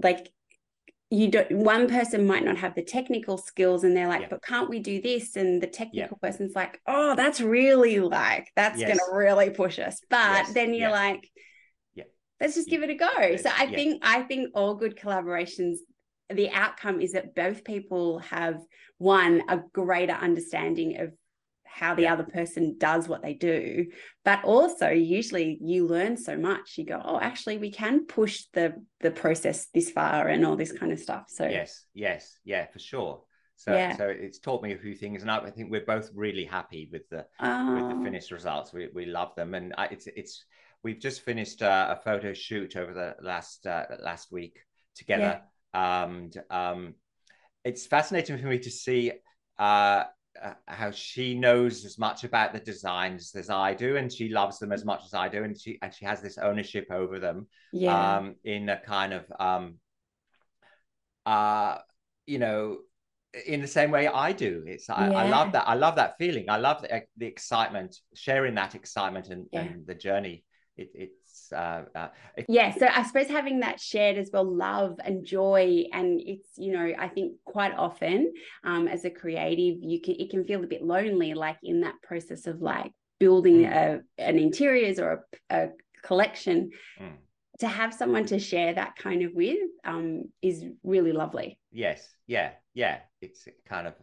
like 0.00 0.30
you 1.16 1.30
don't 1.30 1.50
one 1.52 1.88
person 1.88 2.26
might 2.26 2.44
not 2.44 2.58
have 2.58 2.74
the 2.74 2.82
technical 2.82 3.38
skills 3.38 3.84
and 3.84 3.96
they're 3.96 4.08
like 4.08 4.22
Yeah. 4.22 4.28
but 4.30 4.42
can't 4.42 4.68
we 4.68 4.80
do 4.80 5.00
this 5.00 5.36
and 5.36 5.62
the 5.62 5.66
technical 5.66 6.18
person's 6.18 6.54
like 6.54 6.78
oh 6.86 7.14
that's 7.14 7.40
really 7.40 7.98
like 8.00 8.48
that's 8.54 8.78
Yes. 8.78 8.98
gonna 8.98 9.16
really 9.18 9.50
push 9.50 9.78
us 9.78 10.00
but 10.10 10.18
Yes, 10.44 10.52
then 10.52 10.70
you're 10.74 10.90
yeah. 10.90 11.06
like 11.06 11.30
Yeah. 11.94 12.04
let's 12.40 12.54
just 12.54 12.68
Yeah. 12.68 12.78
give 12.78 12.82
it 12.82 12.90
a 12.90 12.94
go 12.94 13.36
so 13.36 13.50
i 13.58 13.64
Yeah. 13.64 13.76
think 13.76 14.02
i 14.04 14.22
think 14.22 14.50
all 14.54 14.74
good 14.74 14.96
collaborations 14.98 15.76
the 16.28 16.50
outcome 16.50 17.00
is 17.00 17.12
that 17.12 17.34
both 17.34 17.64
people 17.64 18.18
have 18.18 18.56
one 18.98 19.42
a 19.48 19.58
greater 19.72 20.12
understanding 20.14 20.98
of 21.00 21.12
how 21.76 21.94
the 21.94 22.02
Yeah. 22.02 22.14
other 22.14 22.24
person 22.24 22.76
does 22.78 23.08
what 23.08 23.22
they 23.22 23.34
do 23.34 23.86
but 24.24 24.42
also 24.44 24.88
usually 24.88 25.58
you 25.60 25.86
learn 25.86 26.16
so 26.16 26.36
much 26.36 26.78
you 26.78 26.84
go 26.84 27.00
oh 27.04 27.20
actually 27.20 27.58
we 27.58 27.70
can 27.70 28.06
push 28.06 28.44
the 28.54 28.74
the 29.00 29.10
process 29.10 29.66
this 29.74 29.90
far 29.90 30.28
and 30.28 30.46
all 30.46 30.56
this 30.56 30.72
kind 30.72 30.92
of 30.92 30.98
stuff 30.98 31.24
so 31.28 31.46
yes, 31.46 31.84
yes, 31.94 32.38
yeah, 32.44 32.66
for 32.66 32.78
sure. 32.78 33.22
So, 33.56 33.72
Yeah. 33.72 33.96
so 33.96 34.08
it's 34.08 34.38
taught 34.38 34.62
me 34.62 34.72
a 34.72 34.78
few 34.78 34.94
things, 34.94 35.22
and 35.22 35.30
I, 35.30 35.50
think 35.50 35.70
we're 35.70 35.84
both 35.84 36.10
really 36.14 36.44
happy 36.44 36.88
with 36.92 37.08
the 37.08 37.26
with 37.38 37.84
oh, 37.84 37.88
the 37.88 38.00
finished 38.02 38.30
results. 38.30 38.72
We 38.72 38.88
we 38.94 39.06
love 39.06 39.34
them, 39.34 39.54
and 39.54 39.74
I, 39.78 39.86
it's 39.86 40.06
it's 40.08 40.44
we've 40.82 40.98
just 40.98 41.22
finished 41.22 41.62
uh, 41.62 41.96
a 41.96 42.02
photo 42.02 42.34
shoot 42.34 42.76
over 42.76 42.92
the 42.92 43.16
last 43.22 43.66
uh, 43.66 43.86
last 44.00 44.30
week 44.30 44.58
together, 44.94 45.40
and 45.72 46.36
um, 46.50 46.94
it's 47.64 47.86
fascinating 47.86 48.36
for 48.38 48.46
me 48.46 48.58
to 48.58 48.70
see 48.70 49.12
uh, 49.58 50.04
uh, 50.42 50.54
how 50.66 50.90
she 50.90 51.34
knows 51.34 51.84
as 51.84 51.98
much 51.98 52.24
about 52.24 52.52
the 52.52 52.60
designs 52.60 53.34
as 53.34 53.50
I 53.50 53.74
do, 53.74 53.96
and 53.96 54.12
she 54.12 54.28
loves 54.28 54.58
them 54.58 54.72
as 54.72 54.84
much 54.84 55.02
as 55.04 55.14
I 55.14 55.28
do, 55.28 55.44
and 55.44 55.58
she 55.60 55.78
and 55.82 55.92
she 55.92 56.04
has 56.04 56.20
this 56.20 56.38
ownership 56.38 56.86
over 56.90 57.18
them. 57.18 57.46
Yeah. 57.72 58.16
Um, 58.16 58.36
in 58.44 58.68
a 58.68 58.78
kind 58.78 59.12
of 59.12 59.24
um, 59.38 59.74
uh, 61.26 61.78
you 62.26 62.38
know, 62.38 62.78
in 63.46 63.60
the 63.60 63.66
same 63.68 63.90
way 63.90 64.08
I 64.08 64.32
do. 64.32 64.64
It's 64.66 64.88
I, 64.88 65.08
I 65.10 65.28
love 65.28 65.52
that. 65.52 65.68
I 65.68 65.74
love 65.74 65.96
that 65.96 66.16
feeling. 66.18 66.48
I 66.48 66.56
love 66.56 66.82
the, 66.82 67.02
the 67.16 67.26
excitement, 67.26 67.96
sharing 68.14 68.54
that 68.54 68.74
excitement 68.74 69.28
and, 69.28 69.46
yeah. 69.52 69.60
and 69.60 69.86
the 69.86 69.94
journey. 69.94 70.44
It, 70.76 70.90
it's 70.94 71.25
uh, 71.52 71.84
uh, 71.94 72.08
yeah. 72.48 72.72
So 72.74 72.86
I 72.86 73.02
suppose 73.02 73.28
having 73.28 73.60
that 73.60 73.80
shared 73.80 74.16
as 74.18 74.30
well, 74.32 74.44
love 74.44 74.98
and 75.04 75.24
joy, 75.24 75.84
and 75.92 76.20
it's 76.24 76.48
you 76.56 76.72
know 76.72 76.92
I 76.98 77.08
think 77.08 77.34
quite 77.44 77.74
often 77.74 78.32
um, 78.64 78.88
as 78.88 79.04
a 79.04 79.10
creative, 79.10 79.78
you 79.82 80.00
can 80.00 80.16
it 80.18 80.30
can 80.30 80.44
feel 80.44 80.62
a 80.62 80.66
bit 80.66 80.82
lonely, 80.82 81.34
like 81.34 81.58
in 81.62 81.80
that 81.82 81.94
process 82.02 82.46
of 82.46 82.60
like 82.60 82.92
building 83.18 83.62
mm. 83.62 83.72
a, 83.72 84.00
an 84.22 84.38
interiors 84.38 84.98
or 84.98 85.24
a, 85.50 85.56
a 85.56 85.68
collection. 86.02 86.70
Mm 87.00 87.16
to 87.58 87.68
have 87.68 87.94
someone 87.94 88.26
to 88.26 88.38
share 88.38 88.74
that 88.74 88.96
kind 88.96 89.22
of 89.22 89.32
with 89.34 89.58
um, 89.84 90.24
is 90.42 90.64
really 90.84 91.12
lovely. 91.12 91.58
Yes, 91.72 92.06
yeah, 92.26 92.50
yeah. 92.74 92.98
It's 93.20 93.48
kind 93.66 93.86
of 93.86 93.94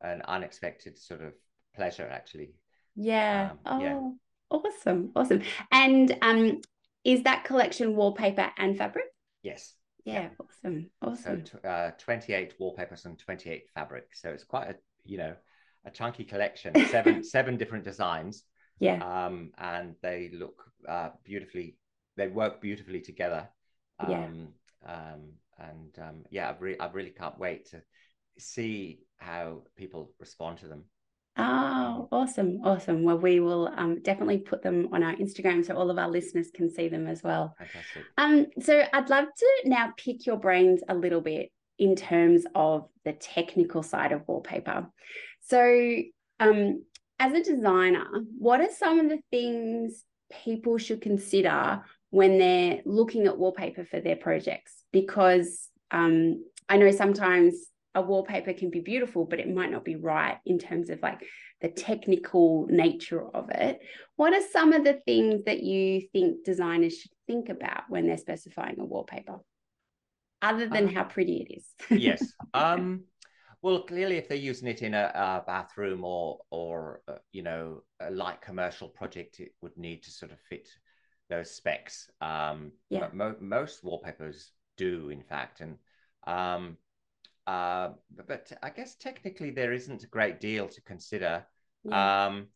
an 0.00 0.22
unexpected 0.26 0.98
sort 0.98 1.22
of 1.22 1.32
pleasure, 1.74 2.08
actually. 2.10 2.54
Yeah. 2.94 3.52
Um, 3.64 3.80
oh, 3.80 3.80
yeah. 3.80 4.10
awesome, 4.50 5.12
awesome. 5.16 5.42
And 5.70 6.16
um, 6.20 6.60
is 7.04 7.22
that 7.24 7.44
collection 7.44 7.96
wallpaper 7.96 8.50
and 8.56 8.76
fabric? 8.76 9.06
Yes. 9.42 9.74
Yeah, 10.04 10.30
awesome, 10.40 10.90
awesome. 11.00 11.44
So, 11.46 11.58
uh, 11.68 11.90
twenty-eight 11.98 12.54
wallpapers 12.58 13.04
and 13.04 13.18
twenty-eight 13.18 13.66
fabric. 13.74 14.08
So 14.14 14.30
it's 14.30 14.44
quite 14.44 14.70
a 14.70 14.74
you 15.04 15.18
know 15.18 15.34
a 15.84 15.90
chunky 15.90 16.24
collection. 16.24 16.74
Seven 16.88 17.22
seven 17.24 17.56
different 17.56 17.84
designs. 17.84 18.42
Yeah. 18.80 18.98
Um, 19.26 19.52
and 19.58 19.94
they 20.02 20.30
look 20.32 20.64
uh, 20.88 21.10
beautifully 21.24 21.76
they 22.16 22.26
work 22.26 22.60
beautifully 22.60 23.00
together. 23.00 23.48
Um, 24.00 24.10
yeah. 24.10 24.32
Um, 24.84 25.20
and 25.58 25.98
um, 26.00 26.24
yeah, 26.30 26.50
I, 26.50 26.54
re- 26.58 26.78
I 26.78 26.90
really 26.90 27.10
can't 27.10 27.38
wait 27.38 27.70
to 27.70 27.82
see 28.38 29.00
how 29.18 29.62
people 29.76 30.12
respond 30.18 30.58
to 30.58 30.68
them. 30.68 30.84
Oh, 31.36 32.08
awesome. 32.12 32.60
Awesome. 32.62 33.04
Well, 33.04 33.18
we 33.18 33.40
will 33.40 33.72
um, 33.76 34.00
definitely 34.02 34.38
put 34.38 34.62
them 34.62 34.88
on 34.92 35.02
our 35.02 35.14
Instagram 35.16 35.64
so 35.64 35.74
all 35.74 35.90
of 35.90 35.98
our 35.98 36.10
listeners 36.10 36.50
can 36.52 36.70
see 36.70 36.88
them 36.88 37.06
as 37.06 37.22
well. 37.22 37.54
Fantastic. 37.58 38.04
Um, 38.18 38.46
so 38.60 38.84
I'd 38.92 39.08
love 39.08 39.26
to 39.36 39.48
now 39.64 39.92
pick 39.96 40.26
your 40.26 40.36
brains 40.36 40.82
a 40.88 40.94
little 40.94 41.22
bit 41.22 41.50
in 41.78 41.96
terms 41.96 42.44
of 42.54 42.88
the 43.04 43.14
technical 43.14 43.82
side 43.82 44.12
of 44.12 44.28
wallpaper. 44.28 44.88
So, 45.40 45.96
um, 46.38 46.84
as 47.18 47.32
a 47.32 47.42
designer, 47.42 48.06
what 48.38 48.60
are 48.60 48.70
some 48.70 48.98
of 48.98 49.08
the 49.08 49.20
things 49.30 50.04
people 50.44 50.76
should 50.78 51.00
consider 51.00 51.82
when 52.10 52.38
they're 52.38 52.80
looking 52.84 53.26
at 53.26 53.38
wallpaper 53.38 53.84
for 53.84 54.00
their 54.00 54.16
projects 54.16 54.84
because 54.92 55.68
um, 55.90 56.44
I 56.68 56.76
know 56.76 56.90
sometimes 56.90 57.54
a 57.94 58.02
wallpaper 58.02 58.52
can 58.52 58.70
be 58.70 58.80
beautiful, 58.80 59.24
but 59.24 59.40
it 59.40 59.52
might 59.52 59.70
not 59.70 59.84
be 59.84 59.96
right 59.96 60.38
in 60.46 60.58
terms 60.58 60.88
of 60.88 61.00
like 61.02 61.20
the 61.60 61.68
technical 61.68 62.66
nature 62.70 63.24
of 63.34 63.50
it. 63.50 63.80
What 64.16 64.32
are 64.32 64.48
some 64.52 64.72
of 64.72 64.84
the 64.84 65.00
things 65.04 65.44
that 65.44 65.62
you 65.62 66.02
think 66.12 66.44
designers 66.44 66.98
should 66.98 67.10
think 67.26 67.48
about 67.48 67.84
when 67.88 68.06
they're 68.06 68.16
specifying 68.16 68.80
a 68.80 68.84
wallpaper, 68.84 69.38
other 70.40 70.68
than 70.68 70.88
um, 70.88 70.94
how 70.94 71.04
pretty 71.04 71.46
it 71.48 71.54
is? 71.54 71.66
yes. 72.02 72.32
Um, 72.54 73.04
well, 73.60 73.82
clearly, 73.82 74.16
if 74.16 74.28
they're 74.28 74.38
using 74.38 74.68
it 74.68 74.82
in 74.82 74.94
a, 74.94 75.12
a 75.14 75.44
bathroom 75.46 76.02
or 76.04 76.38
or 76.50 77.02
uh, 77.06 77.18
you 77.30 77.42
know 77.42 77.82
a 78.00 78.10
light 78.10 78.40
commercial 78.40 78.88
project, 78.88 79.38
it 79.38 79.52
would 79.60 79.76
need 79.76 80.02
to 80.04 80.10
sort 80.10 80.32
of 80.32 80.40
fit 80.40 80.68
those 81.28 81.50
specs. 81.50 82.10
Um, 82.20 82.72
yeah. 82.90 83.08
Mo- 83.12 83.36
most 83.40 83.84
wallpapers 83.84 84.52
do, 84.76 85.10
in 85.10 85.22
fact, 85.22 85.60
and 85.60 85.76
um, 86.26 86.76
uh, 87.46 87.90
but, 88.14 88.28
but, 88.28 88.52
I 88.62 88.70
guess 88.70 88.94
technically 88.94 89.50
there 89.50 89.72
isn't 89.72 90.04
a 90.04 90.08
great 90.08 90.40
deal 90.40 90.68
to 90.68 90.80
consider. 90.82 91.44
Yeah. 91.84 92.26
Um, 92.26 92.48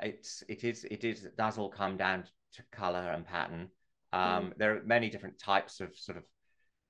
it's 0.00 0.44
it 0.48 0.62
is 0.62 0.84
it 0.84 1.02
is 1.02 1.24
it 1.24 1.36
does 1.36 1.58
all 1.58 1.70
come 1.70 1.96
down 1.96 2.24
to 2.54 2.62
color 2.70 3.10
and 3.12 3.26
pattern. 3.26 3.68
Um, 4.12 4.20
mm. 4.22 4.52
There 4.56 4.76
are 4.76 4.82
many 4.84 5.10
different 5.10 5.38
types 5.38 5.80
of 5.80 5.96
sort 5.96 6.18
of 6.18 6.24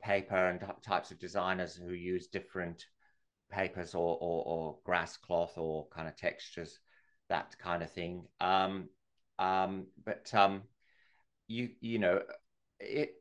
paper 0.02 0.48
and 0.48 0.62
types 0.82 1.10
of 1.10 1.18
designers 1.18 1.74
who 1.74 1.92
use 1.92 2.28
different 2.28 2.84
papers 3.50 3.94
or, 3.94 4.18
or, 4.20 4.44
or 4.44 4.78
grass 4.84 5.16
cloth 5.16 5.56
or 5.56 5.88
kind 5.88 6.06
of 6.06 6.16
textures, 6.16 6.78
that 7.28 7.56
kind 7.58 7.82
of 7.82 7.90
thing. 7.90 8.24
Um, 8.40 8.88
um, 9.38 9.86
but 10.04 10.32
um, 10.34 10.62
you 11.46 11.70
you 11.80 11.98
know 11.98 12.22
it 12.80 13.14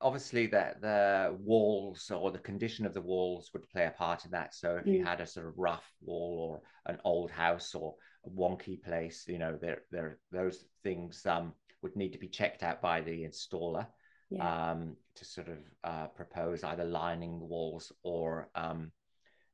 obviously 0.00 0.46
the 0.46 0.74
the 0.80 1.36
walls 1.40 2.10
or 2.10 2.30
the 2.30 2.38
condition 2.38 2.86
of 2.86 2.94
the 2.94 3.00
walls 3.00 3.50
would 3.52 3.68
play 3.68 3.86
a 3.86 3.90
part 3.90 4.24
in 4.24 4.30
that 4.30 4.54
so 4.54 4.76
if 4.76 4.84
mm. 4.84 4.94
you 4.94 5.04
had 5.04 5.20
a 5.20 5.26
sort 5.26 5.46
of 5.46 5.58
rough 5.58 5.92
wall 6.00 6.60
or 6.86 6.92
an 6.92 6.98
old 7.04 7.30
house 7.30 7.74
or 7.74 7.94
a 8.26 8.30
wonky 8.30 8.82
place 8.82 9.24
you 9.28 9.38
know 9.38 9.58
there 9.60 9.82
there 9.90 10.18
those 10.32 10.64
things 10.82 11.24
um 11.26 11.52
would 11.82 11.96
need 11.96 12.12
to 12.12 12.18
be 12.18 12.28
checked 12.28 12.62
out 12.62 12.80
by 12.80 13.00
the 13.00 13.24
installer 13.24 13.86
yeah. 14.30 14.70
um 14.70 14.96
to 15.14 15.24
sort 15.24 15.48
of 15.48 15.58
uh, 15.84 16.06
propose 16.08 16.64
either 16.64 16.84
lining 16.84 17.38
the 17.38 17.44
walls 17.44 17.92
or 18.02 18.48
um 18.54 18.90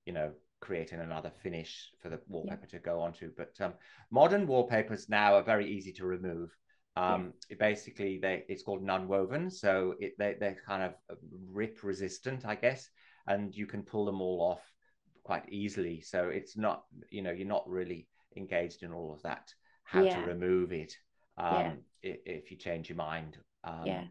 you 0.04 0.12
know 0.12 0.30
creating 0.60 1.00
another 1.00 1.30
finish 1.42 1.90
for 2.00 2.08
the 2.08 2.20
wallpaper 2.28 2.60
yeah. 2.62 2.78
to 2.78 2.78
go 2.78 3.00
onto 3.00 3.30
but 3.36 3.52
um 3.60 3.74
modern 4.10 4.46
wallpapers 4.46 5.08
now 5.08 5.34
are 5.34 5.42
very 5.42 5.68
easy 5.68 5.92
to 5.92 6.06
remove 6.06 6.50
um, 6.96 7.32
yeah. 7.50 7.56
basically, 7.58 8.18
they 8.18 8.44
it's 8.48 8.62
called 8.62 8.82
non-woven, 8.82 9.50
so 9.50 9.94
it, 10.00 10.14
they 10.18 10.36
they're 10.38 10.56
kind 10.66 10.82
of 10.82 10.94
rip 11.50 11.82
resistant, 11.82 12.46
I 12.46 12.54
guess, 12.54 12.88
and 13.26 13.54
you 13.54 13.66
can 13.66 13.82
pull 13.82 14.06
them 14.06 14.20
all 14.20 14.40
off 14.40 14.62
quite 15.22 15.48
easily. 15.50 16.00
So 16.00 16.28
it's 16.28 16.56
not 16.56 16.84
you 17.10 17.22
know 17.22 17.32
you're 17.32 17.46
not 17.46 17.68
really 17.68 18.08
engaged 18.36 18.82
in 18.82 18.92
all 18.92 19.12
of 19.12 19.22
that 19.22 19.52
how 19.84 20.02
yeah. 20.02 20.20
to 20.20 20.26
remove 20.26 20.72
it 20.72 20.92
um, 21.38 21.78
yeah. 22.02 22.14
if 22.24 22.50
you 22.50 22.56
change 22.56 22.88
your 22.88 22.96
mind. 22.96 23.38
Um, 23.64 23.82
yeah. 23.84 24.04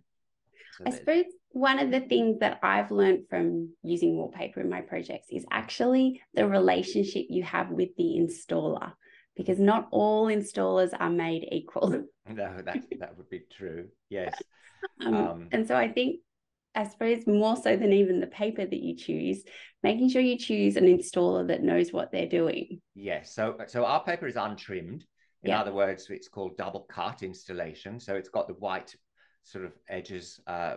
So 0.77 0.83
I 0.87 0.91
suppose 0.91 1.25
one 1.51 1.79
of 1.79 1.91
the 1.91 2.01
things 2.01 2.39
that 2.39 2.59
I've 2.63 2.91
learned 2.91 3.27
from 3.29 3.73
using 3.83 4.17
wallpaper 4.17 4.61
in 4.61 4.69
my 4.69 4.81
projects 4.81 5.27
is 5.31 5.45
actually 5.51 6.21
the 6.33 6.47
relationship 6.47 7.27
you 7.29 7.43
have 7.43 7.69
with 7.69 7.89
the 7.97 8.19
installer 8.19 8.93
because 9.35 9.59
not 9.59 9.87
all 9.91 10.27
installers 10.27 10.91
are 10.99 11.09
made 11.09 11.47
equal. 11.51 12.05
No, 12.27 12.59
that 12.65 12.81
that 12.99 13.15
would 13.17 13.29
be 13.29 13.43
true. 13.51 13.89
Yes. 14.09 14.33
Um, 15.03 15.15
um, 15.15 15.47
and 15.51 15.67
so 15.67 15.75
I 15.75 15.91
think, 15.91 16.19
I 16.75 16.87
suppose, 16.87 17.25
more 17.25 17.55
so 17.55 17.75
than 17.75 17.91
even 17.91 18.19
the 18.19 18.27
paper 18.27 18.63
that 18.63 18.79
you 18.79 18.95
choose, 18.95 19.43
making 19.81 20.09
sure 20.09 20.21
you 20.21 20.37
choose 20.37 20.75
an 20.75 20.85
installer 20.85 21.47
that 21.47 21.63
knows 21.63 21.91
what 21.91 22.11
they're 22.11 22.29
doing. 22.29 22.81
Yes. 22.93 23.33
So 23.33 23.57
so 23.65 23.83
our 23.83 24.03
paper 24.03 24.27
is 24.27 24.35
untrimmed. 24.35 25.05
In 25.41 25.49
yeah. 25.49 25.59
other 25.59 25.73
words, 25.73 26.07
it's 26.09 26.27
called 26.27 26.55
double 26.57 26.81
cut 26.81 27.23
installation. 27.23 27.99
So 27.99 28.15
it's 28.15 28.29
got 28.29 28.47
the 28.47 28.53
white 28.55 28.95
sort 29.43 29.65
of 29.65 29.73
edges. 29.89 30.39
Uh, 30.45 30.75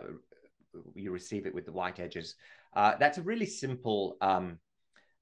you 0.95 1.11
receive 1.11 1.45
it 1.45 1.53
with 1.53 1.65
the 1.65 1.71
white 1.71 1.99
edges. 1.99 2.35
Uh, 2.75 2.95
that's 2.99 3.19
a 3.19 3.23
really 3.23 3.45
simple 3.45 4.17
um, 4.21 4.59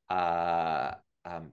uh, 0.10 0.92
um, 1.26 1.52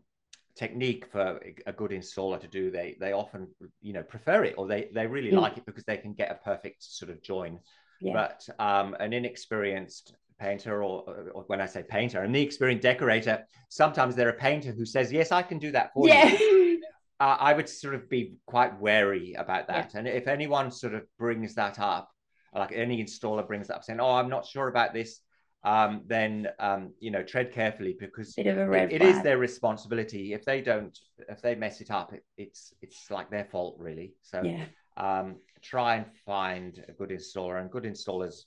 technique 0.57 1.07
for 1.11 1.41
a 1.67 1.73
good 1.73 1.91
installer 1.91 2.41
to 2.41 2.47
do 2.47 2.71
they 2.71 2.97
they 3.01 3.13
often 3.13 3.49
you 3.81 3.93
know 3.93 4.03
prefer 4.03 4.45
it 4.45 4.55
or 4.57 4.69
they 4.69 4.89
they 4.95 5.07
really 5.07 5.33
mm. 5.33 5.41
like 5.41 5.57
it 5.57 5.67
because 5.67 5.85
they 5.85 5.97
can 5.97 6.13
get 6.13 6.31
a 6.31 6.45
perfect 6.45 6.83
sort 6.83 7.11
of 7.11 7.21
join 7.23 7.59
yeah. 8.01 8.13
but 8.13 8.49
um, 8.65 8.95
an 9.01 9.13
inexperienced 9.13 10.15
painter 10.39 10.83
or, 10.83 11.03
or, 11.33 11.45
when 11.49 11.61
i 11.61 11.67
say 11.67 11.83
painter 11.83 12.23
an 12.23 12.35
inexperienced 12.35 12.83
decorator 12.83 13.45
sometimes 13.69 14.15
they're 14.15 14.29
a 14.29 14.33
painter 14.33 14.71
who 14.71 14.85
says 14.85 15.13
yes 15.13 15.33
i 15.33 15.43
can 15.43 15.59
do 15.59 15.73
that 15.73 15.93
for 15.93 16.07
yeah. 16.07 16.29
you 16.29 16.81
uh, 17.19 17.37
i 17.41 17.53
would 17.53 17.69
sort 17.69 17.95
of 17.95 18.09
be 18.09 18.35
quite 18.47 18.79
wary 18.81 19.35
about 19.35 19.67
that 19.67 19.91
yeah. 19.93 19.99
and 19.99 20.09
if 20.09 20.29
anyone 20.29 20.71
sort 20.71 20.95
of 20.95 21.03
brings 21.19 21.55
that 21.55 21.81
up 21.81 22.11
like 22.55 22.73
any 22.73 23.03
installer 23.03 23.47
brings 23.47 23.69
that 23.69 23.77
up 23.77 23.85
saying 23.85 24.01
oh 24.01 24.13
i'm 24.13 24.29
not 24.29 24.47
sure 24.47 24.69
about 24.69 24.93
this 24.93 25.21
um, 25.65 26.03
then 26.07 26.49
um, 26.59 26.93
you 27.01 27.11
know 27.11 27.23
tread 27.23 27.53
carefully 27.53 27.97
because 27.99 28.35
it, 28.37 28.47
it 28.47 29.03
is 29.03 29.23
their 29.23 29.39
responsibility. 29.39 30.35
If 30.35 30.45
they 30.45 30.61
don't, 30.61 30.97
if 31.29 31.41
they 31.41 31.55
mess 31.55 31.81
it 31.81 31.91
up, 31.91 32.13
it, 32.13 32.23
it's 32.37 32.75
it's 32.83 33.11
like 33.11 33.31
their 33.31 33.45
fault 33.45 33.77
really. 33.79 34.15
So 34.23 34.43
yeah. 34.43 34.67
um, 34.97 35.37
try 35.63 35.97
and 35.97 36.07
find 36.27 36.85
a 36.87 36.93
good 36.93 37.09
installer, 37.09 37.61
and 37.61 37.71
good 37.71 37.85
installers, 37.85 38.45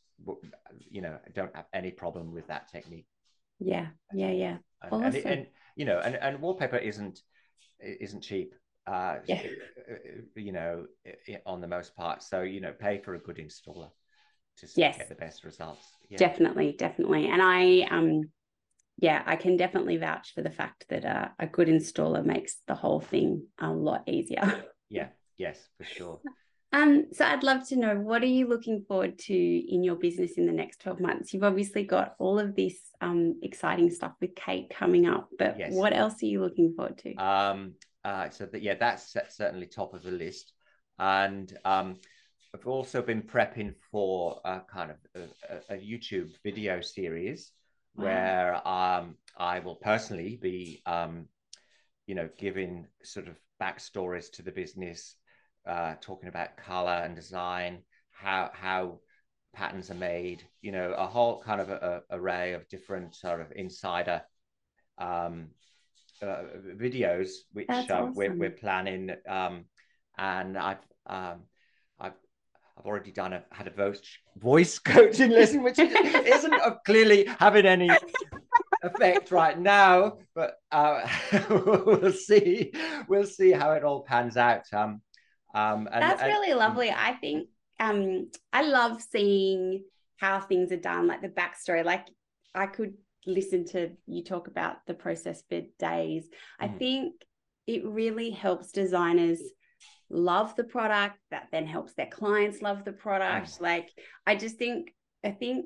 you 0.89 1.01
know, 1.01 1.17
don't 1.33 1.55
have 1.55 1.65
any 1.73 1.91
problem 1.91 2.33
with 2.33 2.47
that 2.47 2.69
technique. 2.71 3.07
Yeah, 3.59 3.87
yeah, 4.13 4.31
yeah. 4.31 4.57
And, 4.83 4.93
awesome. 4.93 5.15
and, 5.15 5.25
and 5.25 5.47
you 5.75 5.85
know, 5.85 5.99
and, 5.99 6.15
and 6.15 6.39
wallpaper 6.39 6.77
isn't 6.77 7.19
isn't 7.79 8.21
cheap. 8.21 8.53
Uh, 8.85 9.17
yeah. 9.25 9.41
you 10.35 10.53
know, 10.53 10.85
on 11.45 11.61
the 11.61 11.67
most 11.67 11.95
part. 11.95 12.21
So 12.21 12.43
you 12.43 12.61
know, 12.61 12.73
pay 12.79 12.99
for 12.99 13.15
a 13.15 13.19
good 13.19 13.37
installer 13.37 13.89
to 14.57 14.67
yes. 14.75 14.97
get 14.97 15.09
the 15.09 15.15
best 15.15 15.43
results. 15.43 15.85
Yeah. 16.09 16.17
Definitely, 16.17 16.75
definitely. 16.77 17.27
And 17.27 17.41
I 17.41 17.87
um 17.89 18.29
yeah, 18.99 19.21
I 19.25 19.35
can 19.35 19.57
definitely 19.57 19.97
vouch 19.97 20.33
for 20.33 20.41
the 20.41 20.49
fact 20.49 20.85
that 20.89 21.05
uh, 21.05 21.27
a 21.37 21.45
good 21.45 21.67
installer 21.67 22.25
makes 22.25 22.57
the 22.67 22.73
whole 22.73 22.99
thing 22.99 23.45
a 23.59 23.69
lot 23.69 24.03
easier. 24.07 24.63
Yeah, 24.89 25.07
yes, 25.37 25.67
for 25.77 25.83
sure. 25.83 26.21
Um, 26.71 27.07
so 27.11 27.25
I'd 27.25 27.43
love 27.43 27.67
to 27.67 27.75
know 27.75 27.95
what 27.95 28.23
are 28.23 28.27
you 28.27 28.47
looking 28.47 28.85
forward 28.87 29.19
to 29.19 29.33
in 29.33 29.83
your 29.83 29.95
business 29.95 30.37
in 30.37 30.45
the 30.45 30.53
next 30.53 30.79
12 30.79 31.01
months? 31.01 31.33
You've 31.33 31.43
obviously 31.43 31.83
got 31.83 32.15
all 32.19 32.39
of 32.39 32.55
this 32.55 32.75
um, 33.01 33.37
exciting 33.43 33.89
stuff 33.89 34.13
with 34.21 34.33
Kate 34.35 34.69
coming 34.69 35.05
up, 35.07 35.27
but 35.37 35.59
yes. 35.59 35.73
what 35.73 35.91
else 35.91 36.23
are 36.23 36.25
you 36.27 36.41
looking 36.41 36.73
forward 36.73 36.97
to? 36.99 37.15
Um, 37.15 37.73
uh, 38.05 38.29
so 38.29 38.45
that, 38.45 38.61
yeah, 38.61 38.75
that's 38.75 39.13
certainly 39.29 39.65
top 39.67 39.93
of 39.93 40.03
the 40.03 40.11
list. 40.11 40.53
And 40.99 41.51
um, 41.65 41.97
I've 42.57 42.67
also 42.67 43.03
been 43.03 43.21
prepping 43.21 43.75
for 43.91 44.41
a 44.43 44.61
kind 44.61 44.89
of 44.89 44.97
a, 45.15 45.75
a 45.75 45.77
YouTube 45.77 46.31
video 46.43 46.81
series 46.81 47.51
wow. 47.95 48.05
where 48.05 48.67
um, 48.67 49.15
I 49.37 49.59
will 49.59 49.75
personally 49.75 50.39
be, 50.41 50.81
um, 50.87 51.27
you 52.07 52.15
know, 52.15 52.29
giving 52.39 52.87
sort 53.03 53.27
of 53.27 53.35
backstories 53.61 54.31
to 54.31 54.41
the 54.41 54.51
business, 54.51 55.17
uh, 55.67 55.95
talking 56.01 56.29
about 56.29 56.57
color 56.57 57.03
and 57.03 57.15
design, 57.15 57.83
how 58.09 58.49
how 58.53 59.01
patterns 59.53 59.91
are 59.91 59.95
made, 59.95 60.41
you 60.61 60.71
know, 60.71 60.93
a 60.93 61.05
whole 61.05 61.43
kind 61.43 61.61
of 61.61 61.69
a, 61.69 62.01
a 62.09 62.17
array 62.17 62.53
of 62.53 62.67
different 62.69 63.13
sort 63.13 63.39
of 63.39 63.51
insider 63.55 64.23
um, 64.97 65.49
uh, 66.23 66.41
videos, 66.75 67.29
which 67.53 67.69
uh, 67.69 67.85
awesome. 67.91 68.15
we're, 68.15 68.33
we're 68.33 68.49
planning. 68.49 69.11
Um, 69.29 69.65
and 70.17 70.57
I've 70.57 70.85
um, 71.05 71.41
I've 71.99 72.13
I've 72.77 72.85
already 72.85 73.11
done 73.11 73.33
a 73.33 73.43
had 73.51 73.67
a 73.67 73.71
voice 73.71 74.01
voice 74.37 74.79
coaching 74.93 75.31
lesson, 75.31 75.63
which 75.63 75.79
isn't 75.79 76.53
clearly 76.85 77.27
having 77.39 77.65
any 77.65 77.89
effect 78.83 79.31
right 79.31 79.59
now, 79.59 80.17
but 80.35 80.55
uh, 80.71 81.07
we'll 81.49 82.11
see. 82.11 82.71
We'll 83.07 83.25
see 83.25 83.51
how 83.51 83.71
it 83.71 83.83
all 83.83 84.03
pans 84.03 84.37
out. 84.37 84.71
Um, 84.73 85.01
um, 85.55 85.89
and, 85.91 86.03
That's 86.03 86.21
really 86.21 86.51
and, 86.51 86.59
lovely. 86.59 86.91
I 86.91 87.13
think 87.13 87.47
um, 87.79 88.29
I 88.53 88.61
love 88.63 89.01
seeing 89.01 89.83
how 90.17 90.39
things 90.39 90.71
are 90.71 90.77
done, 90.77 91.07
like 91.07 91.21
the 91.21 91.29
backstory. 91.29 91.83
Like 91.83 92.07
I 92.53 92.67
could 92.67 92.93
listen 93.25 93.65
to 93.65 93.91
you 94.05 94.23
talk 94.23 94.47
about 94.47 94.85
the 94.85 94.93
process 94.93 95.43
for 95.49 95.61
days. 95.79 96.27
I 96.59 96.67
mm. 96.67 96.79
think 96.79 97.13
it 97.65 97.85
really 97.85 98.31
helps 98.31 98.71
designers 98.71 99.41
love 100.09 100.55
the 100.55 100.63
product 100.63 101.17
that 101.31 101.47
then 101.51 101.65
helps 101.65 101.93
their 101.93 102.07
clients 102.07 102.61
love 102.61 102.85
the 102.85 102.91
product 102.91 103.47
mm. 103.47 103.61
like 103.61 103.89
i 104.25 104.35
just 104.35 104.57
think 104.57 104.93
i 105.23 105.31
think 105.31 105.65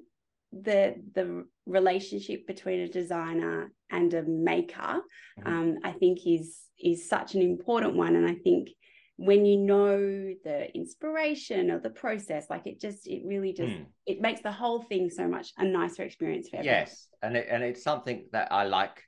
the 0.52 0.96
the 1.14 1.46
relationship 1.66 2.46
between 2.48 2.82
a 2.82 2.88
designer 2.88 3.72
and 3.89 4.14
a 4.14 4.24
maker 4.24 5.02
mm. 5.39 5.46
um, 5.46 5.78
i 5.84 5.92
think 5.92 6.20
is 6.26 6.62
is 6.80 7.08
such 7.08 7.36
an 7.36 7.42
important 7.42 7.96
one 7.96 8.16
and 8.16 8.28
i 8.28 8.36
think 8.36 8.70
when 9.18 9.46
you 9.46 9.58
know 9.58 9.98
the 10.44 10.76
inspiration 10.76 11.70
or 11.70 11.80
the 11.80 11.92
process 11.92 12.48
like 12.50 12.66
it 12.66 12.82
just 12.82 13.08
it 13.08 13.22
really 13.24 13.54
just 13.54 13.72
mm. 13.72 13.86
it 14.08 14.20
makes 14.20 14.42
the 14.42 14.52
whole 14.52 14.82
thing 14.82 15.10
so 15.10 15.28
much 15.28 15.52
a 15.60 15.64
nicer 15.64 16.04
experience 16.04 16.50
for 16.50 16.58
everyone 16.58 16.80
yes 16.80 17.08
and 17.22 17.38
it, 17.38 17.48
and 17.50 17.64
it's 17.64 17.84
something 17.84 18.26
that 18.32 18.52
i 18.52 18.64
like 18.64 19.04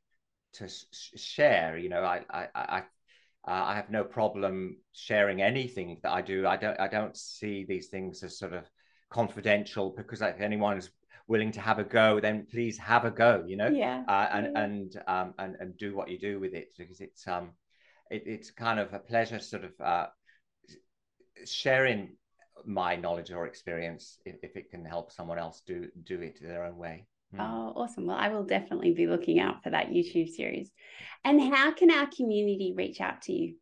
to 0.53 0.69
sh- 0.69 0.85
share 1.15 1.77
you 1.77 1.89
know 1.89 2.03
i 2.03 2.21
i 2.29 2.47
i 2.55 2.83
uh, 3.47 3.51
I 3.51 3.75
have 3.75 3.89
no 3.89 4.03
problem 4.03 4.77
sharing 4.93 5.41
anything 5.41 5.99
that 6.03 6.11
I 6.11 6.21
do. 6.21 6.47
I 6.47 6.57
don't 6.57 6.79
I 6.79 6.87
don't 6.87 7.15
see 7.17 7.65
these 7.65 7.87
things 7.87 8.23
as 8.23 8.37
sort 8.37 8.53
of 8.53 8.65
confidential 9.09 9.93
because 9.95 10.21
if 10.21 10.39
anyone 10.39 10.77
is 10.77 10.89
willing 11.27 11.51
to 11.53 11.61
have 11.61 11.79
a 11.79 11.83
go, 11.83 12.19
then 12.19 12.47
please 12.49 12.77
have 12.77 13.05
a 13.05 13.11
go. 13.11 13.43
You 13.45 13.57
know, 13.57 13.67
yeah, 13.67 14.03
uh, 14.07 14.27
and 14.31 14.47
yeah. 14.53 14.63
and 14.63 15.03
um 15.07 15.33
and 15.37 15.55
and 15.59 15.77
do 15.77 15.95
what 15.95 16.09
you 16.09 16.19
do 16.19 16.39
with 16.39 16.53
it 16.53 16.69
because 16.77 17.01
it's 17.01 17.27
um 17.27 17.51
it, 18.09 18.23
it's 18.25 18.51
kind 18.51 18.79
of 18.79 18.93
a 18.93 18.99
pleasure 18.99 19.39
sort 19.39 19.65
of 19.65 19.71
uh, 19.83 20.07
sharing 21.45 22.15
my 22.65 22.95
knowledge 22.95 23.31
or 23.31 23.45
experience 23.45 24.19
if, 24.25 24.35
if 24.43 24.55
it 24.55 24.69
can 24.69 24.85
help 24.85 25.11
someone 25.11 25.39
else 25.39 25.61
do 25.65 25.87
do 26.03 26.21
it 26.21 26.39
their 26.41 26.63
own 26.63 26.77
way. 26.77 27.07
Hmm. 27.33 27.41
Oh, 27.41 27.73
awesome. 27.75 28.05
Well, 28.05 28.17
I 28.17 28.29
will 28.29 28.43
definitely 28.43 28.93
be 28.93 29.07
looking 29.07 29.39
out 29.39 29.63
for 29.63 29.69
that 29.69 29.89
YouTube 29.89 30.29
series. 30.29 30.69
And 31.23 31.53
how 31.53 31.71
can 31.71 31.91
our 31.91 32.07
community 32.07 32.73
reach 32.75 33.01
out 33.01 33.21
to 33.23 33.33
you? 33.33 33.55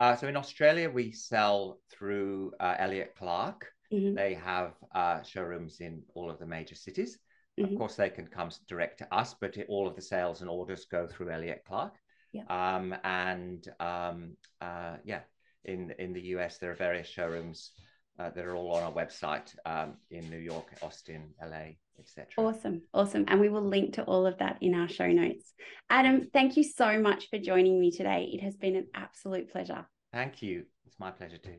Uh, 0.00 0.16
so 0.16 0.26
in 0.26 0.36
Australia, 0.36 0.90
we 0.90 1.12
sell 1.12 1.78
through 1.90 2.52
uh, 2.58 2.74
Elliott 2.78 3.14
Clark. 3.16 3.66
Mm-hmm. 3.92 4.14
They 4.14 4.34
have 4.34 4.72
uh, 4.94 5.22
showrooms 5.22 5.80
in 5.80 6.02
all 6.14 6.30
of 6.30 6.38
the 6.38 6.46
major 6.46 6.74
cities. 6.74 7.18
Mm-hmm. 7.58 7.72
Of 7.72 7.78
course, 7.78 7.94
they 7.94 8.10
can 8.10 8.26
come 8.26 8.50
direct 8.66 8.98
to 8.98 9.14
us, 9.14 9.34
but 9.40 9.56
all 9.68 9.86
of 9.86 9.94
the 9.94 10.02
sales 10.02 10.40
and 10.40 10.50
orders 10.50 10.86
go 10.86 11.06
through 11.06 11.30
Elliott 11.30 11.62
Clark. 11.66 11.94
Yeah. 12.32 12.42
Um, 12.48 12.94
and 13.04 13.66
um, 13.78 14.36
uh, 14.60 14.96
yeah, 15.04 15.20
in 15.64 15.94
in 16.00 16.12
the 16.12 16.22
US, 16.36 16.58
there 16.58 16.72
are 16.72 16.74
various 16.74 17.06
showrooms 17.06 17.70
uh, 18.18 18.30
that 18.30 18.44
are 18.44 18.56
all 18.56 18.72
on 18.72 18.82
our 18.82 18.92
website 18.92 19.54
um, 19.64 19.94
in 20.10 20.28
New 20.28 20.38
York, 20.38 20.66
Austin, 20.82 21.32
LA, 21.40 21.74
etc. 21.98 22.26
Awesome, 22.36 22.82
awesome, 22.92 23.24
and 23.28 23.40
we 23.40 23.48
will 23.48 23.62
link 23.62 23.94
to 23.94 24.02
all 24.04 24.26
of 24.26 24.38
that 24.38 24.58
in 24.60 24.74
our 24.74 24.88
show 24.88 25.08
notes. 25.08 25.52
Adam, 25.90 26.28
thank 26.32 26.56
you 26.56 26.64
so 26.64 26.98
much 27.00 27.28
for 27.30 27.38
joining 27.38 27.80
me 27.80 27.90
today. 27.90 28.30
It 28.32 28.42
has 28.42 28.56
been 28.56 28.76
an 28.76 28.86
absolute 28.94 29.50
pleasure. 29.50 29.86
Thank 30.12 30.42
you. 30.42 30.64
It's 30.86 30.98
my 30.98 31.10
pleasure 31.10 31.38
too. 31.38 31.56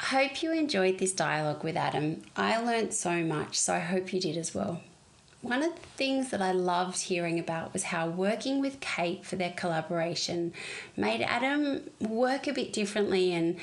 I 0.00 0.04
hope 0.04 0.42
you 0.42 0.52
enjoyed 0.52 0.98
this 0.98 1.12
dialogue 1.12 1.64
with 1.64 1.76
Adam. 1.76 2.22
I 2.36 2.58
learned 2.58 2.92
so 2.92 3.22
much, 3.22 3.58
so 3.58 3.74
I 3.74 3.78
hope 3.78 4.12
you 4.12 4.20
did 4.20 4.36
as 4.36 4.54
well. 4.54 4.82
One 5.40 5.62
of 5.62 5.74
the 5.74 5.80
things 5.96 6.30
that 6.30 6.40
I 6.40 6.52
loved 6.52 6.98
hearing 7.02 7.38
about 7.38 7.74
was 7.74 7.84
how 7.84 8.08
working 8.08 8.60
with 8.60 8.80
Kate 8.80 9.24
for 9.26 9.36
their 9.36 9.52
collaboration 9.52 10.54
made 10.96 11.20
Adam 11.22 11.82
work 12.00 12.46
a 12.46 12.52
bit 12.52 12.72
differently 12.72 13.32
and 13.32 13.56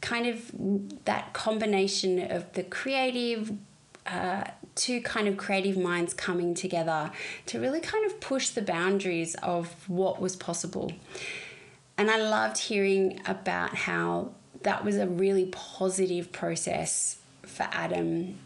kind 0.00 0.26
of 0.26 0.50
that 1.04 1.32
combination 1.32 2.18
of 2.30 2.52
the 2.54 2.62
creative 2.64 3.52
uh, 4.10 4.44
two 4.74 5.00
kind 5.02 5.28
of 5.28 5.36
creative 5.36 5.76
minds 5.76 6.14
coming 6.14 6.54
together 6.54 7.10
to 7.46 7.60
really 7.60 7.80
kind 7.80 8.04
of 8.06 8.20
push 8.20 8.50
the 8.50 8.62
boundaries 8.62 9.34
of 9.36 9.88
what 9.88 10.20
was 10.20 10.36
possible. 10.36 10.92
And 11.96 12.10
I 12.10 12.16
loved 12.16 12.58
hearing 12.58 13.20
about 13.26 13.74
how 13.74 14.32
that 14.62 14.84
was 14.84 14.96
a 14.96 15.06
really 15.06 15.46
positive 15.46 16.32
process 16.32 17.18
for 17.42 17.68
Adam 17.72 18.38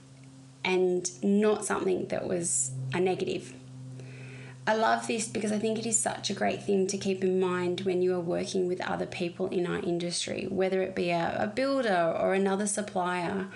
and 0.64 1.10
not 1.22 1.64
something 1.64 2.08
that 2.08 2.26
was 2.26 2.72
a 2.92 3.00
negative. 3.00 3.54
I 4.66 4.74
love 4.74 5.06
this 5.06 5.28
because 5.28 5.52
I 5.52 5.58
think 5.58 5.78
it 5.78 5.84
is 5.84 5.98
such 5.98 6.30
a 6.30 6.34
great 6.34 6.62
thing 6.62 6.86
to 6.86 6.96
keep 6.96 7.22
in 7.22 7.38
mind 7.38 7.82
when 7.82 8.00
you 8.00 8.14
are 8.14 8.20
working 8.20 8.66
with 8.66 8.80
other 8.80 9.04
people 9.04 9.48
in 9.48 9.66
our 9.66 9.78
industry, 9.78 10.46
whether 10.48 10.80
it 10.80 10.94
be 10.94 11.10
a, 11.10 11.36
a 11.38 11.46
builder 11.46 12.16
or 12.18 12.32
another 12.32 12.66
supplier. 12.66 13.48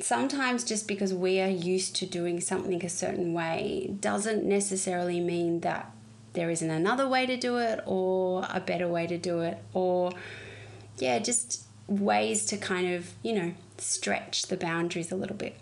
Sometimes 0.00 0.64
just 0.64 0.88
because 0.88 1.14
we 1.14 1.40
are 1.40 1.48
used 1.48 1.94
to 1.96 2.06
doing 2.06 2.40
something 2.40 2.84
a 2.84 2.88
certain 2.88 3.32
way 3.32 3.94
doesn't 4.00 4.44
necessarily 4.44 5.20
mean 5.20 5.60
that 5.60 5.90
there 6.32 6.50
isn't 6.50 6.70
another 6.70 7.08
way 7.08 7.26
to 7.26 7.36
do 7.36 7.58
it 7.58 7.80
or 7.86 8.46
a 8.50 8.60
better 8.60 8.88
way 8.88 9.06
to 9.06 9.16
do 9.16 9.40
it 9.40 9.58
or 9.72 10.12
yeah, 10.98 11.18
just 11.18 11.62
ways 11.86 12.44
to 12.46 12.56
kind 12.56 12.92
of, 12.92 13.12
you 13.22 13.32
know, 13.32 13.54
stretch 13.78 14.46
the 14.46 14.56
boundaries 14.56 15.12
a 15.12 15.16
little 15.16 15.36
bit. 15.36 15.56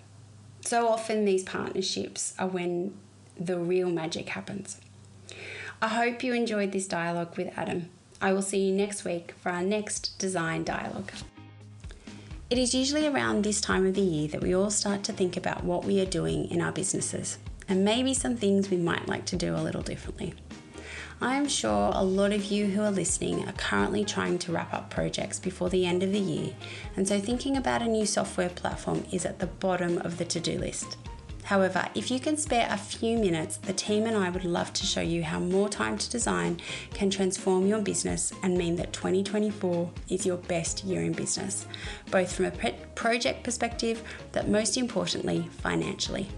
So 0.62 0.88
often 0.88 1.24
these 1.24 1.42
partnerships 1.42 2.34
are 2.38 2.46
when 2.46 2.94
the 3.38 3.58
real 3.58 3.90
magic 3.90 4.30
happens. 4.30 4.80
I 5.80 5.88
hope 5.88 6.22
you 6.22 6.32
enjoyed 6.32 6.72
this 6.72 6.86
dialogue 6.86 7.36
with 7.36 7.52
Adam. 7.56 7.90
I 8.20 8.32
will 8.32 8.42
see 8.42 8.66
you 8.66 8.72
next 8.72 9.04
week 9.04 9.32
for 9.40 9.50
our 9.50 9.62
next 9.62 10.18
design 10.18 10.62
dialogue. 10.62 11.10
It 12.52 12.58
is 12.58 12.74
usually 12.74 13.06
around 13.06 13.44
this 13.44 13.62
time 13.62 13.86
of 13.86 13.94
the 13.94 14.02
year 14.02 14.28
that 14.28 14.42
we 14.42 14.54
all 14.54 14.68
start 14.68 15.04
to 15.04 15.12
think 15.14 15.38
about 15.38 15.64
what 15.64 15.86
we 15.86 16.02
are 16.02 16.04
doing 16.04 16.50
in 16.50 16.60
our 16.60 16.70
businesses 16.70 17.38
and 17.66 17.82
maybe 17.82 18.12
some 18.12 18.36
things 18.36 18.68
we 18.68 18.76
might 18.76 19.08
like 19.08 19.24
to 19.26 19.36
do 19.36 19.54
a 19.54 19.64
little 19.64 19.80
differently. 19.80 20.34
I 21.22 21.36
am 21.36 21.48
sure 21.48 21.92
a 21.94 22.04
lot 22.04 22.30
of 22.30 22.44
you 22.52 22.66
who 22.66 22.82
are 22.82 22.90
listening 22.90 23.48
are 23.48 23.52
currently 23.52 24.04
trying 24.04 24.38
to 24.40 24.52
wrap 24.52 24.74
up 24.74 24.90
projects 24.90 25.38
before 25.38 25.70
the 25.70 25.86
end 25.86 26.02
of 26.02 26.12
the 26.12 26.18
year, 26.18 26.52
and 26.94 27.08
so 27.08 27.18
thinking 27.18 27.56
about 27.56 27.80
a 27.80 27.88
new 27.88 28.04
software 28.04 28.50
platform 28.50 29.06
is 29.10 29.24
at 29.24 29.38
the 29.38 29.46
bottom 29.46 29.96
of 29.96 30.18
the 30.18 30.26
to 30.26 30.38
do 30.38 30.58
list. 30.58 30.98
However, 31.44 31.88
if 31.94 32.10
you 32.10 32.20
can 32.20 32.36
spare 32.36 32.68
a 32.70 32.76
few 32.76 33.18
minutes, 33.18 33.56
the 33.56 33.72
team 33.72 34.06
and 34.06 34.16
I 34.16 34.30
would 34.30 34.44
love 34.44 34.72
to 34.74 34.86
show 34.86 35.00
you 35.00 35.22
how 35.24 35.40
more 35.40 35.68
time 35.68 35.98
to 35.98 36.10
design 36.10 36.60
can 36.94 37.10
transform 37.10 37.66
your 37.66 37.80
business 37.80 38.32
and 38.42 38.56
mean 38.56 38.76
that 38.76 38.92
2024 38.92 39.90
is 40.08 40.24
your 40.24 40.36
best 40.36 40.84
year 40.84 41.02
in 41.02 41.12
business, 41.12 41.66
both 42.10 42.32
from 42.32 42.46
a 42.46 42.72
project 42.94 43.42
perspective, 43.42 44.02
but 44.30 44.48
most 44.48 44.76
importantly, 44.76 45.48
financially. 45.58 46.28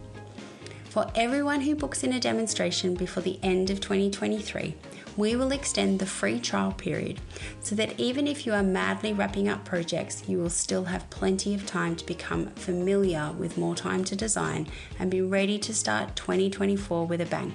For 0.89 1.11
everyone 1.15 1.61
who 1.61 1.75
books 1.75 2.05
in 2.05 2.13
a 2.13 2.21
demonstration 2.21 2.95
before 2.95 3.23
the 3.23 3.39
end 3.43 3.69
of 3.69 3.81
2023, 3.81 4.75
we 5.17 5.37
will 5.37 5.53
extend 5.53 5.99
the 5.99 6.07
free 6.07 6.41
trial 6.41 6.73
period 6.73 7.21
so 7.61 7.75
that 7.75 7.99
even 7.99 8.27
if 8.27 8.47
you 8.47 8.53
are 8.53 8.63
madly 8.63 9.13
wrapping 9.13 9.49
up 9.49 9.65
projects, 9.65 10.29
you 10.29 10.39
will 10.39 10.51
still 10.51 10.85
have 10.85 11.09
plenty 11.11 11.55
of 11.55 11.67
time 11.67 11.95
to 11.97 12.07
become 12.07 12.47
familiar 12.51 13.33
with 13.39 13.59
more 13.59 13.75
time 13.75 14.05
to 14.05 14.17
design 14.17 14.67
and 14.99 15.11
be 15.11 15.21
ready 15.21 15.59
to 15.59 15.75
start 15.75 16.17
2024 16.17 17.07
with 17.07 17.21
a 17.21 17.27
bang. 17.27 17.53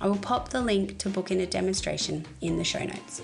I 0.00 0.08
will 0.08 0.16
pop 0.16 0.50
the 0.50 0.60
link 0.60 0.98
to 0.98 1.08
book 1.08 1.30
in 1.30 1.40
a 1.40 1.46
demonstration 1.46 2.24
in 2.40 2.56
the 2.56 2.64
show 2.64 2.84
notes. 2.84 3.22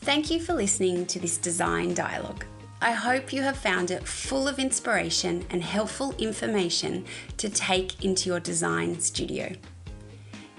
Thank 0.00 0.30
you 0.30 0.40
for 0.40 0.52
listening 0.52 1.06
to 1.06 1.18
this 1.18 1.38
design 1.38 1.94
dialogue. 1.94 2.44
I 2.82 2.90
hope 2.90 3.32
you 3.32 3.42
have 3.42 3.56
found 3.56 3.92
it 3.92 4.08
full 4.08 4.48
of 4.48 4.58
inspiration 4.58 5.46
and 5.50 5.62
helpful 5.62 6.16
information 6.18 7.04
to 7.36 7.48
take 7.48 8.04
into 8.04 8.28
your 8.28 8.40
design 8.40 8.98
studio. 8.98 9.52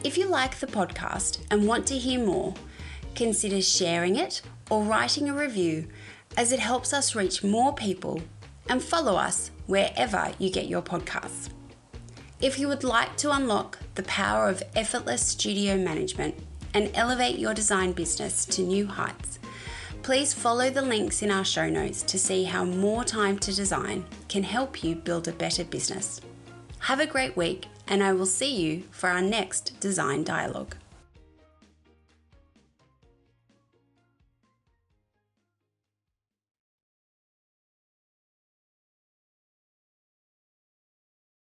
If 0.03 0.17
you 0.17 0.27
like 0.27 0.59
the 0.59 0.67
podcast 0.67 1.39
and 1.49 1.65
want 1.65 1.87
to 1.87 1.97
hear 1.97 2.19
more, 2.19 2.53
consider 3.15 3.61
sharing 3.61 4.17
it 4.17 4.41
or 4.69 4.83
writing 4.83 5.29
a 5.29 5.33
review 5.33 5.87
as 6.35 6.51
it 6.51 6.59
helps 6.59 6.91
us 6.91 7.15
reach 7.15 7.41
more 7.41 7.73
people 7.73 8.21
and 8.67 8.83
follow 8.83 9.15
us 9.15 9.49
wherever 9.65 10.33
you 10.39 10.49
get 10.49 10.67
your 10.67 10.81
podcasts. 10.81 11.49
If 12.41 12.59
you 12.59 12.67
would 12.67 12.83
like 12.83 13.15
to 13.17 13.31
unlock 13.31 13.79
the 13.95 14.03
power 14.03 14.49
of 14.49 14.61
effortless 14.75 15.21
studio 15.21 15.77
management 15.77 16.35
and 16.73 16.91
elevate 16.95 17.39
your 17.39 17.53
design 17.53 17.93
business 17.93 18.45
to 18.47 18.61
new 18.61 18.85
heights, 18.85 19.39
please 20.01 20.33
follow 20.33 20.69
the 20.69 20.81
links 20.81 21.21
in 21.21 21.31
our 21.31 21.45
show 21.45 21.69
notes 21.69 22.01
to 22.03 22.19
see 22.19 22.43
how 22.43 22.65
more 22.65 23.05
time 23.05 23.39
to 23.39 23.55
design 23.55 24.03
can 24.27 24.43
help 24.43 24.83
you 24.83 24.95
build 24.95 25.29
a 25.29 25.31
better 25.31 25.63
business. 25.63 26.19
Have 26.79 26.99
a 26.99 27.07
great 27.07 27.37
week 27.37 27.67
and 27.87 28.03
I 28.03 28.13
will 28.13 28.25
see 28.25 28.55
you 28.55 28.83
for 28.91 29.09
our 29.09 29.21
next 29.21 29.79
design 29.79 30.23
dialogue. 30.23 30.75